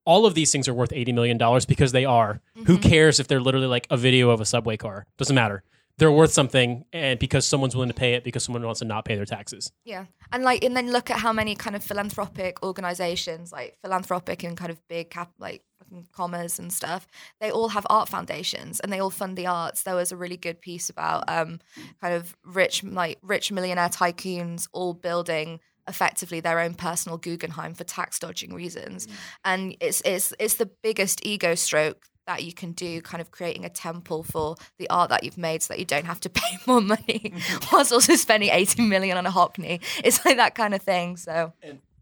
all 0.05 0.25
of 0.25 0.33
these 0.33 0.51
things 0.51 0.67
are 0.67 0.73
worth 0.73 0.91
$80 0.91 1.13
million 1.13 1.38
because 1.67 1.91
they 1.91 2.05
are. 2.05 2.41
Who 2.65 2.77
cares 2.77 3.19
if 3.19 3.27
they're 3.27 3.41
literally 3.41 3.67
like 3.67 3.88
a 3.89 3.97
video 3.97 4.31
of 4.31 4.41
a 4.41 4.45
subway 4.45 4.77
car? 4.77 5.05
Doesn't 5.17 5.35
matter 5.35 5.63
they're 5.99 6.12
worth 6.12 6.31
something 6.31 6.85
and 6.93 7.19
because 7.19 7.45
someone's 7.45 7.75
willing 7.75 7.89
to 7.89 7.95
pay 7.95 8.13
it 8.13 8.23
because 8.23 8.43
someone 8.43 8.63
wants 8.63 8.79
to 8.79 8.85
not 8.85 9.05
pay 9.05 9.15
their 9.15 9.25
taxes 9.25 9.71
Yeah. 9.83 10.05
And 10.31 10.43
like 10.43 10.63
and 10.63 10.75
then 10.75 10.91
look 10.91 11.12
at 11.12 11.19
how 11.19 11.33
many 11.33 11.55
kind 11.55 11.75
of 11.75 11.83
philanthropic 11.83 12.63
organizations, 12.63 13.51
like 13.51 13.77
philanthropic 13.81 14.43
and 14.43 14.57
kind 14.57 14.71
of 14.71 14.79
big 14.88 15.09
cap 15.09 15.31
like 15.38 15.62
fucking 15.79 16.07
commas 16.13 16.57
and 16.57 16.71
stuff, 16.71 17.05
they 17.41 17.51
all 17.51 17.69
have 17.69 17.85
art 17.89 18.09
foundations 18.09 18.79
and 18.79 18.91
they 18.91 18.99
all 18.99 19.09
fund 19.09 19.38
the 19.38 19.47
arts. 19.47 19.83
There 19.83 19.95
was 19.95 20.12
a 20.12 20.17
really 20.17 20.38
good 20.38 20.62
piece 20.62 20.89
about 20.89 21.25
um 21.27 21.59
kind 22.01 22.13
of 22.13 22.35
rich 22.45 22.83
like 22.83 23.19
rich 23.21 23.51
millionaire 23.51 23.89
tycoons 23.89 24.67
all 24.71 24.93
building 24.93 25.59
effectively 25.88 26.39
their 26.39 26.59
own 26.59 26.75
personal 26.75 27.17
Guggenheim 27.17 27.73
for 27.73 27.83
tax 27.83 28.19
dodging 28.19 28.53
reasons. 28.53 29.07
And 29.43 29.75
it's 29.81 30.01
it's 30.05 30.33
it's 30.39 30.55
the 30.55 30.69
biggest 30.81 31.25
ego 31.25 31.55
stroke 31.55 32.05
that 32.30 32.44
you 32.44 32.54
can 32.54 32.74
do, 32.74 33.02
kind 33.02 33.22
of 33.22 33.32
creating 33.32 33.65
a 33.65 33.70
temple 33.70 34.22
for 34.24 34.56
the 34.78 34.89
art 34.89 35.10
that 35.10 35.24
you've 35.24 35.38
made 35.38 35.63
so 35.63 35.74
that 35.74 35.80
you 35.80 35.86
don't 35.86 36.06
have 36.06 36.20
to 36.22 36.30
pay 36.42 36.58
more 36.67 36.80
money 36.80 37.34
whilst 37.71 37.92
also 37.92 38.15
spending 38.15 38.50
80 38.50 38.84
million 38.84 39.17
on 39.17 39.25
a 39.25 39.32
Hockney. 39.32 39.82
It's 40.04 40.23
like 40.25 40.38
that 40.38 40.56
kind 40.56 40.73
of 40.73 40.82
thing. 40.82 41.17
So 41.17 41.54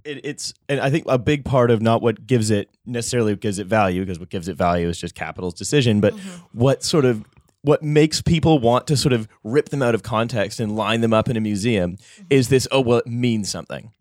it, 0.03 0.21
it's 0.23 0.53
and 0.67 0.81
I 0.81 0.89
think 0.89 1.05
a 1.07 1.17
big 1.17 1.45
part 1.45 1.71
of 1.71 1.81
not 1.81 2.01
what 2.01 2.27
gives 2.27 2.51
it 2.51 2.69
necessarily 2.85 3.35
gives 3.35 3.57
it 3.57 3.67
value 3.67 4.01
because 4.01 4.19
what 4.19 4.29
gives 4.29 4.47
it 4.47 4.57
value 4.57 4.89
is 4.89 4.99
just 4.99 5.15
capital's 5.15 5.53
decision, 5.53 6.01
but 6.01 6.13
mm-hmm. 6.13 6.57
what 6.57 6.83
sort 6.83 7.05
of 7.05 7.23
what 7.63 7.83
makes 7.83 8.21
people 8.21 8.59
want 8.59 8.87
to 8.87 8.95
sort 8.95 9.13
of 9.13 9.27
rip 9.43 9.69
them 9.69 9.81
out 9.81 9.95
of 9.95 10.03
context 10.03 10.59
and 10.59 10.75
line 10.75 11.01
them 11.01 11.13
up 11.13 11.27
in 11.27 11.35
a 11.35 11.41
museum 11.41 11.97
is 12.29 12.49
this 12.49 12.67
oh 12.71 12.79
well 12.81 12.99
it 12.99 13.07
means 13.07 13.49
something. 13.49 13.91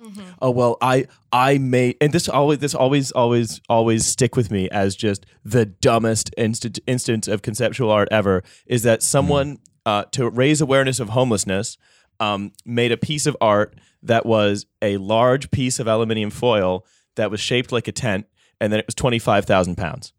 Oh 0.41 0.51
well 0.51 0.77
i 0.81 1.07
i 1.33 1.59
made 1.59 1.97
and 2.01 2.13
this 2.13 2.29
always 2.29 2.59
this 2.59 2.75
always 2.75 3.11
always 3.13 3.61
always 3.69 4.07
stick 4.07 4.37
with 4.37 4.51
me 4.51 4.69
as 4.71 4.95
just 4.95 5.27
the 5.45 5.67
dumbest 5.67 6.33
instant 6.37 6.79
instance 6.87 7.27
of 7.29 7.43
conceptual 7.43 7.91
art 7.91 8.09
ever 8.11 8.43
is 8.67 8.83
that 8.85 9.03
someone 9.03 9.59
uh, 9.85 10.05
to 10.13 10.29
raise 10.29 10.61
awareness 10.61 11.01
of 11.01 11.11
homelessness 11.11 11.79
um, 12.21 12.53
made 12.65 12.93
a 12.93 12.97
piece 12.97 13.27
of 13.27 13.37
art 13.41 13.75
that 14.03 14.27
was 14.27 14.67
a 14.83 14.97
large 14.99 15.51
piece 15.51 15.79
of 15.79 15.87
aluminium 15.89 16.31
foil 16.31 16.85
that 17.17 17.31
was 17.31 17.41
shaped 17.41 17.73
like 17.73 17.89
a 17.89 17.93
tent 17.93 18.27
and 18.61 18.73
then 18.73 18.81
it 18.81 18.87
was 18.87 18.95
25,000 18.95 19.77
pounds 19.77 20.13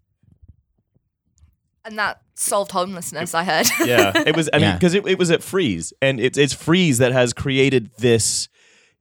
and 1.88 1.98
that 1.98 2.22
solved 2.36 2.72
homelessness, 2.72 3.34
I 3.34 3.44
heard. 3.44 3.68
yeah 3.86 4.12
it 4.26 4.36
was 4.36 4.50
i 4.54 4.58
mean 4.58 4.68
Yeah. 4.68 4.74
because 4.76 4.94
it, 4.94 5.08
it 5.08 5.18
was 5.18 5.32
at 5.32 5.42
Frieze 5.42 5.94
and 6.02 6.20
it's 6.20 6.38
it's 6.38 6.54
Frieze 6.54 7.00
that 7.00 7.12
has 7.14 7.34
created 7.34 7.90
this 7.98 8.48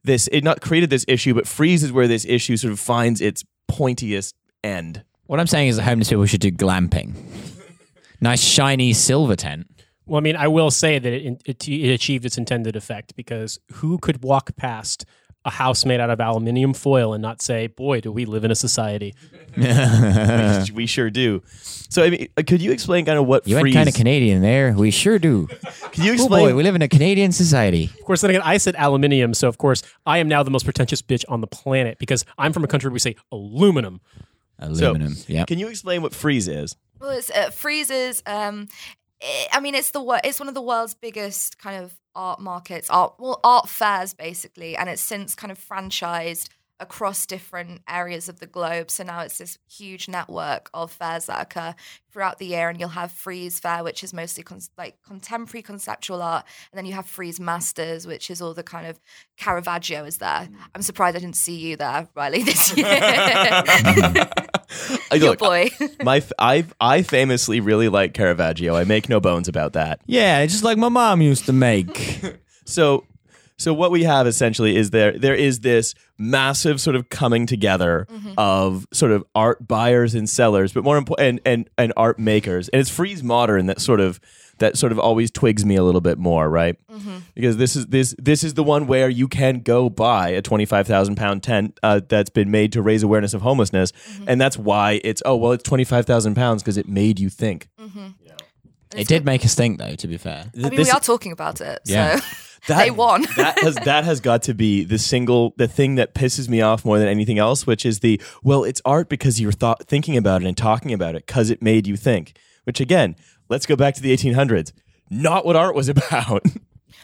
this 0.04 0.28
it 0.28 0.42
not 0.44 0.60
created 0.60 0.88
this 0.88 1.04
issue 1.08 1.34
but 1.34 1.46
Frieze 1.46 1.82
is 1.82 1.92
where 1.92 2.08
this 2.08 2.24
issue 2.24 2.56
sort 2.56 2.72
of 2.72 2.80
finds 2.80 3.20
its 3.20 3.44
pointiest 3.70 4.32
end 4.64 5.02
What 5.26 5.40
I'm 5.40 5.46
saying 5.48 5.68
is 5.68 5.76
that 5.76 5.82
homeless 5.82 6.08
people 6.08 6.24
should 6.26 6.40
do 6.40 6.50
glamping. 6.52 7.14
Nice 8.20 8.42
shiny 8.42 8.92
silver 8.94 9.36
tent. 9.36 9.66
Well, 10.06 10.18
I 10.18 10.22
mean, 10.22 10.36
I 10.36 10.46
will 10.48 10.70
say 10.70 10.98
that 11.00 11.12
it, 11.12 11.42
it, 11.44 11.68
it 11.68 11.90
achieved 11.92 12.24
its 12.24 12.38
intended 12.38 12.76
effect 12.76 13.14
because 13.16 13.58
who 13.74 13.98
could 13.98 14.22
walk 14.22 14.56
past 14.56 15.04
a 15.44 15.50
house 15.50 15.84
made 15.84 16.00
out 16.00 16.10
of 16.10 16.20
aluminium 16.20 16.72
foil 16.74 17.12
and 17.12 17.20
not 17.20 17.42
say, 17.42 17.66
"Boy, 17.66 18.00
do 18.00 18.10
we 18.12 18.24
live 18.24 18.44
in 18.44 18.50
a 18.50 18.54
society"? 18.54 19.14
We, 19.56 20.72
we 20.74 20.86
sure 20.86 21.10
do 21.10 21.42
so 21.88 22.04
i 22.04 22.10
mean 22.10 22.28
uh, 22.36 22.42
could 22.46 22.60
you 22.60 22.72
explain 22.72 23.04
kind 23.04 23.18
of 23.18 23.26
what 23.26 23.46
You 23.46 23.56
went 23.56 23.72
kind 23.72 23.88
of 23.88 23.94
Canadian 23.94 24.42
there. 24.42 24.72
We 24.72 24.90
sure 24.90 25.18
do. 25.18 25.46
could 25.46 26.04
you 26.04 26.12
Oh 26.12 26.14
explain 26.14 26.48
boy, 26.48 26.54
we 26.54 26.62
live 26.62 26.74
in 26.74 26.82
a 26.82 26.88
Canadian 26.88 27.32
society. 27.32 27.90
Of 27.98 28.04
course, 28.04 28.20
then 28.20 28.30
again, 28.30 28.42
I 28.44 28.56
said 28.58 28.74
aluminium, 28.76 29.34
so 29.34 29.48
of 29.48 29.58
course, 29.58 29.82
I 30.04 30.18
am 30.18 30.28
now 30.28 30.42
the 30.42 30.50
most 30.50 30.64
pretentious 30.64 31.02
bitch 31.02 31.24
on 31.28 31.40
the 31.40 31.46
planet 31.46 31.98
because 31.98 32.24
I'm 32.38 32.52
from 32.52 32.64
a 32.64 32.66
country 32.66 32.88
where 32.88 32.94
we 32.94 32.98
say 33.00 33.16
aluminum. 33.32 34.00
Aluminum. 34.58 35.16
yeah. 35.26 35.44
can 35.44 35.58
you 35.58 35.68
explain 35.68 36.00
what 36.02 36.14
Frieze 36.14 36.48
is 36.48 36.76
Well, 36.98 37.10
it's 37.10 37.30
uh, 37.30 37.50
freezes. 37.50 38.22
Um, 38.26 38.68
i 39.22 39.48
I 39.52 39.60
mean, 39.60 39.74
it's 39.74 39.90
the 39.90 40.20
it's 40.24 40.40
one 40.40 40.48
of 40.48 40.54
the 40.54 40.62
world's 40.62 40.94
biggest 40.94 41.58
kind 41.58 41.82
of 41.82 41.98
art 42.14 42.40
markets, 42.40 42.88
art 42.90 43.14
well, 43.18 43.40
art 43.44 43.68
fairs 43.68 44.14
basically, 44.14 44.76
and 44.76 44.88
it's 44.88 45.02
since 45.02 45.34
kind 45.34 45.50
of 45.50 45.58
franchised 45.58 46.48
across 46.78 47.24
different 47.26 47.80
areas 47.88 48.28
of 48.28 48.40
the 48.40 48.46
globe. 48.46 48.90
So 48.90 49.02
now 49.04 49.20
it's 49.20 49.38
this 49.38 49.58
huge 49.70 50.08
network 50.08 50.68
of 50.74 50.92
fairs 50.92 51.26
that 51.26 51.40
occur 51.42 51.74
throughout 52.12 52.38
the 52.38 52.46
year, 52.46 52.68
and 52.68 52.78
you'll 52.80 52.90
have 52.90 53.10
Frieze 53.12 53.58
Fair, 53.60 53.82
which 53.84 54.02
is 54.04 54.12
mostly 54.14 54.42
con- 54.42 54.60
like 54.76 54.96
contemporary 55.06 55.62
conceptual 55.62 56.22
art, 56.22 56.44
and 56.72 56.78
then 56.78 56.84
you 56.86 56.92
have 56.92 57.06
Frieze 57.06 57.38
Masters, 57.40 58.06
which 58.06 58.30
is 58.30 58.40
all 58.42 58.54
the 58.54 58.62
kind 58.62 58.86
of 58.86 58.98
Caravaggio 59.36 60.04
is 60.04 60.18
there. 60.18 60.48
Mm. 60.50 60.56
I'm 60.74 60.82
surprised 60.82 61.16
I 61.16 61.20
didn't 61.20 61.36
see 61.36 61.56
you 61.56 61.76
there, 61.76 62.08
Riley, 62.14 62.42
this 62.42 62.76
year. 62.76 62.86
I 62.88 64.24
Your 65.12 65.30
look, 65.30 65.38
boy. 65.38 65.70
my 66.02 66.18
f- 66.18 66.32
I 66.38 66.64
I 66.80 67.02
famously 67.02 67.60
really 67.60 67.88
like 67.88 68.14
Caravaggio. 68.14 68.74
I 68.74 68.84
make 68.84 69.08
no 69.08 69.20
bones 69.20 69.48
about 69.48 69.72
that. 69.74 70.00
Yeah, 70.06 70.44
just 70.46 70.64
like 70.64 70.76
my 70.78 70.88
mom 70.88 71.20
used 71.22 71.46
to 71.46 71.52
make. 71.52 72.22
So 72.68 73.04
so 73.58 73.72
what 73.72 73.90
we 73.90 74.04
have 74.04 74.26
essentially 74.26 74.76
is 74.76 74.90
there 74.90 75.18
there 75.18 75.34
is 75.34 75.60
this 75.60 75.94
massive 76.18 76.80
sort 76.80 76.94
of 76.96 77.08
coming 77.08 77.46
together 77.46 78.06
mm-hmm. 78.10 78.32
of 78.36 78.86
sort 78.92 79.12
of 79.12 79.24
art 79.34 79.66
buyers 79.66 80.14
and 80.14 80.28
sellers, 80.28 80.72
but 80.72 80.84
more 80.84 80.98
important 80.98 81.26
and, 81.26 81.40
and 81.46 81.70
and 81.78 81.92
art 81.96 82.18
makers. 82.18 82.68
And 82.68 82.80
it's 82.80 82.90
Frieze 82.90 83.22
Modern 83.22 83.66
that 83.66 83.80
sort 83.80 84.00
of 84.00 84.20
that 84.58 84.76
sort 84.76 84.92
of 84.92 84.98
always 84.98 85.30
twigs 85.30 85.64
me 85.64 85.76
a 85.76 85.82
little 85.82 86.00
bit 86.00 86.18
more, 86.18 86.48
right? 86.48 86.76
Mm-hmm. 86.88 87.18
Because 87.34 87.56
this 87.56 87.76
is 87.76 87.86
this 87.86 88.14
this 88.18 88.44
is 88.44 88.54
the 88.54 88.62
one 88.62 88.86
where 88.86 89.08
you 89.08 89.26
can 89.28 89.60
go 89.60 89.88
buy 89.88 90.28
a 90.28 90.42
twenty 90.42 90.66
five 90.66 90.86
thousand 90.86 91.16
pound 91.16 91.42
tent 91.42 91.78
uh, 91.82 92.00
that's 92.06 92.30
been 92.30 92.50
made 92.50 92.72
to 92.72 92.82
raise 92.82 93.02
awareness 93.02 93.32
of 93.32 93.40
homelessness, 93.40 93.92
mm-hmm. 93.92 94.24
and 94.28 94.40
that's 94.40 94.58
why 94.58 95.00
it's 95.02 95.22
oh 95.24 95.36
well 95.36 95.52
it's 95.52 95.62
twenty 95.62 95.84
five 95.84 96.04
thousand 96.04 96.34
pounds 96.34 96.62
because 96.62 96.76
it 96.76 96.88
made 96.88 97.18
you 97.18 97.30
think. 97.30 97.68
it 98.94 99.08
did 99.08 99.24
make 99.24 99.44
us 99.44 99.54
think, 99.54 99.78
though. 99.78 99.94
To 99.94 100.06
be 100.06 100.16
fair. 100.18 100.50
I 100.54 100.58
mean, 100.58 100.76
This- 100.76 100.88
we 100.88 100.90
are 100.90 101.00
talking 101.00 101.32
about 101.32 101.60
it, 101.60 101.80
Yeah. 101.84 102.20
so 102.20 102.26
they 102.66 102.90
won. 102.90 103.22
that 103.36 103.58
has 103.60 103.74
that 103.76 104.04
has 104.04 104.20
got 104.20 104.42
to 104.42 104.54
be 104.54 104.84
the 104.84 104.98
single 104.98 105.54
the 105.56 105.68
thing 105.68 105.96
that 105.96 106.14
pisses 106.14 106.48
me 106.48 106.60
off 106.60 106.84
more 106.84 106.98
than 106.98 107.08
anything 107.08 107.38
else, 107.38 107.66
which 107.66 107.86
is 107.86 108.00
the 108.00 108.20
well, 108.42 108.64
it's 108.64 108.82
art 108.84 109.08
because 109.08 109.40
you're 109.40 109.52
thought 109.52 109.86
thinking 109.86 110.16
about 110.16 110.42
it 110.42 110.48
and 110.48 110.56
talking 110.56 110.92
about 110.92 111.14
it 111.14 111.26
because 111.26 111.50
it 111.50 111.62
made 111.62 111.86
you 111.86 111.96
think. 111.96 112.38
Which 112.64 112.80
again, 112.80 113.16
let's 113.48 113.66
go 113.66 113.76
back 113.76 113.94
to 113.94 114.02
the 114.02 114.12
1800s. 114.16 114.72
Not 115.10 115.46
what 115.46 115.56
art 115.56 115.74
was 115.74 115.88
about. 115.90 116.44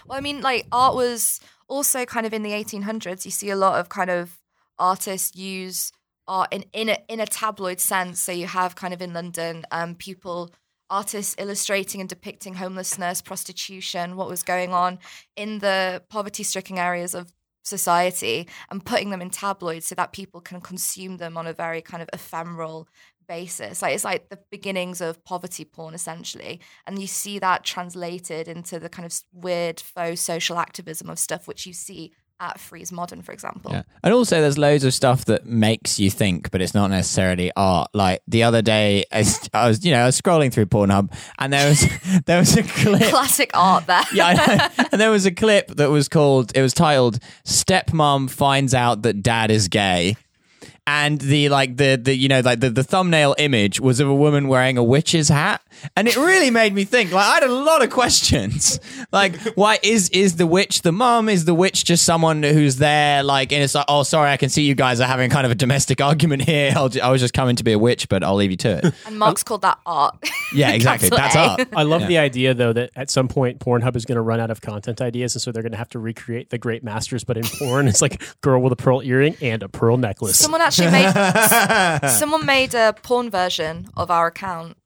Well, 0.06 0.18
I 0.18 0.20
mean, 0.20 0.40
like 0.40 0.66
art 0.72 0.94
was 0.94 1.40
also 1.68 2.04
kind 2.04 2.26
of 2.26 2.32
in 2.32 2.42
the 2.42 2.50
1800s. 2.50 3.24
You 3.24 3.30
see 3.30 3.50
a 3.50 3.56
lot 3.56 3.78
of 3.78 3.88
kind 3.88 4.10
of 4.10 4.38
artists 4.78 5.36
use 5.36 5.92
art 6.26 6.52
in 6.52 6.64
in 6.72 6.88
a 6.88 6.98
in 7.08 7.20
a 7.20 7.26
tabloid 7.26 7.80
sense. 7.80 8.20
So 8.20 8.32
you 8.32 8.46
have 8.46 8.74
kind 8.74 8.92
of 8.92 9.00
in 9.00 9.12
London, 9.12 9.64
um, 9.70 9.94
people 9.94 10.50
artists 10.92 11.34
illustrating 11.38 12.00
and 12.00 12.08
depicting 12.08 12.54
homelessness, 12.54 13.22
prostitution, 13.22 14.16
what 14.16 14.28
was 14.28 14.42
going 14.42 14.72
on 14.72 14.98
in 15.36 15.58
the 15.60 16.02
poverty-stricken 16.10 16.78
areas 16.78 17.14
of 17.14 17.32
society, 17.64 18.46
and 18.70 18.84
putting 18.84 19.10
them 19.10 19.22
in 19.22 19.30
tabloids 19.30 19.86
so 19.86 19.94
that 19.94 20.12
people 20.12 20.40
can 20.40 20.60
consume 20.60 21.16
them 21.16 21.36
on 21.36 21.46
a 21.46 21.52
very 21.52 21.80
kind 21.80 22.02
of 22.02 22.10
ephemeral 22.12 22.88
basis. 23.28 23.80
Like 23.80 23.94
it's 23.94 24.04
like 24.04 24.28
the 24.28 24.38
beginnings 24.50 25.00
of 25.00 25.24
poverty 25.24 25.64
porn 25.64 25.94
essentially. 25.94 26.60
And 26.86 26.98
you 26.98 27.06
see 27.06 27.38
that 27.38 27.64
translated 27.64 28.48
into 28.48 28.78
the 28.78 28.88
kind 28.88 29.06
of 29.06 29.18
weird 29.32 29.80
faux 29.80 30.20
social 30.20 30.58
activism 30.58 31.08
of 31.08 31.18
stuff 31.18 31.46
which 31.48 31.64
you 31.64 31.72
see 31.72 32.12
at 32.42 32.58
Frieze 32.58 32.90
Modern, 32.90 33.22
for 33.22 33.32
example. 33.32 33.70
Yeah. 33.70 33.82
And 34.02 34.12
also, 34.12 34.40
there's 34.40 34.58
loads 34.58 34.82
of 34.82 34.92
stuff 34.92 35.24
that 35.26 35.46
makes 35.46 36.00
you 36.00 36.10
think, 36.10 36.50
but 36.50 36.60
it's 36.60 36.74
not 36.74 36.88
necessarily 36.88 37.52
art. 37.56 37.90
Like 37.94 38.22
the 38.26 38.42
other 38.42 38.60
day, 38.60 39.04
I 39.12 39.24
I 39.54 39.68
was, 39.68 39.84
you 39.84 39.92
know, 39.92 40.02
I 40.02 40.06
was 40.06 40.20
scrolling 40.20 40.52
through 40.52 40.66
Pornhub, 40.66 41.14
and 41.38 41.52
there 41.52 41.68
was 41.68 41.88
there 42.26 42.40
was 42.40 42.56
a 42.56 42.64
clip. 42.64 43.10
Classic 43.10 43.50
art 43.54 43.86
there. 43.86 44.02
Yeah, 44.12 44.26
I 44.26 44.34
know. 44.34 44.86
and 44.92 45.00
there 45.00 45.10
was 45.10 45.24
a 45.24 45.30
clip 45.30 45.68
that 45.76 45.90
was 45.90 46.08
called. 46.08 46.52
It 46.56 46.62
was 46.62 46.74
titled 46.74 47.20
"Stepmom 47.44 48.28
finds 48.28 48.74
out 48.74 49.02
that 49.02 49.22
dad 49.22 49.50
is 49.50 49.68
gay." 49.68 50.16
And 50.84 51.20
the 51.20 51.48
like 51.48 51.76
the 51.76 51.94
the 52.02 52.12
you 52.16 52.26
know 52.28 52.40
like 52.40 52.58
the, 52.58 52.68
the 52.68 52.82
thumbnail 52.82 53.36
image 53.38 53.78
was 53.80 54.00
of 54.00 54.08
a 54.08 54.14
woman 54.14 54.48
wearing 54.48 54.76
a 54.76 54.82
witch's 54.82 55.28
hat, 55.28 55.62
and 55.96 56.08
it 56.08 56.16
really 56.16 56.50
made 56.50 56.74
me 56.74 56.82
think. 56.84 57.12
Like 57.12 57.24
I 57.24 57.34
had 57.34 57.42
a 57.44 57.52
lot 57.52 57.82
of 57.84 57.90
questions. 57.90 58.80
Like, 59.12 59.36
why 59.56 59.78
is 59.82 60.08
is 60.08 60.36
the 60.36 60.46
witch 60.46 60.80
the 60.80 60.92
mom? 60.92 61.28
Is 61.28 61.44
the 61.44 61.52
witch 61.52 61.84
just 61.84 62.06
someone 62.06 62.42
who's 62.42 62.76
there? 62.76 63.22
Like, 63.22 63.52
and 63.52 63.62
it's 63.62 63.74
like, 63.74 63.84
oh, 63.86 64.04
sorry, 64.04 64.30
I 64.30 64.38
can 64.38 64.48
see 64.48 64.62
you 64.62 64.74
guys 64.74 65.00
are 65.00 65.06
having 65.06 65.28
kind 65.28 65.44
of 65.44 65.52
a 65.52 65.54
domestic 65.54 66.00
argument 66.00 66.42
here. 66.42 66.72
I'll, 66.74 66.88
ju- 66.88 67.00
I 67.02 67.10
was 67.10 67.20
just 67.20 67.34
coming 67.34 67.56
to 67.56 67.64
be 67.64 67.72
a 67.72 67.78
witch, 67.78 68.08
but 68.08 68.24
I'll 68.24 68.36
leave 68.36 68.52
you 68.52 68.56
to 68.58 68.78
it. 68.78 68.94
And 69.06 69.18
Marx 69.18 69.42
called 69.42 69.60
that 69.62 69.78
art. 69.84 70.16
Yeah, 70.54 70.72
exactly. 70.72 71.08
That's 71.08 71.34
Capital 71.34 71.64
art. 71.64 71.72
A. 71.72 71.78
I 71.78 71.82
love 71.82 72.06
the 72.08 72.18
idea 72.18 72.52
though 72.52 72.74
that 72.74 72.90
at 72.94 73.10
some 73.10 73.26
point 73.26 73.58
Pornhub 73.58 73.96
is 73.96 74.04
going 74.04 74.16
to 74.16 74.22
run 74.22 74.38
out 74.38 74.50
of 74.50 74.60
content 74.60 75.00
ideas, 75.00 75.34
and 75.34 75.40
so 75.40 75.50
they're 75.50 75.62
going 75.62 75.72
to 75.72 75.78
have 75.78 75.88
to 75.90 75.98
recreate 75.98 76.50
the 76.50 76.58
Great 76.58 76.84
Masters, 76.84 77.24
but 77.24 77.38
in 77.38 77.44
porn, 77.44 77.88
it's 77.88 78.02
like 78.02 78.22
girl 78.42 78.60
with 78.60 78.72
a 78.72 78.76
pearl 78.76 79.02
earring 79.02 79.34
and 79.40 79.62
a 79.62 79.68
pearl 79.70 79.96
necklace. 79.96 80.36
Someone 80.38 80.60
actually 80.80 80.90
made 80.90 82.10
someone 82.10 82.46
made 82.46 82.74
a 82.74 82.94
porn 83.02 83.30
version 83.30 83.88
of 83.96 84.10
our 84.10 84.28
account. 84.28 84.76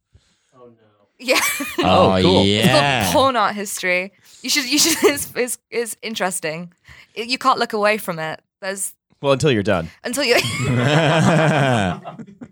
Oh 0.54 0.66
no. 0.66 0.74
Yeah. 1.18 1.40
Oh, 1.78 2.12
oh, 2.12 2.22
cool. 2.22 2.42
It's 2.42 2.66
called 2.66 2.82
yeah. 2.82 3.12
porn 3.12 3.36
art 3.36 3.54
history. 3.54 4.12
You 4.42 4.50
should 4.50 4.68
you 4.70 4.78
should 4.78 4.96
it's, 5.10 5.32
it's, 5.34 5.58
it's 5.70 5.96
interesting. 6.02 6.72
You 7.14 7.38
can't 7.38 7.58
look 7.58 7.72
away 7.72 7.98
from 7.98 8.18
it. 8.18 8.40
There's 8.60 8.94
Well, 9.20 9.32
until 9.32 9.50
you're 9.50 9.62
done. 9.62 9.90
until 10.04 10.24
you. 10.24 10.34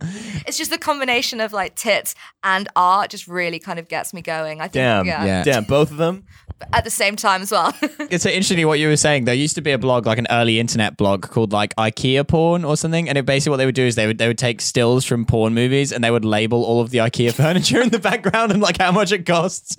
it's 0.46 0.56
just 0.58 0.70
the 0.70 0.78
combination 0.78 1.40
of 1.40 1.52
like 1.52 1.74
tits 1.74 2.14
and 2.42 2.68
art 2.74 3.10
just 3.10 3.28
really 3.28 3.58
kind 3.58 3.78
of 3.78 3.88
gets 3.88 4.14
me 4.14 4.22
going. 4.22 4.60
I 4.60 4.64
think. 4.64 4.72
Damn. 4.74 5.06
Yeah. 5.06 5.24
Yeah. 5.24 5.44
Damn, 5.44 5.64
both 5.64 5.90
of 5.90 5.98
them. 5.98 6.24
At 6.72 6.84
the 6.84 6.90
same 6.90 7.16
time 7.16 7.42
as 7.42 7.50
well. 7.50 7.74
It's 8.10 8.26
interesting 8.26 8.64
what 8.66 8.78
you 8.78 8.88
were 8.88 8.96
saying. 8.96 9.24
There 9.24 9.34
used 9.34 9.56
to 9.56 9.60
be 9.60 9.72
a 9.72 9.78
blog, 9.78 10.06
like 10.06 10.18
an 10.18 10.26
early 10.30 10.60
internet 10.60 10.96
blog 10.96 11.22
called 11.22 11.52
like 11.52 11.74
IKEA 11.76 12.26
porn 12.28 12.64
or 12.64 12.76
something, 12.76 13.08
and 13.08 13.18
it 13.18 13.26
basically 13.26 13.50
what 13.50 13.56
they 13.56 13.66
would 13.66 13.74
do 13.74 13.84
is 13.84 13.94
they 13.96 14.06
would 14.06 14.18
they 14.18 14.28
would 14.28 14.38
take 14.38 14.60
stills 14.60 15.04
from 15.04 15.24
porn 15.24 15.54
movies 15.54 15.90
and 15.90 16.04
they 16.04 16.10
would 16.10 16.24
label 16.24 16.62
all 16.64 16.80
of 16.80 16.90
the 16.90 16.98
IKEA 16.98 17.32
furniture 17.34 17.80
in 17.80 17.88
the 17.88 17.98
background 17.98 18.52
and 18.52 18.60
like 18.60 18.78
how 18.78 18.92
much 18.92 19.10
it 19.10 19.26
costs. 19.26 19.74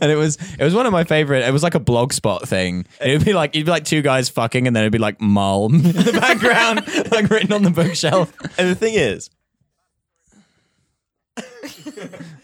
And 0.00 0.10
it 0.10 0.16
was 0.16 0.38
it 0.58 0.62
was 0.62 0.74
one 0.74 0.86
of 0.86 0.92
my 0.92 1.04
favorite. 1.04 1.42
It 1.42 1.52
was 1.52 1.62
like 1.62 1.74
a 1.74 1.80
blog 1.80 2.12
spot 2.12 2.46
thing. 2.48 2.86
It 3.00 3.18
would 3.18 3.24
be 3.24 3.32
like 3.32 3.56
it'd 3.56 3.66
be 3.66 3.70
like 3.70 3.84
two 3.84 4.02
guys 4.02 4.28
fucking, 4.28 4.66
and 4.66 4.76
then 4.76 4.84
it'd 4.84 4.92
be 4.92 4.98
like 4.98 5.18
Malm 5.18 5.74
in 5.74 5.82
the 5.82 6.12
background, 6.12 6.29
like 7.10 7.28
written 7.30 7.52
on 7.52 7.62
the 7.62 7.70
bookshelf. 7.70 8.32
And 8.58 8.68
the 8.68 8.74
thing 8.74 8.94
is, 8.94 9.30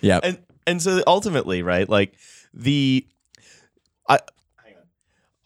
Yeah. 0.01 0.20
and 0.22 0.39
and 0.66 0.82
so 0.82 1.03
ultimately, 1.07 1.62
right? 1.62 1.89
Like 1.89 2.14
the, 2.53 3.07
I, 4.09 4.18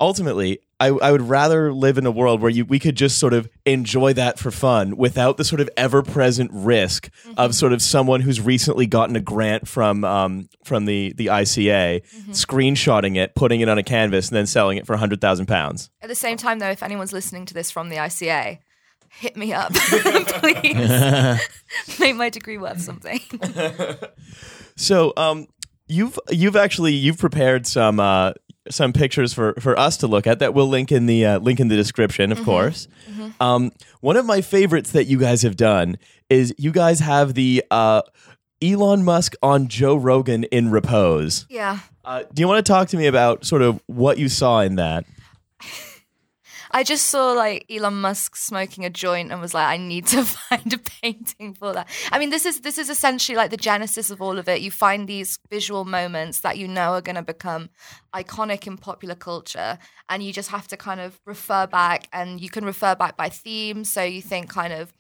ultimately, 0.00 0.60
I 0.80 0.88
I 0.88 1.12
would 1.12 1.22
rather 1.22 1.72
live 1.72 1.98
in 1.98 2.06
a 2.06 2.10
world 2.10 2.40
where 2.40 2.50
you 2.50 2.64
we 2.64 2.78
could 2.78 2.96
just 2.96 3.18
sort 3.18 3.34
of 3.34 3.48
enjoy 3.66 4.14
that 4.14 4.38
for 4.38 4.50
fun 4.50 4.96
without 4.96 5.36
the 5.36 5.44
sort 5.44 5.60
of 5.60 5.68
ever 5.76 6.02
present 6.02 6.50
risk 6.52 7.10
of 7.36 7.54
sort 7.54 7.72
of 7.72 7.82
someone 7.82 8.22
who's 8.22 8.40
recently 8.40 8.86
gotten 8.86 9.14
a 9.14 9.20
grant 9.20 9.68
from 9.68 10.04
um 10.04 10.48
from 10.64 10.86
the 10.86 11.12
the 11.16 11.26
ICA, 11.26 12.02
screenshotting 12.30 13.16
it, 13.16 13.34
putting 13.34 13.60
it 13.60 13.68
on 13.68 13.78
a 13.78 13.82
canvas, 13.82 14.28
and 14.28 14.36
then 14.36 14.46
selling 14.46 14.78
it 14.78 14.86
for 14.86 14.96
hundred 14.96 15.20
thousand 15.20 15.46
pounds. 15.46 15.90
At 16.02 16.08
the 16.08 16.14
same 16.14 16.36
time, 16.36 16.58
though, 16.58 16.70
if 16.70 16.82
anyone's 16.82 17.12
listening 17.12 17.46
to 17.46 17.54
this 17.54 17.70
from 17.70 17.90
the 17.90 17.96
ICA, 17.96 18.58
hit 19.10 19.36
me 19.36 19.52
up, 19.52 19.72
please. 19.74 21.40
Make 21.98 22.16
my 22.16 22.30
degree 22.30 22.58
worth 22.58 22.80
something. 22.80 23.20
So, 24.76 25.12
um, 25.18 25.46
you've 25.88 26.18
you've 26.30 26.56
actually 26.56 26.94
you've 26.94 27.18
prepared 27.18 27.66
some 27.66 28.00
uh, 28.00 28.32
some 28.70 28.92
pictures 28.92 29.32
for 29.34 29.54
for 29.60 29.78
us 29.78 29.96
to 29.98 30.06
look 30.06 30.26
at 30.26 30.38
that 30.38 30.54
we'll 30.54 30.68
link 30.68 30.90
in 30.90 31.06
the 31.06 31.26
uh, 31.26 31.38
link 31.38 31.60
in 31.60 31.68
the 31.68 31.76
description, 31.76 32.32
of 32.32 32.42
course. 32.42 32.88
Um, 33.40 33.72
one 34.00 34.16
of 34.16 34.24
my 34.24 34.40
favorites 34.40 34.92
that 34.92 35.04
you 35.04 35.18
guys 35.18 35.42
have 35.42 35.56
done 35.56 35.96
is 36.28 36.54
you 36.58 36.72
guys 36.72 37.00
have 37.00 37.34
the 37.34 37.64
uh, 37.70 38.02
Elon 38.62 39.04
Musk 39.04 39.34
on 39.42 39.68
Joe 39.68 39.96
Rogan 39.96 40.44
in 40.44 40.70
repose. 40.70 41.46
yeah. 41.48 41.80
Uh, 42.02 42.22
do 42.32 42.40
you 42.40 42.48
want 42.48 42.64
to 42.64 42.72
talk 42.72 42.88
to 42.88 42.96
me 42.96 43.06
about 43.06 43.44
sort 43.44 43.60
of 43.60 43.80
what 43.86 44.16
you 44.16 44.28
saw 44.28 44.60
in 44.60 44.76
that? 44.76 45.04
I 46.72 46.84
just 46.84 47.06
saw 47.06 47.32
like 47.32 47.66
Elon 47.70 48.00
Musk 48.00 48.36
smoking 48.36 48.84
a 48.84 48.90
joint 48.90 49.32
and 49.32 49.40
was 49.40 49.54
like, 49.54 49.66
I 49.66 49.76
need 49.76 50.06
to 50.08 50.24
find 50.48 50.72
a 50.72 50.78
painting 50.78 51.54
for 51.54 51.72
that. 51.72 51.88
I 52.12 52.18
mean, 52.18 52.30
this 52.30 52.46
is 52.46 52.60
this 52.60 52.78
is 52.78 52.88
essentially 52.88 53.36
like 53.36 53.50
the 53.50 53.56
genesis 53.56 54.10
of 54.10 54.22
all 54.22 54.38
of 54.38 54.48
it. 54.48 54.60
You 54.60 54.70
find 54.70 55.08
these 55.08 55.38
visual 55.50 55.84
moments 55.84 56.40
that 56.40 56.58
you 56.58 56.68
know 56.68 56.92
are 56.92 57.00
going 57.00 57.16
to 57.16 57.22
become 57.22 57.70
iconic 58.14 58.66
in 58.66 58.76
popular 58.76 59.14
culture, 59.14 59.78
and 60.08 60.22
you 60.22 60.32
just 60.32 60.50
have 60.50 60.68
to 60.68 60.76
kind 60.76 61.00
of 61.00 61.20
refer 61.26 61.66
back, 61.66 62.08
and 62.12 62.40
you 62.40 62.50
can 62.50 62.64
refer 62.64 62.94
back 62.94 63.16
by 63.16 63.28
theme. 63.28 63.84
So 63.84 64.02
you 64.02 64.22
think 64.22 64.48
kind 64.48 64.72
of, 64.72 64.92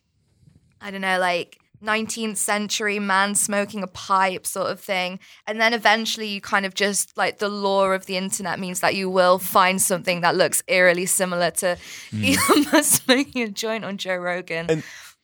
I 0.80 0.90
don't 0.90 1.02
know, 1.02 1.18
like 1.18 1.58
19th 1.82 2.36
century 2.36 2.98
man 2.98 3.34
smoking 3.34 3.82
a 3.82 3.86
pipe 3.86 4.46
sort 4.46 4.70
of 4.70 4.80
thing. 4.80 5.18
And 5.46 5.60
then 5.60 5.72
eventually 5.72 6.28
you 6.28 6.40
kind 6.40 6.66
of 6.66 6.74
just 6.74 7.16
like 7.16 7.38
the 7.38 7.48
law 7.48 7.86
of 7.90 8.06
the 8.06 8.16
internet 8.16 8.58
means 8.58 8.80
that 8.80 8.94
you 8.94 9.08
will 9.08 9.38
find 9.38 9.80
something 9.80 10.20
that 10.20 10.36
looks 10.36 10.62
eerily 10.68 11.06
similar 11.06 11.50
to 11.52 11.76
Elon 12.12 12.66
Musk 12.72 13.02
smoking 13.02 13.42
a 13.42 13.48
joint 13.48 13.84
on 13.84 13.96
Joe 13.96 14.16
Rogan. 14.16 14.82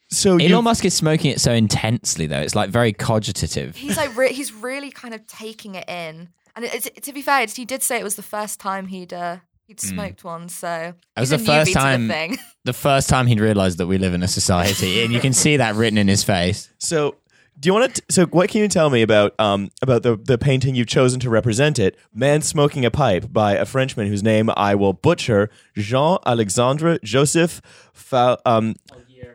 So 0.08 0.36
you 0.36 0.54
Elon 0.54 0.64
Musk 0.64 0.84
is 0.84 0.94
smoking 0.94 1.32
it 1.32 1.40
so 1.40 1.52
intensely 1.52 2.26
though; 2.26 2.40
it's 2.40 2.54
like 2.54 2.70
very 2.70 2.92
cogitative. 2.92 3.74
he's 3.74 3.96
like 3.96 4.16
re- 4.16 4.32
he's 4.32 4.52
really 4.52 4.90
kind 4.90 5.14
of 5.14 5.26
taking 5.26 5.74
it 5.74 5.88
in. 5.88 6.28
And 6.54 6.64
it, 6.64 6.86
it, 6.86 7.02
to 7.02 7.12
be 7.12 7.22
fair, 7.22 7.44
he 7.46 7.64
did 7.64 7.82
say 7.82 7.98
it 7.98 8.04
was 8.04 8.14
the 8.14 8.22
first 8.22 8.60
time 8.60 8.86
he'd 8.86 9.12
uh, 9.12 9.38
he'd 9.66 9.80
smoked 9.80 10.24
one. 10.24 10.48
So 10.48 10.94
It 11.16 11.20
was 11.20 11.30
the 11.30 11.38
first 11.38 11.68
to 11.72 11.74
the 11.74 11.80
time. 11.80 12.08
thing. 12.08 12.38
The 12.64 12.72
first 12.72 13.08
time 13.08 13.28
he'd 13.28 13.38
realized 13.38 13.78
that 13.78 13.86
we 13.86 13.96
live 13.96 14.12
in 14.12 14.24
a 14.24 14.28
society, 14.28 15.04
and 15.04 15.12
you 15.12 15.20
can 15.20 15.32
see 15.32 15.56
that 15.58 15.76
written 15.76 15.98
in 15.98 16.08
his 16.08 16.24
face. 16.24 16.68
So, 16.78 17.14
do 17.60 17.68
you 17.68 17.72
want 17.74 17.94
to? 17.94 18.02
So, 18.10 18.26
what 18.26 18.50
can 18.50 18.60
you 18.60 18.66
tell 18.66 18.90
me 18.90 19.02
about 19.02 19.34
um 19.38 19.70
about 19.82 20.02
the 20.02 20.16
the 20.16 20.36
painting 20.36 20.74
you've 20.74 20.88
chosen 20.88 21.20
to 21.20 21.30
represent 21.30 21.78
it? 21.78 21.96
"Man 22.12 22.42
Smoking 22.42 22.84
a 22.84 22.90
Pipe" 22.90 23.32
by 23.32 23.52
a 23.54 23.64
Frenchman 23.64 24.08
whose 24.08 24.24
name 24.24 24.50
I 24.56 24.74
will 24.74 24.94
butcher, 24.94 25.48
Jean 25.76 26.18
Alexandre 26.26 26.98
Joseph 27.04 27.62
Fal, 27.92 28.40
um, 28.44 28.74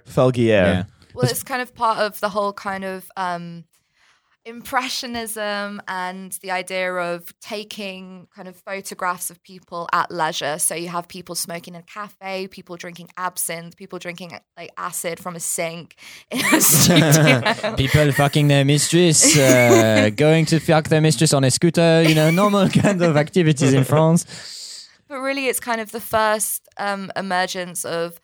Falguière. 0.06 0.48
Yeah. 0.48 0.84
Well, 1.14 1.30
it's 1.30 1.44
kind 1.44 1.62
of 1.62 1.74
part 1.74 2.00
of 2.00 2.20
the 2.20 2.30
whole 2.30 2.52
kind 2.52 2.84
of 2.84 3.10
um, 3.16 3.64
impressionism 4.46 5.82
and 5.88 6.32
the 6.42 6.52
idea 6.52 6.94
of 6.94 7.34
taking 7.39 8.28
kind 8.36 8.48
of 8.48 8.56
photographs 8.56 9.30
of 9.30 9.42
people 9.44 9.88
at 9.94 10.10
leisure. 10.12 10.58
So 10.58 10.74
you 10.74 10.88
have 10.89 11.08
people 11.08 11.36
smoking 11.36 11.76
in 11.76 11.82
a 11.82 11.84
cafe, 11.84 12.48
people 12.48 12.76
drinking 12.76 13.10
absinthe, 13.18 13.76
people 13.76 14.00
drinking 14.00 14.32
like 14.58 14.72
acid 14.78 15.20
from 15.20 15.36
a 15.36 15.39
sink 15.39 15.96
in 16.32 16.44
a 16.54 16.62
studio. 16.62 17.76
People 17.78 18.12
fucking 18.12 18.48
their 18.48 18.66
mistress, 18.66 19.38
uh, 19.38 20.10
going 20.16 20.46
to 20.46 20.60
fuck 20.60 20.88
their 20.89 21.02
mistress 21.02 21.34
on 21.34 21.44
a 21.44 21.52
scooter, 21.52 22.04
you 22.04 22.16
know, 22.16 22.32
normal 22.32 22.70
kind 22.70 23.02
of 23.02 23.18
activities 23.18 23.74
in 23.74 23.84
France. 23.84 24.88
but 25.08 25.20
really, 25.20 25.48
it's 25.48 25.60
kind 25.60 25.82
of 25.82 25.92
the 25.92 26.02
first 26.02 26.68
um, 26.78 27.12
emergence 27.16 27.86
of 27.86 28.20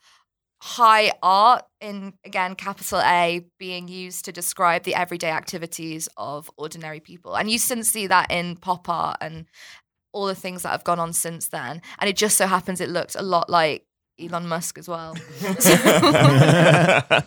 high 0.60 1.12
art 1.22 1.64
in 1.80 2.14
again 2.26 2.56
capital 2.56 3.00
A 3.00 3.46
being 3.60 3.88
used 3.88 4.26
to 4.26 4.32
describe 4.32 4.84
the 4.84 4.96
everyday 4.96 5.30
activities 5.30 6.10
of 6.18 6.50
ordinary 6.58 7.00
people. 7.00 7.36
And 7.36 7.50
you 7.50 7.60
can 7.60 7.84
see 7.84 8.08
that 8.08 8.32
in 8.32 8.56
pop 8.56 8.90
art 8.90 9.18
and 9.22 9.46
all 10.14 10.26
the 10.26 10.36
things 10.36 10.64
that 10.64 10.70
have 10.70 10.84
gone 10.84 11.00
on 11.00 11.14
since 11.14 11.50
then. 11.50 11.82
And 12.00 12.10
it 12.10 12.18
just 12.18 12.38
so 12.38 12.48
happens 12.48 12.82
it 12.82 12.90
looked 12.90 13.16
a 13.16 13.22
lot 13.22 13.50
like 13.50 13.86
Elon 14.20 14.48
Musk 14.48 14.78
as 14.78 14.88
well. 14.88 15.16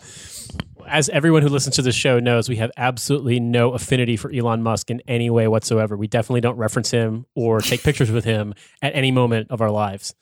As 0.87 1.07
everyone 1.09 1.41
who 1.41 1.47
listens 1.47 1.77
to 1.77 1.81
the 1.81 1.93
show 1.93 2.19
knows, 2.19 2.49
we 2.49 2.57
have 2.57 2.71
absolutely 2.75 3.39
no 3.39 3.71
affinity 3.71 4.17
for 4.17 4.29
Elon 4.31 4.61
Musk 4.61 4.89
in 4.91 5.01
any 5.07 5.29
way 5.29 5.47
whatsoever. 5.47 5.95
We 5.95 6.07
definitely 6.07 6.41
don't 6.41 6.57
reference 6.57 6.91
him 6.91 7.25
or 7.33 7.61
take 7.61 7.81
pictures 7.81 8.11
with 8.11 8.25
him 8.25 8.53
at 8.81 8.93
any 8.93 9.11
moment 9.11 9.51
of 9.51 9.61
our 9.61 9.71
lives. 9.71 10.13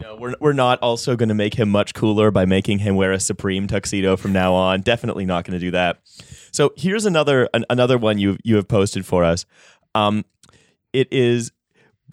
No, 0.00 0.16
we're 0.16 0.34
we're 0.40 0.52
not 0.52 0.78
also 0.80 1.16
going 1.16 1.28
to 1.30 1.34
make 1.34 1.54
him 1.54 1.68
much 1.70 1.94
cooler 1.94 2.30
by 2.30 2.44
making 2.44 2.80
him 2.80 2.96
wear 2.96 3.12
a 3.12 3.20
Supreme 3.20 3.66
tuxedo 3.66 4.16
from 4.16 4.32
now 4.32 4.52
on. 4.54 4.82
Definitely 4.82 5.24
not 5.26 5.44
going 5.44 5.58
to 5.58 5.64
do 5.64 5.70
that. 5.70 5.98
So 6.52 6.72
here's 6.76 7.06
another 7.06 7.48
an, 7.54 7.64
another 7.70 7.96
one 7.98 8.18
you 8.18 8.36
you 8.44 8.56
have 8.56 8.68
posted 8.68 9.06
for 9.06 9.24
us. 9.24 9.46
Um, 9.94 10.24
it 10.92 11.08
is 11.10 11.50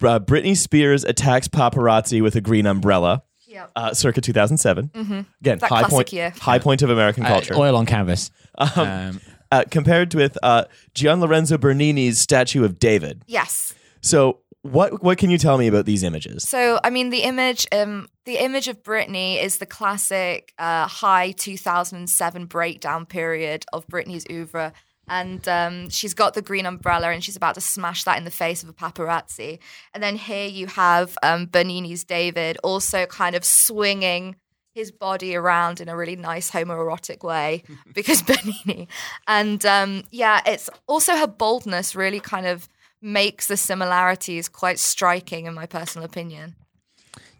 uh, 0.02 0.18
Britney 0.20 0.56
Spears 0.56 1.04
attacks 1.04 1.48
paparazzi 1.48 2.22
with 2.22 2.36
a 2.36 2.40
green 2.40 2.66
umbrella. 2.66 3.22
Yep. 3.46 3.70
Uh, 3.76 3.94
circa 3.94 4.20
2007. 4.20 4.90
Again, 4.94 5.26
That 5.60 5.62
high 5.62 5.84
point, 5.84 6.12
year. 6.12 6.32
high 6.40 6.58
point 6.58 6.82
of 6.82 6.90
American 6.90 7.24
Uh, 7.24 7.28
culture. 7.28 7.54
oil 7.54 7.76
on 7.76 7.86
canvas. 7.86 8.30
Um, 8.58 9.20
uh, 9.52 9.62
compared 9.70 10.12
with 10.14 10.36
uh, 10.42 10.64
Gian 10.94 11.20
Lorenzo 11.20 11.56
Bernini's 11.56 12.18
statue 12.18 12.64
of 12.64 12.80
David. 12.80 13.22
yes. 13.28 13.72
So, 14.00 14.40
what 14.64 15.02
what 15.02 15.18
can 15.18 15.28
you 15.30 15.36
tell 15.36 15.58
me 15.58 15.66
about 15.66 15.84
these 15.84 16.02
images? 16.02 16.48
So, 16.48 16.80
I 16.82 16.88
mean, 16.88 17.10
the 17.10 17.22
image, 17.22 17.66
um, 17.70 18.08
the 18.24 18.42
image 18.42 18.66
of 18.66 18.82
Britney 18.82 19.42
is 19.42 19.58
the 19.58 19.66
classic 19.66 20.54
uh, 20.58 20.86
high 20.88 21.32
2007 21.32 22.46
breakdown 22.46 23.04
period 23.04 23.66
of 23.74 23.86
Britney's 23.86 24.24
oeuvre. 24.30 24.72
And 25.06 25.46
um, 25.48 25.90
she's 25.90 26.14
got 26.14 26.32
the 26.32 26.40
green 26.40 26.64
umbrella 26.64 27.10
and 27.10 27.22
she's 27.22 27.36
about 27.36 27.56
to 27.56 27.60
smash 27.60 28.04
that 28.04 28.16
in 28.16 28.24
the 28.24 28.30
face 28.30 28.62
of 28.62 28.70
a 28.70 28.72
paparazzi. 28.72 29.58
And 29.92 30.02
then 30.02 30.16
here 30.16 30.46
you 30.46 30.66
have 30.68 31.18
um, 31.22 31.46
Bernini's 31.46 32.04
David 32.04 32.56
also 32.64 33.04
kind 33.04 33.36
of 33.36 33.44
swinging 33.44 34.36
his 34.74 34.90
body 34.90 35.36
around 35.36 35.82
in 35.82 35.90
a 35.90 35.96
really 35.96 36.16
nice 36.16 36.50
homoerotic 36.50 37.22
way 37.22 37.64
because 37.94 38.22
Bernini. 38.22 38.88
And 39.28 39.64
um, 39.66 40.04
yeah, 40.10 40.40
it's 40.46 40.70
also 40.86 41.16
her 41.16 41.26
boldness 41.26 41.94
really 41.94 42.18
kind 42.18 42.46
of 42.46 42.66
makes 43.04 43.46
the 43.46 43.56
similarities 43.56 44.48
quite 44.48 44.78
striking, 44.78 45.46
in 45.46 45.54
my 45.54 45.66
personal 45.66 46.04
opinion. 46.04 46.54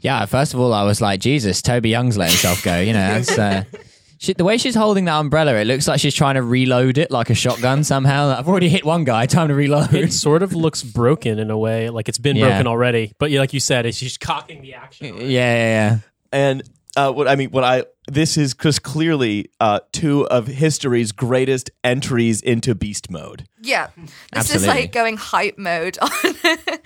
yeah, 0.01 0.25
first 0.27 0.55
of 0.55 0.61
all, 0.61 0.73
I 0.75 0.83
was 0.85 1.01
like, 1.01 1.21
Jesus, 1.21 1.63
Toby 1.63 1.89
Young's 1.89 2.17
letting 2.17 2.33
himself 2.33 2.63
go. 2.63 2.79
You 2.79 2.93
know, 2.93 2.99
that's, 3.15 3.39
uh, 3.39 3.65
she, 4.19 4.35
the 4.35 4.45
way 4.45 4.59
she's 4.59 4.75
holding 4.75 5.07
that 5.07 5.19
umbrella, 5.19 5.55
it 5.55 5.65
looks 5.67 5.89
like 5.89 5.99
she's 6.01 6.15
trying 6.15 6.35
to 6.35 6.43
reload 6.43 6.99
it 6.99 7.11
like 7.11 7.31
a 7.31 7.35
shotgun 7.35 7.83
somehow. 7.85 8.29
I've 8.29 8.47
already 8.49 8.69
hit 8.69 8.85
one 8.85 9.05
guy, 9.05 9.25
time 9.37 9.49
to 9.49 9.55
reload. 9.55 9.95
It 9.95 10.13
sort 10.13 10.43
of 10.43 10.53
looks 10.53 10.83
broken 10.83 11.39
in 11.39 11.51
a 11.51 11.57
way, 11.59 11.89
like 11.91 12.09
it's 12.11 12.19
been 12.19 12.37
Yeah. 12.37 12.49
broken 12.49 12.67
already. 12.67 13.13
But 13.19 13.31
like 13.31 13.55
you 13.55 13.61
said, 13.61 13.93
she's 13.95 14.19
cocking 14.19 14.61
the 14.63 14.75
action. 14.75 15.17
yeah, 15.17 15.23
yeah, 15.23 15.57
yeah. 15.91 15.99
And 16.33 16.63
uh, 16.97 17.13
what 17.13 17.27
I 17.29 17.37
mean, 17.37 17.51
what 17.51 17.65
I 17.65 17.85
this 18.07 18.37
is 18.37 18.53
because 18.55 18.79
clearly 18.79 19.51
uh, 19.61 19.81
two 19.93 20.27
of 20.29 20.47
history's 20.47 21.11
greatest 21.11 21.71
entries 21.83 22.41
into 22.43 22.75
beast 22.75 23.11
mode. 23.11 23.47
Yeah, 23.63 23.89
this 23.97 24.11
Absolutely. 24.33 24.69
is 24.69 24.75
like 24.75 24.93
going 24.93 25.17
hype 25.17 25.57
mode 25.59 25.99
on 26.01 26.11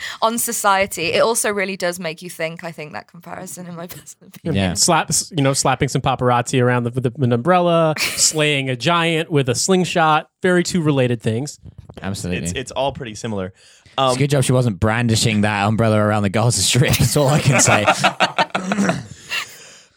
on 0.23 0.39
society. 0.39 1.07
It 1.13 1.21
also 1.21 1.51
really 1.51 1.77
does 1.77 1.99
make 1.99 2.23
you 2.23 2.31
think. 2.31 2.63
I 2.65 2.71
think 2.73 2.93
that 2.93 3.09
comparison, 3.09 3.67
in 3.67 3.75
my 3.75 3.87
personal 3.87 4.29
opinion. 4.29 4.55
Yeah. 4.55 4.75
Slaps, 4.75 5.33
you 5.37 5.43
know, 5.43 5.53
slapping 5.53 5.89
some 5.89 6.01
paparazzi 6.03 6.63
around 6.63 6.85
the, 6.85 6.91
with 6.91 7.23
an 7.23 7.33
umbrella, 7.33 7.95
slaying 7.99 8.71
a 8.71 8.77
giant 8.77 9.31
with 9.31 9.49
a 9.49 9.55
slingshot. 9.55 10.31
Very 10.43 10.63
two 10.63 10.81
related 10.81 11.21
things. 11.21 11.59
Absolutely. 12.01 12.45
It's 12.45 12.53
it's 12.53 12.71
all 12.71 12.93
pretty 12.93 13.17
similar. 13.17 13.47
It's 13.85 13.93
Um, 13.99 14.15
a 14.15 14.19
good 14.19 14.31
job 14.31 14.45
she 14.45 14.53
wasn't 14.53 14.79
brandishing 14.79 15.41
that 15.41 15.67
umbrella 15.67 15.99
around 15.99 16.23
the 16.23 16.29
Gaza 16.31 16.63
Strip. 16.63 16.97
That's 16.97 17.17
all 17.17 17.27
I 17.29 17.41
can 17.41 17.61
say. 17.61 17.85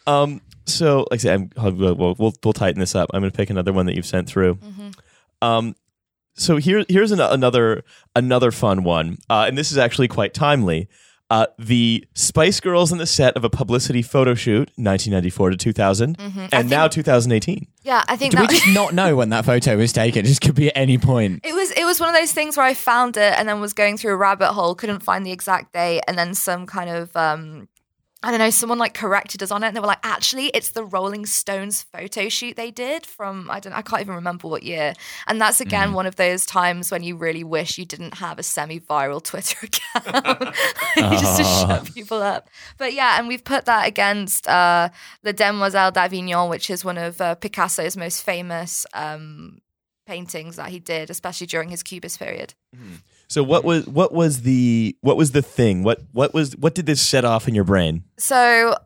Um, 0.06 0.40
so, 0.66 1.06
like 1.10 1.18
I 1.18 1.22
said, 1.22 1.52
I'm, 1.56 1.76
we'll, 1.76 1.94
we'll, 1.94 2.14
we'll, 2.18 2.34
we'll 2.44 2.52
tighten 2.52 2.80
this 2.80 2.94
up. 2.94 3.10
I'm 3.12 3.20
going 3.20 3.30
to 3.30 3.36
pick 3.36 3.50
another 3.50 3.72
one 3.72 3.86
that 3.86 3.94
you've 3.94 4.06
sent 4.06 4.28
through. 4.28 4.58
Um, 5.40 5.74
so 6.34 6.56
here, 6.56 6.84
here's 6.88 7.12
an, 7.12 7.20
another 7.20 7.84
another 8.16 8.50
fun 8.50 8.84
one, 8.84 9.18
uh, 9.28 9.44
and 9.46 9.58
this 9.58 9.70
is 9.70 9.78
actually 9.78 10.08
quite 10.08 10.32
timely. 10.32 10.88
Uh, 11.30 11.46
the 11.58 12.04
Spice 12.14 12.60
Girls 12.60 12.92
in 12.92 12.98
the 12.98 13.06
set 13.06 13.36
of 13.36 13.44
a 13.44 13.48
publicity 13.48 14.02
photo 14.02 14.34
shoot, 14.34 14.68
1994 14.76 15.50
to 15.50 15.56
2000, 15.56 16.16
and 16.52 16.68
now 16.68 16.88
2018. 16.88 17.66
Yeah, 17.82 18.04
I 18.06 18.16
think 18.16 18.32
Do 18.32 18.38
we 18.40 18.46
that 18.46 18.50
just 18.50 18.68
not 18.68 18.92
know 18.92 19.16
when 19.16 19.30
that 19.30 19.46
photo 19.46 19.78
was 19.78 19.94
taken? 19.94 20.26
It 20.26 20.28
just 20.28 20.42
could 20.42 20.54
be 20.54 20.68
at 20.68 20.76
any 20.76 20.98
point. 20.98 21.40
It 21.44 21.54
was 21.54 21.70
it 21.70 21.84
was 21.84 22.00
one 22.00 22.10
of 22.10 22.14
those 22.14 22.32
things 22.32 22.56
where 22.56 22.66
I 22.66 22.74
found 22.74 23.16
it 23.16 23.34
and 23.38 23.48
then 23.48 23.60
was 23.60 23.72
going 23.72 23.96
through 23.96 24.12
a 24.12 24.16
rabbit 24.16 24.52
hole, 24.52 24.74
couldn't 24.74 25.00
find 25.00 25.24
the 25.24 25.32
exact 25.32 25.72
date, 25.72 26.02
and 26.06 26.18
then 26.18 26.34
some 26.34 26.66
kind 26.66 26.90
of 26.90 27.16
um 27.16 27.68
I 28.24 28.30
don't 28.30 28.38
know, 28.38 28.50
someone 28.50 28.78
like 28.78 28.94
corrected 28.94 29.42
us 29.42 29.50
on 29.50 29.64
it 29.64 29.68
and 29.68 29.76
they 29.76 29.80
were 29.80 29.86
like, 29.86 29.98
actually, 30.04 30.46
it's 30.48 30.70
the 30.70 30.84
Rolling 30.84 31.26
Stones 31.26 31.82
photo 31.82 32.28
shoot 32.28 32.56
they 32.56 32.70
did 32.70 33.04
from 33.04 33.50
I 33.50 33.58
don't 33.58 33.72
I 33.72 33.82
can't 33.82 34.00
even 34.00 34.14
remember 34.14 34.46
what 34.48 34.62
year. 34.62 34.94
And 35.26 35.40
that's 35.40 35.60
again 35.60 35.92
one 35.92 36.06
of 36.06 36.16
those 36.16 36.46
times 36.46 36.90
when 36.90 37.02
you 37.02 37.16
really 37.16 37.42
wish 37.42 37.78
you 37.78 37.84
didn't 37.84 38.14
have 38.14 38.38
a 38.38 38.42
semi-viral 38.42 39.22
Twitter 39.24 39.66
account 39.66 40.54
just 40.96 41.38
to 41.38 41.44
shut 41.44 41.94
people 41.94 42.22
up. 42.22 42.48
But 42.78 42.92
yeah, 42.94 43.18
and 43.18 43.26
we've 43.26 43.44
put 43.44 43.64
that 43.64 43.88
against 43.88 44.46
uh 44.48 44.90
the 45.22 45.32
Demoiselles 45.32 45.94
d'Avignon, 45.94 46.48
which 46.48 46.70
is 46.70 46.84
one 46.84 46.98
of 46.98 47.20
uh, 47.20 47.34
Picasso's 47.34 47.96
most 47.96 48.22
famous 48.22 48.86
um 48.94 49.60
paintings 50.06 50.56
that 50.56 50.68
he 50.70 50.78
did, 50.78 51.10
especially 51.10 51.46
during 51.46 51.70
his 51.70 51.82
Cubist 51.82 52.18
period. 52.18 52.54
So 53.32 53.42
what 53.42 53.64
was 53.64 53.86
what 53.86 54.12
was 54.12 54.42
the 54.42 54.94
what 55.00 55.16
was 55.16 55.32
the 55.32 55.40
thing? 55.40 55.84
What 55.84 56.02
what 56.12 56.34
was 56.34 56.54
what 56.54 56.74
did 56.74 56.84
this 56.84 57.00
set 57.00 57.24
off 57.24 57.48
in 57.48 57.54
your 57.54 57.64
brain? 57.64 58.04
So 58.18 58.76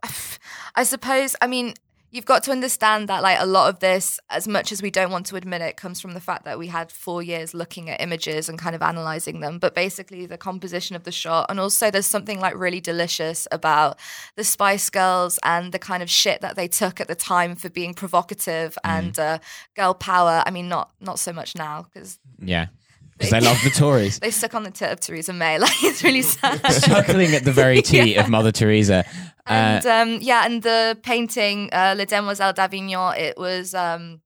I 0.76 0.84
suppose, 0.84 1.34
I 1.40 1.48
mean, 1.48 1.74
you've 2.12 2.26
got 2.26 2.44
to 2.44 2.52
understand 2.52 3.08
that 3.08 3.24
like 3.24 3.38
a 3.40 3.44
lot 3.44 3.68
of 3.68 3.80
this, 3.80 4.20
as 4.30 4.46
much 4.46 4.70
as 4.70 4.82
we 4.82 4.90
don't 4.92 5.10
want 5.10 5.26
to 5.26 5.36
admit 5.36 5.62
it, 5.62 5.76
comes 5.76 6.00
from 6.00 6.14
the 6.14 6.20
fact 6.20 6.44
that 6.44 6.60
we 6.60 6.68
had 6.68 6.92
four 6.92 7.24
years 7.24 7.54
looking 7.54 7.90
at 7.90 8.00
images 8.00 8.48
and 8.48 8.56
kind 8.56 8.76
of 8.76 8.82
analyzing 8.82 9.40
them. 9.40 9.58
But 9.58 9.74
basically, 9.74 10.26
the 10.26 10.38
composition 10.38 10.94
of 10.94 11.02
the 11.02 11.10
shot, 11.10 11.46
and 11.48 11.58
also 11.58 11.90
there's 11.90 12.06
something 12.06 12.38
like 12.38 12.54
really 12.54 12.80
delicious 12.80 13.48
about 13.50 13.98
the 14.36 14.44
Spice 14.44 14.90
Girls 14.90 15.40
and 15.42 15.72
the 15.72 15.80
kind 15.80 16.04
of 16.04 16.08
shit 16.08 16.40
that 16.42 16.54
they 16.54 16.68
took 16.68 17.00
at 17.00 17.08
the 17.08 17.16
time 17.16 17.56
for 17.56 17.68
being 17.68 17.94
provocative 17.94 18.78
and 18.84 19.18
uh, 19.18 19.38
girl 19.74 19.92
power. 19.92 20.44
I 20.46 20.52
mean, 20.52 20.68
not 20.68 20.92
not 21.00 21.18
so 21.18 21.32
much 21.32 21.56
now 21.56 21.82
because 21.82 22.20
Yeah. 22.38 22.66
Because 23.16 23.30
they 23.30 23.40
love 23.40 23.58
the 23.64 23.70
Tories. 23.70 24.18
they 24.20 24.30
stuck 24.30 24.54
on 24.54 24.62
the 24.62 24.70
tit 24.70 24.92
of 24.92 25.00
Theresa 25.00 25.32
May. 25.32 25.58
Like 25.66 25.82
it's 25.82 26.04
really 26.04 26.22
sad. 26.22 26.62
Chuckling 26.82 27.34
at 27.34 27.44
the 27.44 27.52
very 27.52 27.82
teat 27.90 28.16
of 28.16 28.28
Mother 28.28 28.52
Teresa. 28.52 29.04
Uh, 29.48 29.52
and 29.52 29.86
um, 29.86 30.18
yeah, 30.20 30.44
and 30.44 30.62
the 30.62 30.98
painting 31.02 31.70
uh, 31.72 31.94
Le 31.96 32.04
Demoiselles 32.04 32.54
d'Avignon, 32.54 33.14
it 33.16 33.38
was 33.38 33.74
um, 33.74 34.20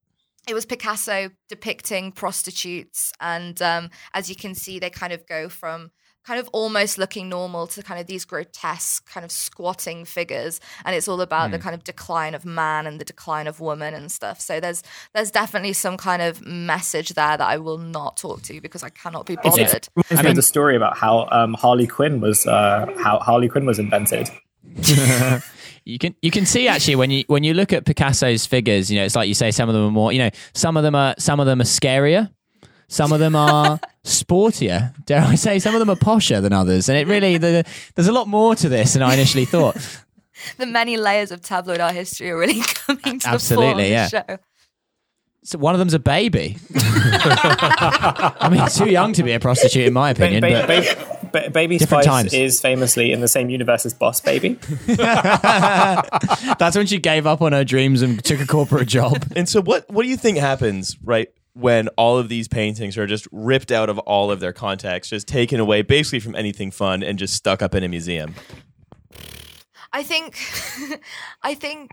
it 0.47 0.53
was 0.53 0.65
Picasso 0.65 1.29
depicting 1.47 2.11
prostitutes, 2.11 3.13
and 3.21 3.61
um, 3.61 3.89
as 4.13 4.29
you 4.29 4.35
can 4.35 4.55
see, 4.55 4.79
they 4.79 4.89
kind 4.89 5.13
of 5.13 5.25
go 5.27 5.47
from 5.47 5.91
kind 6.25 6.39
of 6.39 6.47
almost 6.53 6.97
looking 6.97 7.29
normal 7.29 7.67
to 7.67 7.81
kind 7.83 7.99
of 7.99 8.07
these 8.07 8.25
grotesque 8.25 9.09
kind 9.09 9.23
of 9.23 9.31
squatting 9.31 10.05
figures 10.05 10.59
and 10.85 10.95
it's 10.95 11.07
all 11.07 11.21
about 11.21 11.51
the 11.51 11.59
kind 11.59 11.73
of 11.73 11.83
decline 11.83 12.35
of 12.35 12.45
man 12.45 12.85
and 12.85 12.99
the 12.99 13.05
decline 13.05 13.47
of 13.47 13.59
woman 13.59 13.93
and 13.93 14.11
stuff. 14.11 14.39
So 14.39 14.59
there's 14.59 14.83
there's 15.13 15.31
definitely 15.31 15.73
some 15.73 15.97
kind 15.97 16.21
of 16.21 16.45
message 16.45 17.09
there 17.09 17.37
that 17.37 17.41
I 17.41 17.57
will 17.57 17.77
not 17.77 18.17
talk 18.17 18.41
to 18.43 18.61
because 18.61 18.83
I 18.83 18.89
cannot 18.89 19.25
be 19.25 19.35
bothered. 19.35 19.87
Reminds 19.95 20.11
me 20.11 20.17
mean- 20.17 20.25
of 20.27 20.35
the 20.35 20.41
story 20.41 20.75
about 20.75 20.97
how 20.97 21.27
um, 21.31 21.53
Harley 21.55 21.87
Quinn 21.87 22.21
was 22.21 22.45
uh, 22.45 22.87
how 22.97 23.19
Harley 23.19 23.49
Quinn 23.49 23.65
was 23.65 23.79
invented. 23.79 24.29
You 25.83 25.97
can 25.97 26.15
you 26.21 26.29
can 26.29 26.45
see 26.45 26.67
actually 26.67 26.95
when 26.95 27.09
you 27.09 27.23
when 27.25 27.43
you 27.43 27.55
look 27.55 27.73
at 27.73 27.85
Picasso's 27.85 28.45
figures, 28.45 28.91
you 28.91 28.99
know, 28.99 29.05
it's 29.05 29.15
like 29.15 29.27
you 29.27 29.33
say 29.33 29.49
some 29.49 29.67
of 29.67 29.73
them 29.73 29.85
are 29.85 29.91
more, 29.91 30.13
you 30.13 30.19
know, 30.19 30.29
some 30.53 30.77
of 30.77 30.83
them 30.83 30.93
are 30.93 31.15
some 31.17 31.39
of 31.39 31.47
them 31.47 31.59
are 31.59 31.65
scarier, 31.65 32.29
some 32.91 33.13
of 33.13 33.19
them 33.19 33.35
are 33.35 33.79
sportier. 34.03 34.93
Dare 35.05 35.21
I 35.21 35.35
say, 35.35 35.59
some 35.59 35.73
of 35.73 35.79
them 35.79 35.89
are 35.89 35.95
posher 35.95 36.41
than 36.41 36.51
others, 36.53 36.89
and 36.89 36.97
it 36.97 37.07
really 37.07 37.37
the, 37.37 37.63
there's 37.95 38.07
a 38.09 38.11
lot 38.11 38.27
more 38.27 38.53
to 38.55 38.67
this 38.69 38.93
than 38.93 39.01
I 39.01 39.13
initially 39.13 39.45
thought. 39.45 39.75
the 40.57 40.65
many 40.65 40.97
layers 40.97 41.31
of 41.31 41.41
tabloid 41.41 41.79
art 41.79 41.93
history 41.95 42.29
are 42.31 42.37
really 42.37 42.61
coming 42.73 43.19
to 43.19 43.27
Absolutely, 43.29 43.89
the 43.89 43.95
fore 43.95 43.99
on 44.03 44.09
yeah. 44.09 44.09
the 44.09 44.09
show 44.09 44.37
So 45.43 45.57
one 45.59 45.73
of 45.75 45.79
them's 45.79 45.93
a 45.93 45.99
baby. 45.99 46.57
I 46.75 48.49
mean, 48.51 48.67
too 48.67 48.89
young 48.91 49.13
to 49.13 49.23
be 49.23 49.31
a 49.33 49.39
prostitute, 49.39 49.85
in 49.87 49.93
my 49.93 50.09
opinion. 50.09 50.41
ba- 50.41 50.65
but 50.67 50.83
ba- 50.85 51.29
ba- 51.31 51.49
Baby 51.51 51.79
Spice 51.79 52.05
times. 52.05 52.33
is 52.33 52.59
famously 52.59 53.11
in 53.13 53.21
the 53.21 53.27
same 53.27 53.49
universe 53.49 53.85
as 53.85 53.93
Boss 53.93 54.19
Baby. 54.19 54.57
that's 56.57 56.75
when 56.75 56.87
she 56.87 56.97
gave 56.99 57.25
up 57.25 57.41
on 57.41 57.53
her 57.53 57.63
dreams 57.63 58.01
and 58.01 58.23
took 58.23 58.39
a 58.39 58.47
corporate 58.47 58.87
job. 58.87 59.23
And 59.35 59.47
so 59.47 59.61
what 59.61 59.89
what 59.89 60.03
do 60.03 60.09
you 60.09 60.17
think 60.17 60.37
happens 60.37 60.97
right 61.03 61.29
when 61.53 61.87
all 61.89 62.17
of 62.17 62.29
these 62.29 62.47
paintings 62.47 62.97
are 62.97 63.07
just 63.07 63.27
ripped 63.31 63.71
out 63.71 63.89
of 63.89 63.99
all 63.99 64.31
of 64.31 64.39
their 64.39 64.53
context, 64.53 65.09
just 65.09 65.27
taken 65.27 65.59
away 65.59 65.81
basically 65.81 66.19
from 66.19 66.35
anything 66.35 66.71
fun 66.71 67.03
and 67.03 67.19
just 67.19 67.33
stuck 67.33 67.61
up 67.61 67.75
in 67.75 67.83
a 67.83 67.87
museum? 67.87 68.33
I 69.93 70.03
think, 70.03 70.37
I 71.43 71.53
think, 71.53 71.91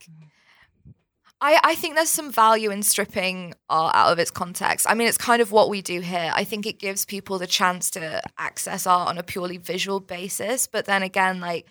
I 1.41 1.59
I 1.63 1.75
think 1.75 1.97
there's 1.97 2.09
some 2.09 2.33
value 2.33 2.71
in 2.71 2.83
stripping 2.83 3.55
art 3.69 3.95
out 3.95 4.13
of 4.13 4.19
its 4.19 4.31
context. 4.31 4.87
I 4.89 4.95
mean, 4.95 5.09
it's 5.09 5.19
kind 5.19 5.43
of 5.43 5.53
what 5.53 5.69
we 5.69 5.83
do 5.83 6.01
here. 6.01 6.33
I 6.35 6.45
think 6.45 6.67
it 6.67 6.79
gives 6.79 7.05
people 7.05 7.39
the 7.39 7.47
chance 7.47 7.91
to 7.93 8.23
access 8.39 8.87
art 8.87 9.09
on 9.09 9.19
a 9.19 9.23
purely 9.23 9.57
visual 9.57 10.01
basis, 10.01 10.67
but 10.67 10.85
then 10.85 11.03
again, 11.03 11.41
like. 11.41 11.67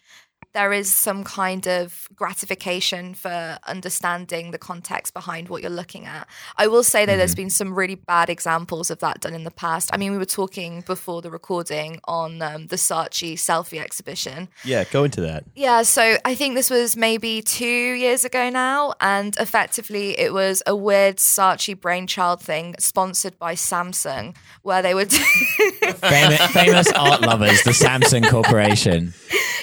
There 0.58 0.74
is 0.74 0.92
some 0.92 1.24
kind 1.24 1.68
of 1.68 2.10
gratification 2.16 3.14
for 3.14 3.60
understanding 3.68 4.50
the 4.50 4.58
context 4.58 5.14
behind 5.14 5.50
what 5.50 5.62
you're 5.62 5.70
looking 5.70 6.06
at. 6.08 6.28
I 6.58 6.66
will 6.66 6.82
say 6.82 7.06
that 7.06 7.16
there's 7.16 7.36
been 7.36 7.52
some 7.52 7.76
really 7.76 7.94
bad 7.94 8.28
examples 8.28 8.90
of 8.90 8.98
that 9.02 9.22
done 9.22 9.36
in 9.36 9.44
the 9.44 9.52
past. 9.52 9.92
I 9.94 9.98
mean, 9.98 10.12
we 10.14 10.18
were 10.18 10.26
talking 10.26 10.82
before 10.82 11.22
the 11.22 11.30
recording 11.30 12.00
on 12.06 12.42
um, 12.42 12.66
the 12.68 12.76
Saatchi 12.76 13.34
selfie 13.34 13.80
exhibition, 13.80 14.48
Yeah, 14.64 14.84
go 14.86 15.04
into 15.04 15.22
that. 15.22 15.44
yeah, 15.56 15.84
so 15.84 16.18
I 16.26 16.34
think 16.34 16.56
this 16.56 16.72
was 16.72 16.98
maybe 16.98 17.44
two 17.44 17.66
years 17.94 18.26
ago 18.26 18.50
now, 18.50 18.96
and 19.00 19.38
effectively 19.38 20.18
it 20.18 20.34
was 20.34 20.64
a 20.66 20.76
weird 20.76 21.18
Saatchi 21.18 21.80
brainchild 21.80 22.42
thing 22.42 22.74
sponsored 22.80 23.38
by 23.38 23.54
Samsung, 23.54 24.36
where 24.64 24.82
they 24.82 24.96
would. 24.96 25.12
famous, 25.98 26.42
famous 26.48 26.92
art 26.94 27.22
lovers, 27.22 27.62
the 27.62 27.72
Samsung 27.72 28.28
Corporation. 28.28 29.14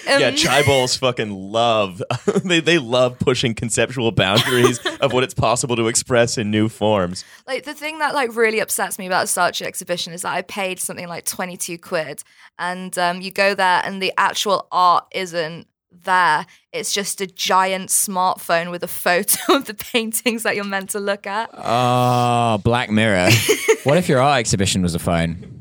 Yeah, 0.07 0.31
chaebols 0.33 0.99
fucking 0.99 1.31
love 1.31 2.03
they 2.45 2.61
they 2.61 2.79
love 2.79 3.19
pushing 3.19 3.55
conceptual 3.55 4.13
boundaries 4.13 4.79
of 5.01 5.13
what 5.13 5.25
it's 5.25 5.35
possible 5.35 5.77
to 5.77 5.89
express 5.89 6.39
in 6.39 6.51
new 6.51 6.69
forms. 6.69 7.25
like 7.47 7.65
the 7.65 7.75
thing 7.75 7.99
that 7.99 8.15
like 8.15 8.35
really 8.35 8.61
upsets 8.61 8.99
me 8.99 9.07
about 9.07 9.23
the 9.23 9.41
Saatchi 9.41 9.63
exhibition 9.63 10.13
is 10.13 10.23
that 10.23 10.33
I 10.33 10.43
paid 10.43 10.79
something 10.79 11.09
like 11.09 11.25
twenty 11.25 11.57
two 11.57 11.79
quid, 11.79 12.23
and 12.59 12.97
um, 12.99 13.21
you 13.21 13.31
go 13.31 13.55
there 13.55 13.83
and 13.85 14.03
the 14.03 14.13
actual 14.17 14.67
art 14.71 15.07
isn't 15.13 15.67
there. 16.03 16.47
It's 16.73 16.93
just 16.93 17.21
a 17.21 17.27
giant 17.27 17.91
smartphone 17.91 18.71
with 18.71 18.83
a 18.83 18.89
photo 18.89 19.39
of 19.55 19.67
the 19.67 19.75
paintings 19.75 20.43
that 20.43 20.57
you're 20.57 20.65
meant 20.65 20.91
to 20.91 21.01
look 21.01 21.27
at. 21.27 21.51
Oh, 21.55 22.59
Black 22.59 22.91
Mirror. 22.91 23.31
what 23.85 23.97
if 23.97 24.09
your 24.09 24.21
art 24.21 24.41
exhibition 24.41 24.83
was 24.83 24.95
a 24.95 24.99
phone? 24.99 25.61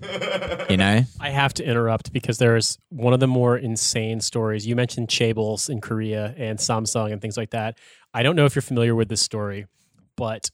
You 0.70 0.78
know? 0.78 1.04
I 1.20 1.30
have 1.30 1.54
to 1.56 1.64
interrupt 1.64 2.12
because 2.12 2.38
there's 2.38 2.78
one 2.90 3.14
of 3.14 3.20
the 3.20 3.28
more 3.28 3.58
insane 3.58 4.22
stories. 4.22 4.66
You 4.66 4.76
mentioned 4.76 5.08
Chaebols 5.08 5.70
in 5.70 5.82
Korea 5.82 6.34
and 6.38 6.60
Samsung 6.60 7.12
and 7.12 7.22
things 7.22 7.38
like 7.38 7.52
that. 7.52 7.78
I 8.14 8.24
don't 8.24 8.36
know 8.36 8.46
if 8.46 8.56
you're 8.56 8.62
familiar 8.62 8.96
with 8.96 9.10
this 9.10 9.22
story, 9.22 9.68
but 10.16 10.50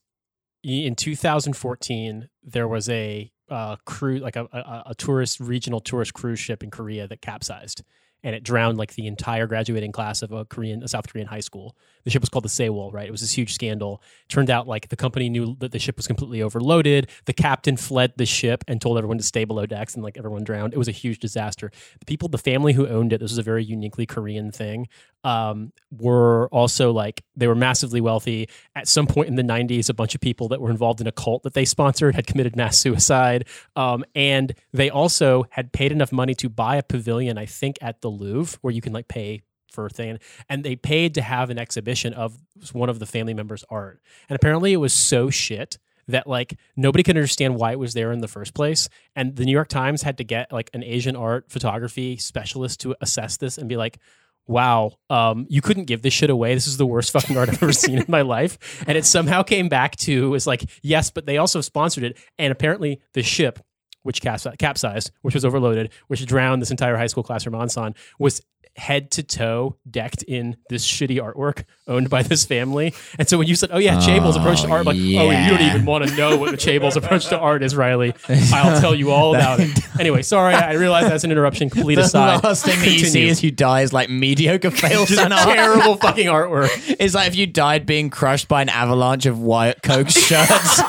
in 0.64 0.96
2014 0.96 2.30
there 2.44 2.68
was 2.68 2.90
a 2.90 3.32
uh, 3.50 3.76
cruise, 3.86 4.22
like 4.22 4.36
a, 4.36 4.48
a, 4.52 4.84
a 4.88 4.96
tourist 4.96 5.40
regional 5.40 5.80
tourist 5.80 6.14
cruise 6.14 6.40
ship 6.40 6.64
in 6.64 6.70
Korea 6.70 7.08
that 7.08 7.22
capsized, 7.22 7.84
and 8.24 8.36
it 8.36 8.43
drowned 8.43 8.78
like 8.78 8.95
the 8.95 9.07
entire 9.07 9.47
graduating 9.47 9.91
class 9.91 10.22
of 10.22 10.32
a 10.32 10.45
Korean, 10.45 10.84
a 10.84 10.88
South 10.88 11.07
Korean 11.11 11.28
high 11.28 11.39
school. 11.39 11.76
The 12.03 12.09
ship 12.09 12.22
was 12.22 12.30
called 12.30 12.45
the 12.45 12.49
Sewol, 12.49 12.91
right? 12.93 13.07
It 13.07 13.11
was 13.11 13.22
this 13.22 13.32
huge 13.32 13.53
scandal. 13.53 14.01
Turned 14.28 14.49
out 14.49 14.67
like 14.67 14.89
the 14.89 14.95
company 14.95 15.30
knew 15.30 15.55
that 15.59 15.72
the 15.72 15.80
ship 15.80 15.97
was 15.97 16.07
completely 16.07 16.41
overloaded. 16.41 17.09
The 17.26 17.34
captain 17.34 17.78
fled 17.78 18.13
the 18.17 18.26
ship 18.26 18.63
and 18.67 18.82
told 18.82 18.97
everyone 18.97 19.17
to 19.17 19.24
stay 19.24 19.45
below 19.45 19.65
decks, 19.65 19.95
and 19.95 20.03
like 20.03 20.17
everyone 20.17 20.43
drowned. 20.43 20.74
It 20.74 20.78
was 20.78 20.88
a 20.88 20.93
huge 20.93 21.20
disaster. 21.20 21.72
The 21.99 22.05
people, 22.05 22.30
the 22.30 22.38
family 22.38 22.74
who 22.74 22.88
owned 22.88 23.13
it, 23.13 23.20
this 23.20 23.32
was 23.32 23.38
a 23.38 23.43
very 23.43 23.63
uniquely 23.63 24.05
Korean 24.05 24.51
thing. 24.51 24.88
Um, 25.26 25.74
were 25.91 26.47
also 26.47 26.93
like 26.93 27.26
they 27.36 27.47
were 27.47 27.55
massively 27.55 27.99
wealthy. 27.99 28.47
At 28.76 28.88
some 28.88 29.05
point 29.05 29.28
in 29.28 29.36
the 29.36 29.43
'90s, 29.43 29.89
a 29.89 29.93
bunch 29.93 30.15
of 30.15 30.22
people 30.22 30.47
that 30.49 30.61
were 30.61 30.72
involved 30.72 31.01
in 31.01 31.07
a 31.07 31.11
cult 31.11 31.43
that 31.43 31.53
they 31.53 31.65
sponsored 31.65 32.15
had 32.15 32.26
committed 32.26 32.55
mass 32.55 32.78
suicide, 32.78 33.47
um, 33.76 34.05
and 34.15 34.53
they 34.72 34.89
also 34.89 35.45
had 35.49 35.74
paid 35.74 35.91
enough 35.91 36.11
money 36.11 36.34
to 36.36 36.49
buy 36.49 36.78
a 36.78 36.84
pavilion, 36.84 37.38
I 37.38 37.45
think, 37.45 37.78
at 37.82 38.01
the 38.01 38.09
Louvre, 38.10 38.57
where 38.62 38.74
you 38.74 38.82
can 38.82 38.93
like 38.93 39.07
pay 39.07 39.41
for 39.72 39.86
a 39.86 39.89
thing, 39.89 40.20
and 40.49 40.64
they 40.64 40.76
paid 40.76 41.14
to 41.16 41.22
have 41.22 41.49
an 41.49 41.60
exhibition 41.60 42.14
of 42.14 42.38
one 42.74 42.89
of 42.89 42.99
the 42.99 43.05
family 43.05 43.34
members' 43.34 43.64
art. 43.70 44.01
And 44.28 44.36
apparently, 44.36 44.74
it 44.74 44.78
was 44.78 44.93
so 44.93 45.30
shit 45.30 45.78
that 46.10 46.28
like 46.28 46.57
nobody 46.76 47.03
could 47.03 47.16
understand 47.16 47.55
why 47.55 47.72
it 47.72 47.80
was 47.80 47.93
there 47.93 48.12
in 48.12 48.20
the 48.20 48.28
first 48.28 48.53
place. 48.53 48.89
And 49.16 49.36
the 49.36 49.45
New 49.45 49.51
York 49.51 49.70
Times 49.70 50.01
had 50.01 50.18
to 50.18 50.24
get 50.24 50.51
like 50.51 50.70
an 50.74 50.84
Asian 50.84 51.16
art 51.16 51.45
photography 51.49 52.18
specialist 52.18 52.82
to 52.82 52.95
assess 52.99 53.38
this 53.38 53.57
and 53.57 53.70
be 53.70 53.78
like, 53.78 53.99
wow, 54.47 54.93
um, 55.12 55.45
you 55.47 55.62
couldn't 55.62 55.86
give 55.86 56.01
this 56.01 56.14
shit 56.14 56.32
away. 56.32 56.55
This 56.55 56.66
is 56.66 56.78
the 56.78 56.86
worst 56.86 57.12
fucking 57.14 57.38
art 57.38 57.49
I've 57.49 57.62
ever 57.62 57.72
seen 57.72 57.99
in 57.99 58.05
my 58.07 58.24
life. 58.24 58.84
And 58.88 58.97
it 58.97 59.05
somehow 59.05 59.43
came 59.43 59.70
back 59.70 59.95
to 59.97 60.32
was 60.32 60.47
like, 60.47 60.68
yes, 60.82 61.12
but 61.12 61.26
they 61.28 61.38
also 61.38 61.62
sponsored 61.62 62.03
it. 62.03 62.18
And 62.39 62.51
apparently 62.51 62.99
the 63.14 63.22
ship, 63.22 63.60
which 64.04 64.22
caps- 64.22 64.47
capsized, 64.58 65.12
which 65.22 65.34
was 65.34 65.45
overloaded, 65.45 65.91
which 66.08 66.26
drowned 66.26 66.62
this 66.62 66.72
entire 66.72 66.97
high 66.97 67.08
school 67.08 67.24
classroom 67.24 67.56
Ansan, 67.56 67.95
was 68.18 68.41
head 68.76 69.12
to 69.12 69.22
toe 69.24 69.76
decked 69.89 70.24
in 70.24 70.56
this 70.70 70.88
shitty 70.88 71.22
artwork 71.22 71.66
owned 71.88 72.10
by 72.10 72.24
this 72.24 72.45
family. 72.45 72.93
And 73.18 73.28
so 73.28 73.38
when 73.38 73.47
you 73.47 73.56
said, 73.56 73.70
"Oh 73.72 73.78
yeah, 73.78 73.97
Chaebol's 73.97 74.38
oh, 74.38 74.39
approach 74.39 74.62
to 74.62 74.70
art," 74.70 74.82
I'm 74.82 74.86
like, 74.86 74.95
"Oh, 74.95 75.00
you 75.00 75.50
don't 75.50 75.62
even 75.62 75.86
want 75.86 76.08
to 76.08 76.16
know 76.16 76.38
what 76.38 76.52
the 76.52 76.58
Chaebol's 76.72 76.95
approach 76.95 77.28
to 77.28 77.38
art 77.38 77.62
is, 77.62 77.76
Riley. 77.76 78.14
I'll 78.30 78.80
tell 78.80 78.95
you 78.95 79.12
all 79.12 79.36
about 79.36 79.60
it." 79.60 79.78
Anyway, 80.00 80.22
sorry, 80.22 80.56
I 80.56 80.74
realize 80.74 81.10
that's 81.10 81.24
an 81.24 81.32
interruption. 81.32 81.70
Complete 81.80 81.95
The 81.95 82.02
aside. 82.02 82.43
last 82.43 82.66
thing 82.66 82.80
that 82.80 82.91
you 82.91 83.00
see 83.00 83.30
as 83.30 83.43
you 83.43 83.52
die 83.52 83.82
is 83.82 83.93
like 83.93 84.10
mediocre 84.10 84.72
fail 84.72 85.06
son 85.06 85.32
terrible 85.32 85.97
fucking 85.97 86.28
artwork. 86.28 86.70
It's 87.00 87.14
like 87.14 87.28
if 87.28 87.36
you 87.36 87.47
died 87.47 87.86
being 87.86 88.10
crushed 88.10 88.47
by 88.47 88.62
an 88.62 88.70
avalanche 88.70 89.26
of 89.26 89.39
Wyatt 89.39 89.84
Koch 89.84 90.10
shirts. 90.12 90.82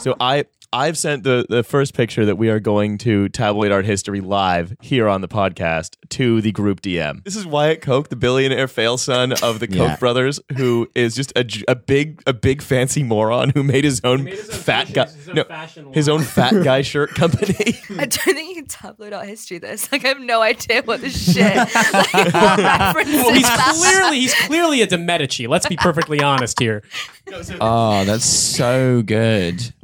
So 0.00 0.16
I 0.20 0.44
I've 0.74 0.96
sent 0.96 1.22
the 1.22 1.44
the 1.50 1.62
first 1.62 1.92
picture 1.92 2.24
that 2.24 2.36
we 2.36 2.48
are 2.48 2.58
going 2.58 2.96
to 2.98 3.28
tabloid 3.28 3.72
art 3.72 3.84
history 3.84 4.22
live 4.22 4.74
here 4.80 5.06
on 5.06 5.20
the 5.20 5.28
podcast 5.28 5.96
to 6.10 6.40
the 6.40 6.50
group 6.50 6.80
DM. 6.80 7.22
This 7.24 7.36
is 7.36 7.44
Wyatt 7.46 7.82
Koch, 7.82 8.08
the 8.08 8.16
billionaire 8.16 8.68
fail 8.68 8.96
son 8.96 9.32
of 9.42 9.60
the 9.60 9.66
Koch 9.68 9.76
Yeah. 9.76 9.96
brothers, 9.96 10.40
who 10.56 10.88
is 10.94 11.14
just 11.14 11.30
a, 11.36 11.44
j- 11.44 11.64
a 11.68 11.74
big 11.74 12.22
a 12.26 12.32
big 12.32 12.62
fancy 12.62 13.02
moron 13.02 13.50
who 13.50 13.62
made 13.62 13.84
his 13.84 14.00
own, 14.02 14.24
made 14.24 14.32
his 14.34 14.48
own 14.48 14.56
fat 14.56 14.86
t-shirts, 14.86 15.12
guy 15.14 15.66
his 15.66 15.78
own 15.78 15.84
no, 15.84 15.92
his 15.92 16.08
own 16.08 16.22
fat 16.22 16.64
guy 16.64 16.80
shirt 16.80 17.10
company. 17.14 17.78
I 17.90 18.06
don't 18.06 18.12
think 18.12 18.48
you 18.48 18.54
can 18.54 18.66
tabloid 18.66 19.12
art 19.12 19.26
history 19.28 19.58
this. 19.58 19.92
Like 19.92 20.06
I 20.06 20.08
have 20.08 20.20
no 20.20 20.40
idea 20.40 20.82
what 20.84 21.02
the 21.02 21.10
shit. 21.10 21.42
Like, 21.92 22.94
Well, 23.06 23.34
he's 23.34 23.50
clearly 23.50 24.20
he's 24.20 24.34
clearly 24.34 24.80
a 24.80 24.86
de 24.86 24.96
Medici. 24.96 25.46
Let's 25.46 25.66
be 25.66 25.76
perfectly 25.76 26.22
honest 26.22 26.58
here. 26.58 26.82
oh, 27.60 28.04
that's 28.06 28.24
so 28.24 29.02
good. 29.02 29.74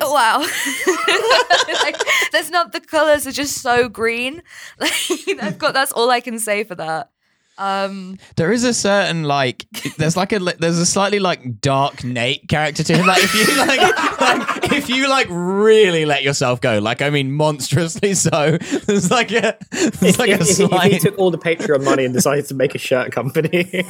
Wow. 0.00 0.31
like, 1.82 1.96
there's 2.32 2.50
not 2.50 2.72
the 2.72 2.80
colors 2.80 3.26
are 3.26 3.32
just 3.32 3.60
so 3.62 3.88
green. 3.88 4.42
Like 4.78 4.92
I've 5.42 5.58
got 5.58 5.74
that's 5.74 5.92
all 5.92 6.10
I 6.10 6.20
can 6.20 6.38
say 6.38 6.64
for 6.64 6.74
that. 6.76 7.10
Um 7.58 8.18
There 8.36 8.50
is 8.50 8.64
a 8.64 8.72
certain 8.72 9.24
like, 9.24 9.66
there's 9.98 10.16
like 10.16 10.32
a 10.32 10.38
there's 10.38 10.78
a 10.78 10.86
slightly 10.86 11.18
like 11.18 11.60
dark 11.60 12.02
Nate 12.02 12.48
character 12.48 12.82
to 12.82 12.96
him. 12.96 13.06
Like 13.06 13.22
if 13.22 13.34
you 13.34 13.56
like, 13.66 14.20
like 14.20 14.72
if 14.72 14.88
you 14.88 15.08
like 15.08 15.26
really 15.30 16.06
let 16.06 16.22
yourself 16.22 16.60
go, 16.62 16.78
like 16.78 17.02
I 17.02 17.10
mean 17.10 17.32
monstrously 17.32 18.14
so. 18.14 18.56
There's 18.86 19.10
like 19.10 19.30
a 19.32 19.58
there's 20.00 20.18
like 20.18 20.30
if, 20.30 20.40
a 20.40 20.44
if- 20.44 20.60
if 20.72 20.92
he 20.92 20.98
took 20.98 21.18
all 21.18 21.30
the 21.30 21.38
Patreon 21.38 21.84
money 21.84 22.04
and 22.06 22.14
decided 22.14 22.46
to 22.46 22.54
make 22.54 22.74
a 22.74 22.78
shirt 22.78 23.12
company, 23.12 23.84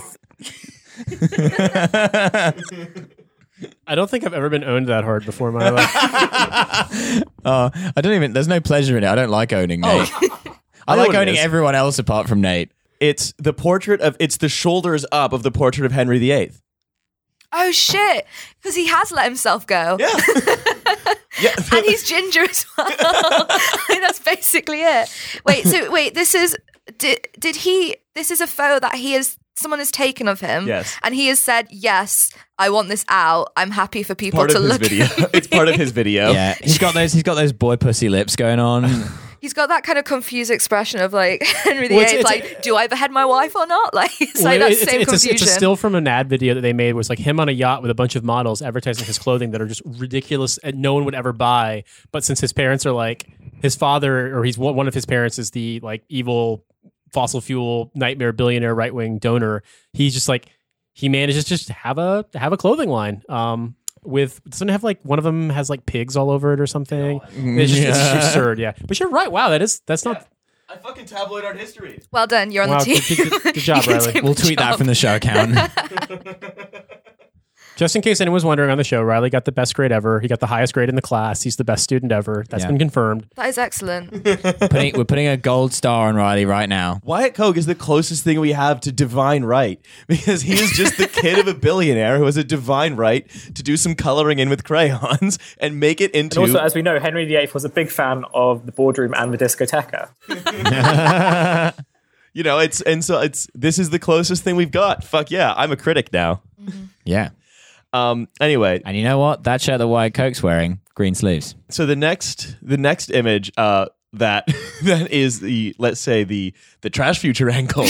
I 3.86 3.94
don't 3.94 4.08
think 4.10 4.24
I've 4.24 4.34
ever 4.34 4.48
been 4.48 4.64
owned 4.64 4.88
that 4.88 5.04
hard 5.04 5.24
before 5.26 5.48
in 5.48 5.54
my 5.54 5.70
life. 5.70 7.22
Uh, 7.44 7.70
I 7.96 8.00
don't 8.00 8.14
even. 8.14 8.32
There's 8.34 8.46
no 8.46 8.60
pleasure 8.60 8.96
in 8.96 9.02
it. 9.02 9.08
I 9.08 9.16
don't 9.16 9.28
like 9.28 9.52
owning 9.52 9.80
Nate. 9.80 10.08
I 10.12 10.28
I 10.88 10.94
like 10.94 11.12
owning 11.12 11.36
everyone 11.36 11.74
else 11.74 11.98
apart 11.98 12.28
from 12.28 12.40
Nate. 12.40 12.70
it's 13.00 13.34
the 13.36 13.52
portrait 13.52 14.00
of 14.00 14.16
it's 14.20 14.36
the 14.36 14.48
shoulders 14.48 15.04
up 15.10 15.32
of 15.32 15.42
the 15.42 15.50
portrait 15.50 15.84
of 15.84 15.90
Henry 15.90 16.20
VIII. 16.20 16.52
oh 17.52 17.72
shit. 17.72 18.26
Because 18.60 18.76
he 18.76 18.86
has 18.86 19.10
let 19.10 19.24
himself 19.24 19.66
go. 19.66 19.96
Yeah. 19.98 20.08
yeah. 21.40 21.54
And 21.72 21.84
he's 21.84 22.06
ginger 22.08 22.42
as 22.42 22.64
well. 22.78 22.86
I 22.88 23.84
think 23.88 24.02
that's 24.02 24.20
basically 24.20 24.80
it. 24.80 25.10
Wait, 25.44 25.66
so 25.66 25.90
wait, 25.90 26.14
this 26.14 26.36
is 26.36 26.56
did 26.98 27.26
did 27.40 27.56
he 27.56 27.96
this 28.14 28.30
is 28.30 28.40
a 28.40 28.46
photo 28.46 28.78
that 28.78 28.94
he 28.94 29.14
has 29.14 29.36
someone 29.62 29.78
has 29.78 29.90
taken 29.90 30.28
of 30.28 30.40
him. 30.40 30.66
Yes. 30.66 30.96
And 31.02 31.14
he 31.14 31.28
has 31.28 31.38
said, 31.38 31.66
Yes, 31.70 32.30
I 32.58 32.70
want 32.70 32.88
this 32.88 33.04
out. 33.08 33.52
I'm 33.56 33.70
happy 33.70 34.02
for 34.02 34.14
people 34.14 34.38
part 34.38 34.50
to 34.50 34.56
of 34.56 34.62
his 34.62 34.70
look 34.72 34.80
video. 34.82 35.06
it's 35.32 35.46
part 35.46 35.68
of 35.68 35.76
his 35.76 35.90
video. 35.92 36.32
Yeah, 36.32 36.54
he's 36.60 36.78
got 36.78 36.94
those. 36.94 37.12
He's 37.12 37.22
got 37.22 37.34
those 37.36 37.52
boy 37.52 37.76
pussy 37.76 38.08
lips 38.08 38.36
going 38.36 38.58
on. 38.60 38.84
He's 39.42 39.54
got 39.54 39.70
that 39.70 39.82
kind 39.82 39.98
of 39.98 40.04
confused 40.04 40.52
expression 40.52 41.00
of 41.00 41.12
like 41.12 41.42
Henry 41.64 41.88
VIII, 41.88 41.96
Well, 41.96 42.04
it's- 42.06 42.20
it's- 42.20 42.24
like, 42.52 42.62
do 42.62 42.76
I 42.76 42.86
behead 42.86 43.10
my 43.10 43.24
wife 43.24 43.56
or 43.56 43.66
not? 43.66 43.92
Like 44.02 44.12
it's 44.20 44.36
Well, 44.36 44.44
like 44.44 44.60
that 44.60 44.70
it- 44.70 44.74
it's, 44.74 44.84
same 44.88 45.00
it's, 45.00 45.08
a, 45.10 45.14
confusion. 45.14 45.34
it's 45.34 45.42
a 45.42 45.46
still 45.56 45.74
from 45.74 45.96
an 45.96 46.06
ad 46.06 46.28
video 46.28 46.54
that 46.54 46.60
they 46.60 46.72
made. 46.72 46.92
Was 46.92 47.10
like 47.10 47.18
him 47.18 47.40
on 47.40 47.48
a 47.48 47.52
yacht 47.52 47.82
with 47.82 47.90
a 47.90 47.94
bunch 47.94 48.14
of 48.14 48.22
models 48.22 48.62
advertising 48.62 49.04
his 49.04 49.18
clothing 49.18 49.50
that 49.50 49.60
are 49.60 49.66
just 49.66 49.82
ridiculous 49.84 50.58
and 50.58 50.80
no 50.80 50.94
one 50.94 51.04
would 51.06 51.16
ever 51.16 51.32
buy. 51.32 51.82
But 52.12 52.22
since 52.22 52.38
his 52.38 52.52
parents 52.52 52.86
are 52.86 52.92
like 52.92 53.26
his 53.60 53.74
father, 53.74 54.38
or 54.38 54.44
he's 54.44 54.56
one 54.56 54.76
one 54.76 54.86
of 54.86 54.94
his 54.94 55.06
parents 55.06 55.40
is 55.40 55.50
the 55.50 55.80
like 55.80 56.04
evil 56.08 56.64
fossil 57.12 57.40
fuel 57.40 57.90
nightmare 57.94 58.32
billionaire 58.32 58.74
right 58.74 58.94
wing 58.94 59.18
donor. 59.18 59.62
He's 59.92 60.14
just 60.14 60.28
like 60.28 60.46
he 60.94 61.08
manages 61.08 61.44
just 61.44 61.66
to 61.68 61.72
have 61.72 61.98
a 61.98 62.24
have 62.34 62.52
a 62.52 62.56
clothing 62.56 62.88
line. 62.88 63.22
Um, 63.28 63.76
with 64.04 64.42
doesn't 64.44 64.68
have 64.68 64.82
like 64.82 64.98
one 65.04 65.18
of 65.18 65.24
them 65.24 65.48
has 65.50 65.70
like 65.70 65.86
pigs 65.86 66.16
all 66.16 66.30
over 66.30 66.52
it 66.52 66.60
or 66.60 66.66
something. 66.66 67.20
It's 67.34 67.72
just 67.72 67.84
it's 67.84 67.98
Yeah. 67.98 68.16
absurd. 68.16 68.58
Yeah, 68.58 68.72
but 68.86 68.98
you're 68.98 69.08
right. 69.10 69.30
Wow, 69.30 69.50
that 69.50 69.62
is 69.62 69.80
that's 69.86 70.04
not. 70.04 70.26
I 70.68 70.76
fucking 70.76 71.04
tabloid 71.04 71.44
art 71.44 71.58
history. 71.58 72.00
well 72.12 72.26
done, 72.26 72.50
you're 72.50 72.62
on 72.64 72.70
Wow, 72.70 72.78
the 72.78 72.84
team. 72.96 73.16
good- 73.16 73.30
good- 73.30 73.54
good 73.54 73.62
job, 73.62 73.84
You 73.86 73.92
Riley. 73.92 74.20
We'll 74.22 74.34
the 74.34 74.42
tweet 74.42 74.58
that 74.58 74.78
from 74.78 74.86
the 74.86 74.94
show 74.94 75.14
account. 75.16 75.54
Just 77.74 77.96
in 77.96 78.02
case 78.02 78.20
anyone's 78.20 78.44
wondering 78.44 78.70
on 78.70 78.76
the 78.78 78.84
show, 78.84 79.02
Riley 79.02 79.30
got 79.30 79.46
the 79.46 79.50
best 79.52 79.74
grade 79.74 79.92
ever. 79.92 80.20
He 80.20 80.28
got 80.28 80.40
the 80.40 80.46
highest 80.46 80.74
grade 80.74 80.90
in 80.90 80.94
the 80.94 81.00
class. 81.02 81.42
He's 81.42 81.56
the 81.56 81.64
best 81.64 81.82
student 81.82 82.12
ever. 82.12 82.44
That's 82.50 82.64
Yeah. 82.64 82.68
been 82.68 82.78
confirmed. 82.78 83.26
That 83.34 83.48
is 83.48 83.56
excellent. 83.56 84.10
putting, 84.70 84.94
we're 84.94 85.04
putting 85.06 85.26
a 85.26 85.38
gold 85.38 85.72
star 85.72 86.08
on 86.08 86.14
Riley 86.14 86.44
right 86.44 86.68
now. 86.68 87.00
Wyatt 87.02 87.34
Koch 87.34 87.56
is 87.56 87.64
the 87.66 87.74
closest 87.74 88.24
thing 88.24 88.38
we 88.40 88.52
have 88.52 88.80
to 88.82 88.92
divine 88.92 89.44
right 89.44 89.80
because 90.06 90.42
he 90.42 90.52
is 90.52 90.70
just 90.72 90.98
the 90.98 91.06
kid 91.08 91.38
of 91.38 91.48
a 91.48 91.54
billionaire 91.54 92.18
who 92.18 92.24
has 92.26 92.36
a 92.36 92.44
divine 92.44 92.94
right 92.94 93.26
to 93.54 93.62
do 93.62 93.76
some 93.78 93.94
coloring 93.94 94.38
in 94.38 94.50
with 94.50 94.64
crayons 94.64 95.38
and 95.58 95.80
make 95.80 96.00
it 96.02 96.10
into. 96.12 96.40
and 96.42 96.50
also 96.50 96.62
as 96.64 96.74
we 96.74 96.82
know, 96.82 97.00
Henry 97.00 97.24
VIII 97.24 97.48
was 97.54 97.64
a 97.64 97.70
big 97.70 97.88
fan 97.90 98.24
of 98.34 98.66
the 98.66 98.72
boardroom 98.72 99.14
and 99.16 99.32
the 99.32 99.38
discoteca. 99.38 100.10
you 102.34 102.42
know, 102.42 102.58
it's 102.58 102.80
and 102.82 103.04
so 103.04 103.20
it's 103.20 103.48
this 103.54 103.78
is 103.78 103.90
the 103.90 103.98
closest 103.98 104.42
thing 104.44 104.56
we've 104.56 104.70
got. 104.70 105.02
Fuck 105.04 105.30
yeah, 105.30 105.54
I'm 105.56 105.72
a 105.72 105.76
critic 105.76 106.12
now. 106.12 106.42
Yeah. 107.04 107.30
Um. 107.92 108.28
Anyway, 108.40 108.80
And 108.84 108.96
you 108.96 109.04
know 109.04 109.18
what? 109.18 109.44
That 109.44 109.60
shirt 109.60 109.78
that 109.78 109.88
Wyatt 109.88 110.14
Koch's 110.14 110.42
wearing, 110.42 110.80
green 110.94 111.14
sleeves. 111.14 111.54
so 111.68 111.86
the 111.86 111.96
next 111.96 112.56
the 112.62 112.76
next 112.78 113.10
image 113.10 113.50
uh 113.56 113.86
that 114.14 114.46
that 114.84 115.10
is 115.10 115.40
the 115.40 115.74
let's 115.78 116.00
say 116.00 116.24
the 116.24 116.52
the 116.82 116.90
trash 116.90 117.18
future 117.18 117.48
angle 117.60 117.86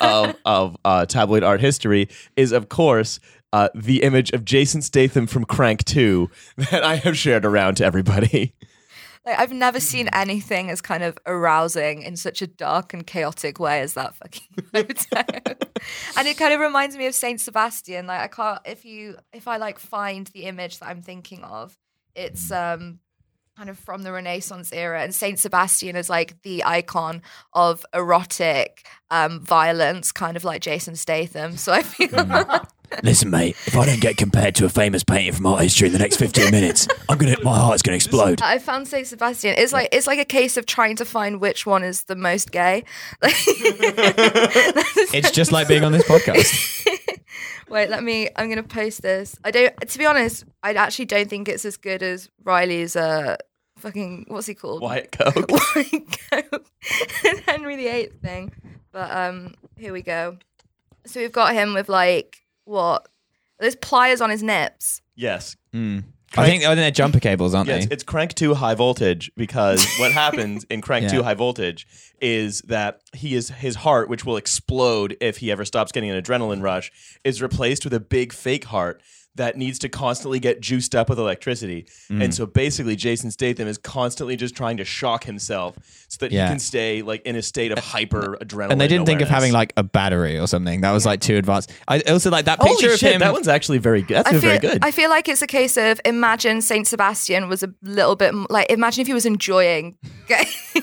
of 0.00 0.34
of 0.44 0.76
uh, 0.84 1.04
tabloid 1.06 1.42
art 1.42 1.60
history 1.60 2.08
is 2.36 2.52
of 2.52 2.68
course 2.68 3.20
uh, 3.52 3.68
the 3.74 4.02
image 4.02 4.30
of 4.32 4.44
Jason 4.44 4.82
Statham 4.82 5.26
from 5.26 5.44
Crank 5.44 5.84
2 5.84 6.28
that 6.70 6.82
I 6.82 6.96
have 6.96 7.16
shared 7.16 7.44
around 7.46 7.76
to 7.76 7.84
everybody. 7.84 8.54
Like 9.26 9.40
I've 9.40 9.52
never 9.52 9.80
seen 9.80 10.08
anything 10.12 10.70
as 10.70 10.80
kind 10.80 11.02
of 11.02 11.18
arousing 11.26 12.02
in 12.02 12.16
such 12.16 12.42
a 12.42 12.46
dark 12.46 12.94
and 12.94 13.04
chaotic 13.04 13.58
way 13.58 13.80
as 13.80 13.94
that 13.94 14.14
fucking 14.14 14.64
photo. 14.72 15.56
and 16.16 16.28
it 16.28 16.38
kind 16.38 16.54
of 16.54 16.60
reminds 16.60 16.96
me 16.96 17.06
of 17.06 17.14
Saint 17.14 17.40
Sebastian. 17.40 18.06
Like 18.06 18.20
I 18.20 18.28
can't 18.28 18.60
if 18.64 18.84
you 18.84 19.16
if 19.32 19.48
I 19.48 19.56
like 19.56 19.80
find 19.80 20.28
the 20.28 20.44
image 20.44 20.78
that 20.78 20.88
I'm 20.88 21.02
thinking 21.02 21.42
of, 21.42 21.76
it's 22.14 22.52
um 22.52 23.00
kind 23.56 23.70
of 23.70 23.78
from 23.78 24.02
the 24.02 24.12
Renaissance 24.12 24.72
era, 24.72 25.02
and 25.02 25.14
Saint 25.14 25.38
Sebastian 25.38 25.96
is 25.96 26.10
like 26.10 26.42
the 26.42 26.64
icon 26.64 27.22
of 27.52 27.86
erotic 27.94 28.86
um, 29.10 29.40
violence, 29.40 30.12
kind 30.12 30.36
of 30.36 30.44
like 30.44 30.60
Jason 30.60 30.94
Statham. 30.96 31.56
So 31.56 31.72
I 31.72 31.82
feel 31.82 32.10
Listen, 33.02 33.30
mate, 33.30 33.56
if 33.66 33.76
I 33.76 33.86
don't 33.86 34.00
get 34.00 34.16
compared 34.16 34.54
to 34.56 34.64
a 34.64 34.68
famous 34.68 35.02
painting 35.02 35.32
from 35.32 35.46
art 35.46 35.62
history 35.62 35.88
in 35.88 35.92
the 35.92 35.98
next 35.98 36.16
15 36.16 36.50
minutes, 36.50 36.86
I'm 37.08 37.18
gonna, 37.18 37.36
my 37.42 37.58
heart's 37.58 37.82
gonna 37.82 37.96
explode. 37.96 38.40
I 38.42 38.58
found 38.58 38.86
Saint 38.86 39.06
Sebastian. 39.06 39.54
It's 39.58 39.72
like 39.72 39.88
it's 39.92 40.06
like 40.06 40.18
a 40.18 40.24
case 40.24 40.56
of 40.56 40.66
trying 40.66 40.96
to 40.96 41.04
find 41.04 41.40
which 41.40 41.66
one 41.66 41.82
is 41.82 42.04
the 42.04 42.16
most 42.16 42.52
gay. 42.52 42.84
It's 45.12 45.30
just 45.30 45.50
like 45.52 45.66
being 45.68 45.84
on 45.84 45.92
this 45.92 46.06
podcast. 46.06 46.86
Wait, 47.68 47.88
let 47.88 48.02
me. 48.02 48.28
I'm 48.36 48.48
gonna 48.48 48.62
post 48.62 49.02
this. 49.02 49.36
I 49.44 49.50
don't. 49.50 49.74
To 49.88 49.98
be 49.98 50.04
honest, 50.04 50.44
I 50.62 50.72
actually 50.74 51.06
don't 51.06 51.28
think 51.28 51.48
it's 51.48 51.64
as 51.64 51.76
good 51.76 52.02
as 52.02 52.28
Riley's. 52.44 52.96
Uh, 52.96 53.36
fucking 53.78 54.26
what's 54.28 54.46
he 54.46 54.54
called? 54.54 54.82
Wyatt 54.82 55.12
Coke. 55.18 55.50
White 55.50 56.18
Coat 56.30 56.66
Henry 57.46 57.76
VIII 57.76 58.06
thing. 58.22 58.52
But 58.92 59.10
um, 59.14 59.54
here 59.76 59.92
we 59.92 60.02
go. 60.02 60.38
So 61.06 61.20
we've 61.20 61.32
got 61.32 61.54
him 61.54 61.74
with 61.74 61.88
like 61.88 62.38
what? 62.64 63.08
There's 63.58 63.76
pliers 63.76 64.20
on 64.20 64.30
his 64.30 64.42
nips. 64.42 65.00
yes. 65.14 65.56
I 66.36 66.44
think 66.44 66.64
I 66.64 66.68
think 66.68 66.76
they're 66.78 66.90
jumper 66.90 67.20
cables, 67.20 67.54
aren't 67.54 67.68
Yes, 67.68 67.86
they? 67.86 67.94
it's 67.94 68.02
crank 68.02 68.34
two 68.34 68.52
high 68.54 68.74
voltage 68.74 69.30
because 69.36 69.86
what 69.98 70.12
happens 70.12 70.64
in 70.64 70.80
crank 70.82 71.04
Yeah. 71.04 71.10
two 71.10 71.22
high 71.22 71.34
voltage 71.34 71.86
is 72.20 72.60
that 72.62 73.00
he 73.14 73.34
is 73.34 73.48
his 73.50 73.76
heart, 73.76 74.08
which 74.08 74.24
will 74.24 74.36
explode 74.36 75.16
if 75.20 75.38
he 75.38 75.50
ever 75.52 75.64
stops 75.64 75.92
getting 75.92 76.10
an 76.10 76.20
adrenaline 76.20 76.62
rush, 76.62 76.90
is 77.24 77.40
replaced 77.40 77.84
with 77.84 77.94
a 77.94 78.00
big 78.00 78.32
fake 78.32 78.64
heart 78.64 79.00
that 79.36 79.56
needs 79.56 79.78
to 79.80 79.88
constantly 79.88 80.38
get 80.40 80.60
juiced 80.60 80.94
up 80.94 81.08
with 81.08 81.18
electricity. 81.18 81.86
Mm. 82.10 82.24
And 82.24 82.34
so 82.34 82.46
basically 82.46 82.96
Jason 82.96 83.30
Statham 83.30 83.68
is 83.68 83.78
constantly 83.78 84.36
just 84.36 84.54
trying 84.54 84.76
to 84.78 84.84
shock 84.84 85.24
himself 85.24 85.76
so 86.08 86.16
that 86.20 86.32
Yeah. 86.32 86.44
he 86.46 86.50
can 86.52 86.58
stay 86.58 87.02
like 87.02 87.22
in 87.24 87.36
a 87.36 87.42
state 87.42 87.72
of 87.72 87.78
hyper 87.78 88.36
adrenaline. 88.42 88.72
and 88.72 88.80
they 88.80 88.88
didn't 88.88 89.06
think 89.06 89.20
of 89.20 89.28
having 89.28 89.52
like 89.52 89.72
a 89.76 89.82
battery 89.82 90.38
or 90.38 90.46
something. 90.46 90.80
That 90.80 90.92
was 90.92 91.06
like 91.06 91.20
too 91.20 91.36
advanced. 91.36 91.72
I 91.88 92.00
also 92.00 92.30
like 92.30 92.46
that 92.46 92.58
Holy 92.60 92.72
picture 92.76 92.92
of 92.92 92.98
shit, 92.98 93.12
him. 93.14 93.20
that 93.20 93.32
one's 93.32 93.48
actually 93.48 93.78
very 93.78 94.02
good. 94.02 94.16
That's 94.18 94.28
I 94.28 94.32
feel, 94.32 94.40
very 94.40 94.58
good. 94.58 94.78
I 94.82 94.90
feel 94.90 95.10
like 95.10 95.28
it's 95.28 95.42
a 95.42 95.46
case 95.46 95.76
of 95.76 96.00
imagine 96.04 96.60
Saint 96.62 96.86
Sebastian 96.86 97.48
was 97.48 97.62
a 97.62 97.72
little 97.82 98.16
bit 98.16 98.34
like 98.50 98.70
imagine 98.70 99.02
if 99.02 99.06
he 99.06 99.14
was 99.14 99.26
enjoying 99.26 99.96
getting, 100.28 100.48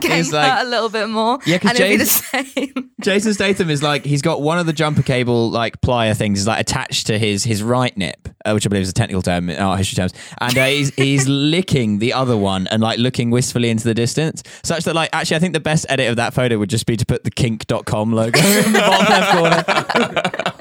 getting 0.00 0.30
like- 0.32 0.50
hurt 0.50 0.66
a 0.66 0.68
little 0.68 0.88
bit 0.88 1.08
more. 1.08 1.38
Yeah, 1.46 1.58
'cause 1.58 1.72
and 1.72 1.80
it'd 1.80 2.00
the 2.00 2.06
same. 2.06 2.90
Jason 3.00 3.34
Statham 3.34 3.70
is 3.70 3.82
like 3.82 4.04
he's 4.04 4.22
got 4.22 4.40
one 4.42 4.58
of 4.58 4.66
the 4.66 4.72
jumper 4.72 5.02
cable 5.02 5.50
like 5.50 5.80
plier 5.80 6.16
things 6.16 6.40
is 6.40 6.46
like 6.46 6.60
attached 6.60 7.06
to 7.08 7.18
his 7.18 7.44
his 7.44 7.62
right 7.64 7.96
nip, 7.96 8.28
uh, 8.44 8.52
which 8.52 8.66
I 8.66 8.68
believe 8.68 8.82
is 8.82 8.90
a 8.90 8.94
technical 8.94 9.22
term 9.22 9.50
in 9.50 9.58
art 9.58 9.78
history 9.78 9.96
terms, 9.96 10.12
and 10.40 10.56
uh, 10.56 10.66
he's 10.66 10.94
he's 10.94 11.28
licking 11.28 11.98
the 11.98 12.12
other 12.12 12.36
one 12.36 12.66
and 12.68 12.82
like 12.82 12.98
looking 12.98 13.30
wistfully 13.30 13.70
into 13.70 13.84
the 13.84 13.94
distance, 13.94 14.42
such 14.62 14.84
that 14.84 14.94
like 14.94 15.10
actually 15.12 15.36
I 15.36 15.40
think 15.40 15.54
the 15.54 15.60
best 15.60 15.86
edit 15.88 16.08
of 16.08 16.16
that 16.16 16.34
photo 16.34 16.58
would 16.58 16.70
just 16.70 16.86
be 16.86 16.96
to 16.96 17.06
put 17.06 17.24
the 17.24 17.30
kink.com 17.30 18.12
logo 18.12 18.38
in 18.38 18.72
the 18.72 18.78
bottom 18.78 19.06
left 19.08 19.32
corner. 19.32 20.52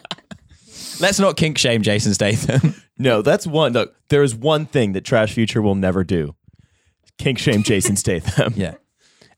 Let's 1.00 1.20
not 1.20 1.38
kink 1.38 1.58
shame 1.58 1.82
Jason 1.82 2.14
Statham. 2.14 2.76
no, 2.98 3.22
that's 3.22 3.46
one. 3.46 3.74
Look, 3.74 3.96
there 4.10 4.24
is 4.24 4.34
one 4.36 4.66
thing 4.66 4.94
that 4.94 5.04
Trash 5.04 5.34
Future 5.34 5.62
will 5.62 5.76
never 5.76 6.04
do. 6.04 6.36
Kink 7.18 7.40
shame 7.40 7.64
Jason 7.64 7.96
Statham. 7.96 8.54
yeah. 8.58 8.76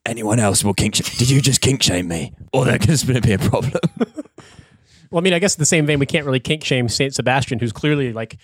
Anyone 0.05 0.39
else 0.39 0.63
will 0.63 0.73
kink 0.73 0.95
shame? 0.95 1.15
Did 1.17 1.29
you 1.29 1.41
just 1.41 1.61
kink 1.61 1.81
shame 1.81 2.07
me? 2.07 2.33
Or 2.53 2.65
going 2.65 2.79
to 2.79 3.21
be 3.21 3.33
a 3.33 3.39
problem. 3.39 3.81
Well, 5.15 5.21
I 5.21 5.23
mean, 5.23 5.31
I 5.33 5.39
guess 5.39 5.55
in 5.55 5.59
the 5.61 5.65
same 5.65 5.85
vein, 5.85 5.97
we 5.97 6.05
can't 6.05 6.25
really 6.25 6.41
kink 6.41 6.65
shame 6.65 6.89
Saint 6.89 7.15
Sebastian, 7.15 7.57
who's 7.59 7.71
clearly 7.71 8.11
like 8.11 8.35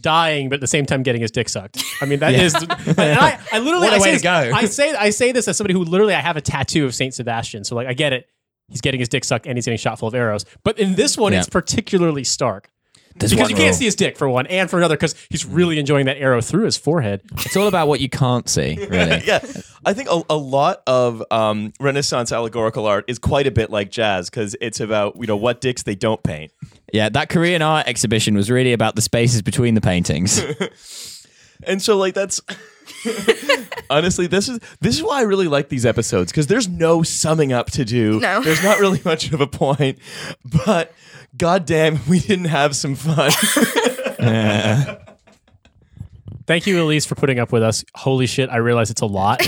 dying, 0.00 0.48
but 0.48 0.54
at 0.54 0.60
the 0.60 0.68
same 0.68 0.86
time 0.86 1.02
getting 1.02 1.20
his 1.20 1.32
dick 1.32 1.48
sucked. 1.48 1.82
I 2.00 2.04
mean, 2.04 2.20
that 2.20 2.34
is. 2.34 2.54
and 2.54 2.70
I, 3.18 3.40
I 3.50 3.58
literally, 3.58 3.88
I 3.90 3.98
say, 3.98 4.12
this-. 4.12 4.24
I 4.24 4.64
say, 4.66 4.94
I 4.94 5.10
say 5.10 5.32
this 5.32 5.48
as 5.48 5.56
somebody 5.56 5.74
who 5.74 5.82
literally, 5.82 6.14
I 6.14 6.20
have 6.20 6.36
a 6.36 6.40
tattoo 6.40 6.84
of 6.84 6.94
Saint 6.94 7.14
Sebastian, 7.14 7.64
so 7.64 7.74
like, 7.74 7.88
I 7.88 7.94
get 7.94 8.12
it. 8.12 8.28
He's 8.68 8.80
getting 8.80 9.00
his 9.00 9.08
dick 9.08 9.24
sucked 9.24 9.46
and 9.48 9.58
he's 9.58 9.64
getting 9.64 9.76
shot 9.76 9.98
full 9.98 10.06
of 10.06 10.14
arrows. 10.14 10.44
But 10.62 10.78
in 10.78 10.94
this 10.94 11.18
one, 11.18 11.32
Yeah. 11.32 11.40
it's 11.40 11.48
particularly 11.48 12.22
stark 12.22 12.70
There's 13.16 13.32
because 13.32 13.50
you 13.50 13.56
can't 13.56 13.68
rule. 13.68 13.74
see 13.74 13.84
his 13.84 13.94
dick 13.94 14.16
for 14.16 14.28
one, 14.28 14.46
and 14.48 14.68
for 14.68 14.76
another, 14.78 14.96
because 14.96 15.14
he's 15.30 15.46
really 15.46 15.78
enjoying 15.78 16.06
that 16.06 16.18
arrow 16.18 16.40
through 16.40 16.64
his 16.64 16.76
forehead. 16.76 17.20
It's 17.38 17.56
all 17.56 17.68
about 17.68 17.86
what 17.86 18.00
you 18.00 18.08
can't 18.08 18.48
see, 18.48 18.76
really. 18.90 19.22
yeah, 19.24 19.40
I 19.84 19.92
think 19.92 20.08
a, 20.10 20.22
a 20.28 20.36
lot 20.36 20.82
of 20.86 21.22
um, 21.30 21.72
Renaissance 21.78 22.32
allegorical 22.32 22.86
art 22.86 23.04
is 23.06 23.18
quite 23.18 23.46
a 23.46 23.52
bit 23.52 23.70
like 23.70 23.90
jazz 23.90 24.30
because 24.30 24.56
it's 24.60 24.80
about 24.80 25.16
you 25.16 25.26
know 25.26 25.36
what 25.36 25.60
dicks 25.60 25.84
they 25.84 25.94
don't 25.94 26.22
paint. 26.22 26.50
Yeah, 26.92 27.08
that 27.08 27.28
Korean 27.28 27.62
art 27.62 27.86
exhibition 27.86 28.34
was 28.34 28.50
really 28.50 28.72
about 28.72 28.96
the 28.96 29.02
spaces 29.02 29.42
between 29.42 29.74
the 29.74 29.80
paintings. 29.80 30.42
And 31.66 31.80
so 31.80 31.96
like 31.96 32.14
that's 32.14 32.40
honestly 33.90 34.26
this 34.26 34.48
is 34.48 34.58
this 34.80 34.96
is 34.96 35.02
why 35.02 35.18
I 35.18 35.22
really 35.22 35.48
like 35.48 35.68
these 35.68 35.86
episodes 35.86 36.32
because 36.32 36.46
there's 36.46 36.68
no 36.68 37.02
summing 37.02 37.52
up 37.52 37.70
to 37.72 37.84
do. 37.84 38.20
No. 38.20 38.42
There's 38.42 38.62
not 38.62 38.80
really 38.80 39.00
much 39.04 39.32
of 39.32 39.40
a 39.40 39.46
point, 39.46 39.98
but 40.44 40.92
goddamn, 41.36 42.00
we 42.08 42.20
didn't 42.20 42.46
have 42.46 42.76
some 42.76 42.94
fun. 42.94 43.30
Thank 46.46 46.66
you, 46.66 46.82
Elise, 46.82 47.06
for 47.06 47.14
putting 47.14 47.38
up 47.38 47.52
with 47.52 47.62
us. 47.62 47.84
Holy 47.94 48.26
shit, 48.26 48.50
I 48.50 48.56
realize 48.56 48.90
it's 48.90 49.00
a 49.00 49.06
lot. 49.06 49.40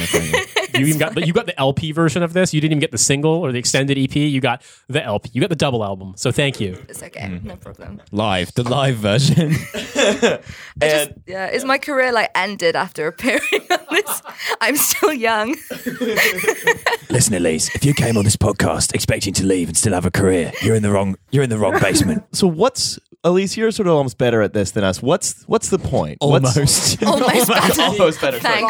You 0.75 0.87
even 0.87 0.99
got 0.99 1.15
the, 1.15 1.27
you 1.27 1.33
got 1.33 1.47
the 1.47 1.59
LP 1.59 1.93
version 1.93 2.23
of 2.23 2.33
this. 2.33 2.53
You 2.55 2.61
didn't 2.61 2.73
even 2.73 2.81
get 2.81 2.91
the 2.93 2.99
single 2.99 3.33
or 3.33 3.53
the 3.53 3.59
extended 3.59 3.99
EP. 3.99 4.15
You 4.17 4.41
got 4.41 4.63
the 4.89 5.03
LP. 5.03 5.31
You 5.33 5.41
got 5.41 5.51
the 5.51 5.57
double 5.57 5.85
album. 5.85 6.15
So 6.17 6.31
thank 6.33 6.61
you. 6.61 6.79
It's 6.89 7.03
okay, 7.03 7.21
Mm-hmm. 7.21 7.49
no 7.49 7.57
problem. 7.57 8.01
live, 8.13 8.53
the 8.55 8.63
live 8.69 8.97
version. 8.97 9.53
and 10.81 11.23
Yeah, 11.27 11.51
is 11.51 11.65
my 11.65 11.79
career 11.79 12.13
like 12.13 12.31
ended 12.35 12.77
after 12.77 13.07
appearing 13.07 13.41
on 13.71 13.79
this? 13.91 14.23
I'm 14.61 14.77
still 14.77 15.13
young. 15.13 15.57
Listen, 17.11 17.35
Elise, 17.35 17.75
if 17.75 17.85
you 17.85 17.95
came 17.95 18.17
on 18.17 18.25
this 18.25 18.37
podcast 18.37 18.95
expecting 18.95 19.33
to 19.35 19.45
leave 19.47 19.69
and 19.69 19.77
still 19.77 19.93
have 19.95 20.07
a 20.07 20.11
career, 20.11 20.53
you're 20.63 20.75
in 20.77 20.83
the 20.83 20.91
wrong. 20.91 21.17
You're 21.31 21.45
in 21.45 21.51
the 21.51 21.59
wrong 21.59 21.79
basement. 21.81 22.25
so 22.33 22.47
what's 22.47 22.99
Elise? 23.27 23.57
You're 23.57 23.71
sort 23.73 23.89
of 23.89 23.95
almost 23.95 24.19
better 24.19 24.41
at 24.43 24.53
this 24.53 24.71
than 24.71 24.85
us. 24.85 25.03
What's 25.03 25.43
what's 25.45 25.69
the 25.69 25.79
point? 25.79 26.19
What's- 26.21 26.57
Almost. 26.57 27.03
Almost 27.07 27.49
better. 27.49 27.83
almost 27.83 28.21
better. 28.21 28.41
sorry. 28.41 28.65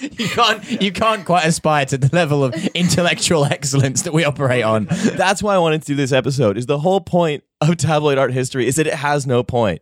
you 0.00 0.28
can't 0.28 0.82
you 0.82 0.92
can't 0.92 1.24
quite 1.24 1.46
aspire 1.46 1.86
to 1.86 1.96
the 1.96 2.10
level 2.14 2.44
of 2.44 2.54
intellectual 2.74 3.44
excellence 3.46 4.02
that 4.02 4.12
we 4.12 4.22
operate 4.24 4.64
on. 4.64 4.86
That's 4.90 5.42
why 5.42 5.54
I 5.54 5.58
wanted 5.58 5.80
to 5.82 5.86
do 5.86 5.94
this 5.94 6.12
episode. 6.12 6.58
Is 6.58 6.66
the 6.66 6.78
whole 6.78 7.00
point 7.00 7.42
of 7.62 7.76
tabloid 7.78 8.18
art 8.18 8.32
history 8.32 8.66
is 8.66 8.76
that 8.76 8.86
it 8.86 8.94
has 8.94 9.26
no 9.26 9.42
point. 9.42 9.80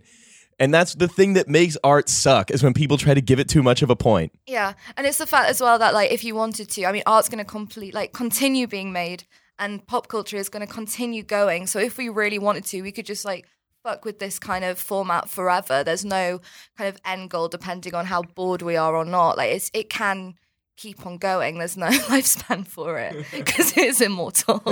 And 0.60 0.72
that's 0.74 0.94
the 0.94 1.08
thing 1.08 1.32
that 1.32 1.48
makes 1.48 1.76
art 1.82 2.08
suck 2.08 2.50
is 2.52 2.62
when 2.62 2.74
people 2.74 2.98
try 2.98 3.14
to 3.14 3.20
give 3.22 3.40
it 3.40 3.48
too 3.48 3.62
much 3.64 3.80
of 3.82 3.88
a 3.90 3.96
point. 3.96 4.30
Yeah, 4.46 4.74
and 4.96 5.06
it's 5.08 5.18
the 5.18 5.26
fact 5.26 5.48
as 5.48 5.60
well 5.60 5.78
that 5.78 5.92
like 5.94 6.12
if 6.12 6.22
you 6.22 6.34
wanted 6.36 6.68
to, 6.70 6.84
I 6.84 6.92
mean, 6.92 7.02
art's 7.06 7.28
going 7.30 7.38
to 7.38 7.44
complete 7.50 7.92
like 7.94 8.12
continue 8.12 8.66
being 8.68 8.92
made, 8.92 9.24
and 9.60 9.86
pop 9.86 10.08
culture 10.08 10.38
is 10.38 10.48
going 10.48 10.66
to 10.66 10.72
continue 10.72 11.22
going. 11.22 11.66
So 11.68 11.78
if 11.78 11.98
we 11.98 12.08
really 12.08 12.38
wanted 12.38 12.64
to, 12.66 12.82
we 12.82 12.90
could 12.90 13.06
just 13.06 13.24
like 13.24 13.46
fuck 13.84 14.04
with 14.04 14.18
this 14.18 14.38
kind 14.38 14.64
of 14.64 14.78
format 14.78 15.28
forever. 15.28 15.84
There's 15.84 16.04
no 16.04 16.40
kind 16.76 16.88
of 16.88 17.00
end 17.04 17.30
goal 17.30 17.48
depending 17.48 17.94
on 17.94 18.06
how 18.06 18.22
bored 18.22 18.62
we 18.62 18.76
are 18.76 18.96
or 18.96 19.04
not. 19.04 19.36
Like 19.36 19.52
it's 19.52 19.70
it 19.72 19.90
can 19.90 20.34
keep 20.76 21.06
on 21.06 21.18
going. 21.18 21.58
There's 21.58 21.76
no 21.76 21.86
lifespan 21.88 22.66
for 22.66 22.98
it 22.98 23.26
because 23.32 23.76
it 23.76 23.84
is 23.84 24.00
immortal. 24.00 24.62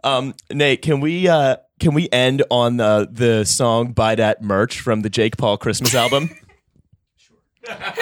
um, 0.04 0.34
Nate, 0.50 0.82
can 0.82 1.00
we 1.00 1.28
uh, 1.28 1.56
can 1.78 1.92
we 1.94 2.08
end 2.10 2.42
on 2.50 2.78
the 2.78 3.06
the 3.10 3.44
song 3.44 3.92
"Buy 3.92 4.14
That 4.14 4.42
Merch" 4.42 4.80
from 4.80 5.02
the 5.02 5.10
Jake 5.10 5.36
Paul 5.36 5.58
Christmas 5.58 5.94
album? 5.94 6.30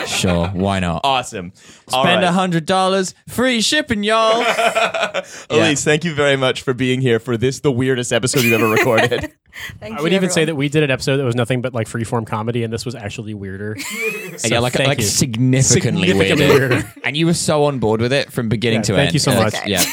Sure, 0.07 0.49
why 0.49 0.81
not? 0.81 1.03
awesome. 1.05 1.53
All 1.93 2.03
Spend 2.05 2.25
a 2.25 2.33
hundred 2.33 2.67
dollars, 2.67 3.15
free 3.29 3.61
shipping, 3.61 4.03
y'all. 4.03 4.45
Elise, 5.51 5.85
thank 5.85 6.05
you 6.05 6.15
very 6.15 6.37
much 6.37 6.63
for 6.63 6.75
being 6.75 7.01
here 7.01 7.19
for 7.19 7.37
this 7.37 7.61
the 7.61 7.71
weirdest 7.73 8.13
episode 8.13 8.43
you've 8.43 8.61
ever 8.61 8.69
recorded. 8.73 9.33
Thank 9.81 9.99
I 9.99 10.03
would 10.03 10.13
you, 10.13 10.17
even 10.17 10.31
say 10.31 10.45
that 10.47 10.55
we 10.57 10.69
did 10.69 10.83
an 10.83 10.91
episode 10.91 11.19
that 11.19 11.25
was 11.25 11.37
nothing 11.37 11.61
but 11.61 11.75
like 11.75 11.87
freeform 11.87 12.27
comedy, 12.27 12.65
and 12.65 12.73
this 12.73 12.85
was 12.85 12.95
actually 12.95 13.35
weirder. 13.35 13.77
So 14.39 14.49
yeah, 14.49 14.61
like 14.61 14.73
thank 14.73 14.89
like 14.89 14.99
you. 14.99 15.05
significantly, 15.05 16.09
Significantly 16.09 16.47
weirder. 16.49 16.69
weirder. 16.77 16.93
and 17.05 17.17
you 17.17 17.27
were 17.27 17.35
so 17.35 17.65
on 17.65 17.79
board 17.81 18.01
with 18.01 18.13
it 18.13 18.33
from 18.33 18.49
beginning 18.49 18.79
Yeah, 18.79 18.83
to 18.85 18.95
thank 18.95 19.07
end. 19.09 19.15
you 19.15 19.21
so 19.21 19.33
Uh, 19.33 19.43
much. 19.43 19.55
Okay. 19.55 19.71
Yeah. 19.71 19.85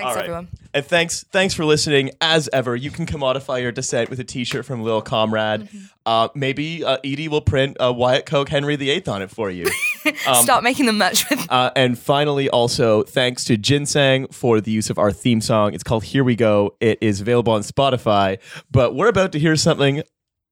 Thanks 0.00 0.08
All 0.08 0.14
right. 0.14 0.24
everyone. 0.24 0.48
And 0.72 0.84
thanks, 0.84 1.24
thanks 1.30 1.52
for 1.52 1.64
listening. 1.66 2.12
As 2.22 2.48
ever, 2.52 2.74
you 2.74 2.90
can 2.90 3.04
commodify 3.04 3.60
your 3.60 3.70
descent 3.70 4.08
with 4.08 4.18
a 4.18 4.24
T-shirt 4.24 4.64
from 4.64 4.82
Lil 4.82 5.02
Comrade. 5.02 5.68
Uh, 6.06 6.28
maybe 6.34 6.82
uh, 6.82 6.96
Edie 7.04 7.28
will 7.28 7.42
print 7.42 7.76
a 7.80 7.92
Wyatt 7.92 8.24
Koch 8.24 8.48
Henry 8.48 8.76
VIII 8.76 9.06
on 9.06 9.20
it 9.20 9.30
for 9.30 9.50
you. 9.50 9.66
Start 10.32 10.64
making 10.64 10.86
the 10.86 10.94
merch 10.94 11.28
with 11.28 11.50
uh, 11.52 11.70
and 11.76 11.98
finally, 11.98 12.48
also 12.48 13.02
thanks 13.02 13.44
to 13.44 13.58
Ginseng 13.58 14.28
for 14.28 14.60
the 14.62 14.70
use 14.70 14.88
of 14.88 14.98
our 14.98 15.12
theme 15.12 15.42
song. 15.42 15.74
It's 15.74 15.84
called 15.84 16.04
"Here 16.04 16.24
We 16.24 16.36
Go." 16.36 16.76
It 16.80 16.98
is 17.02 17.20
available 17.20 17.52
on 17.52 17.60
Spotify. 17.60 18.38
But 18.70 18.94
we're 18.94 19.08
about 19.08 19.32
to 19.32 19.38
hear 19.38 19.56
something 19.56 20.02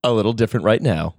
a 0.05 0.13
little 0.13 0.35
different 0.35 0.65
right 0.65 0.83
now. 0.83 1.15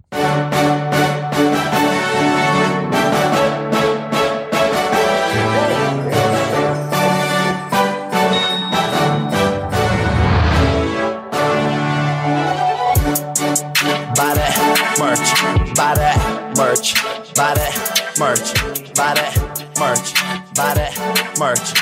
Buy 17.40 17.54
that 17.54 18.18
merch, 18.18 18.52
buy 18.94 19.14
that 19.14 19.34
merch, 19.78 20.14
buy 20.54 20.74
that 20.74 21.38
merch. 21.38 21.79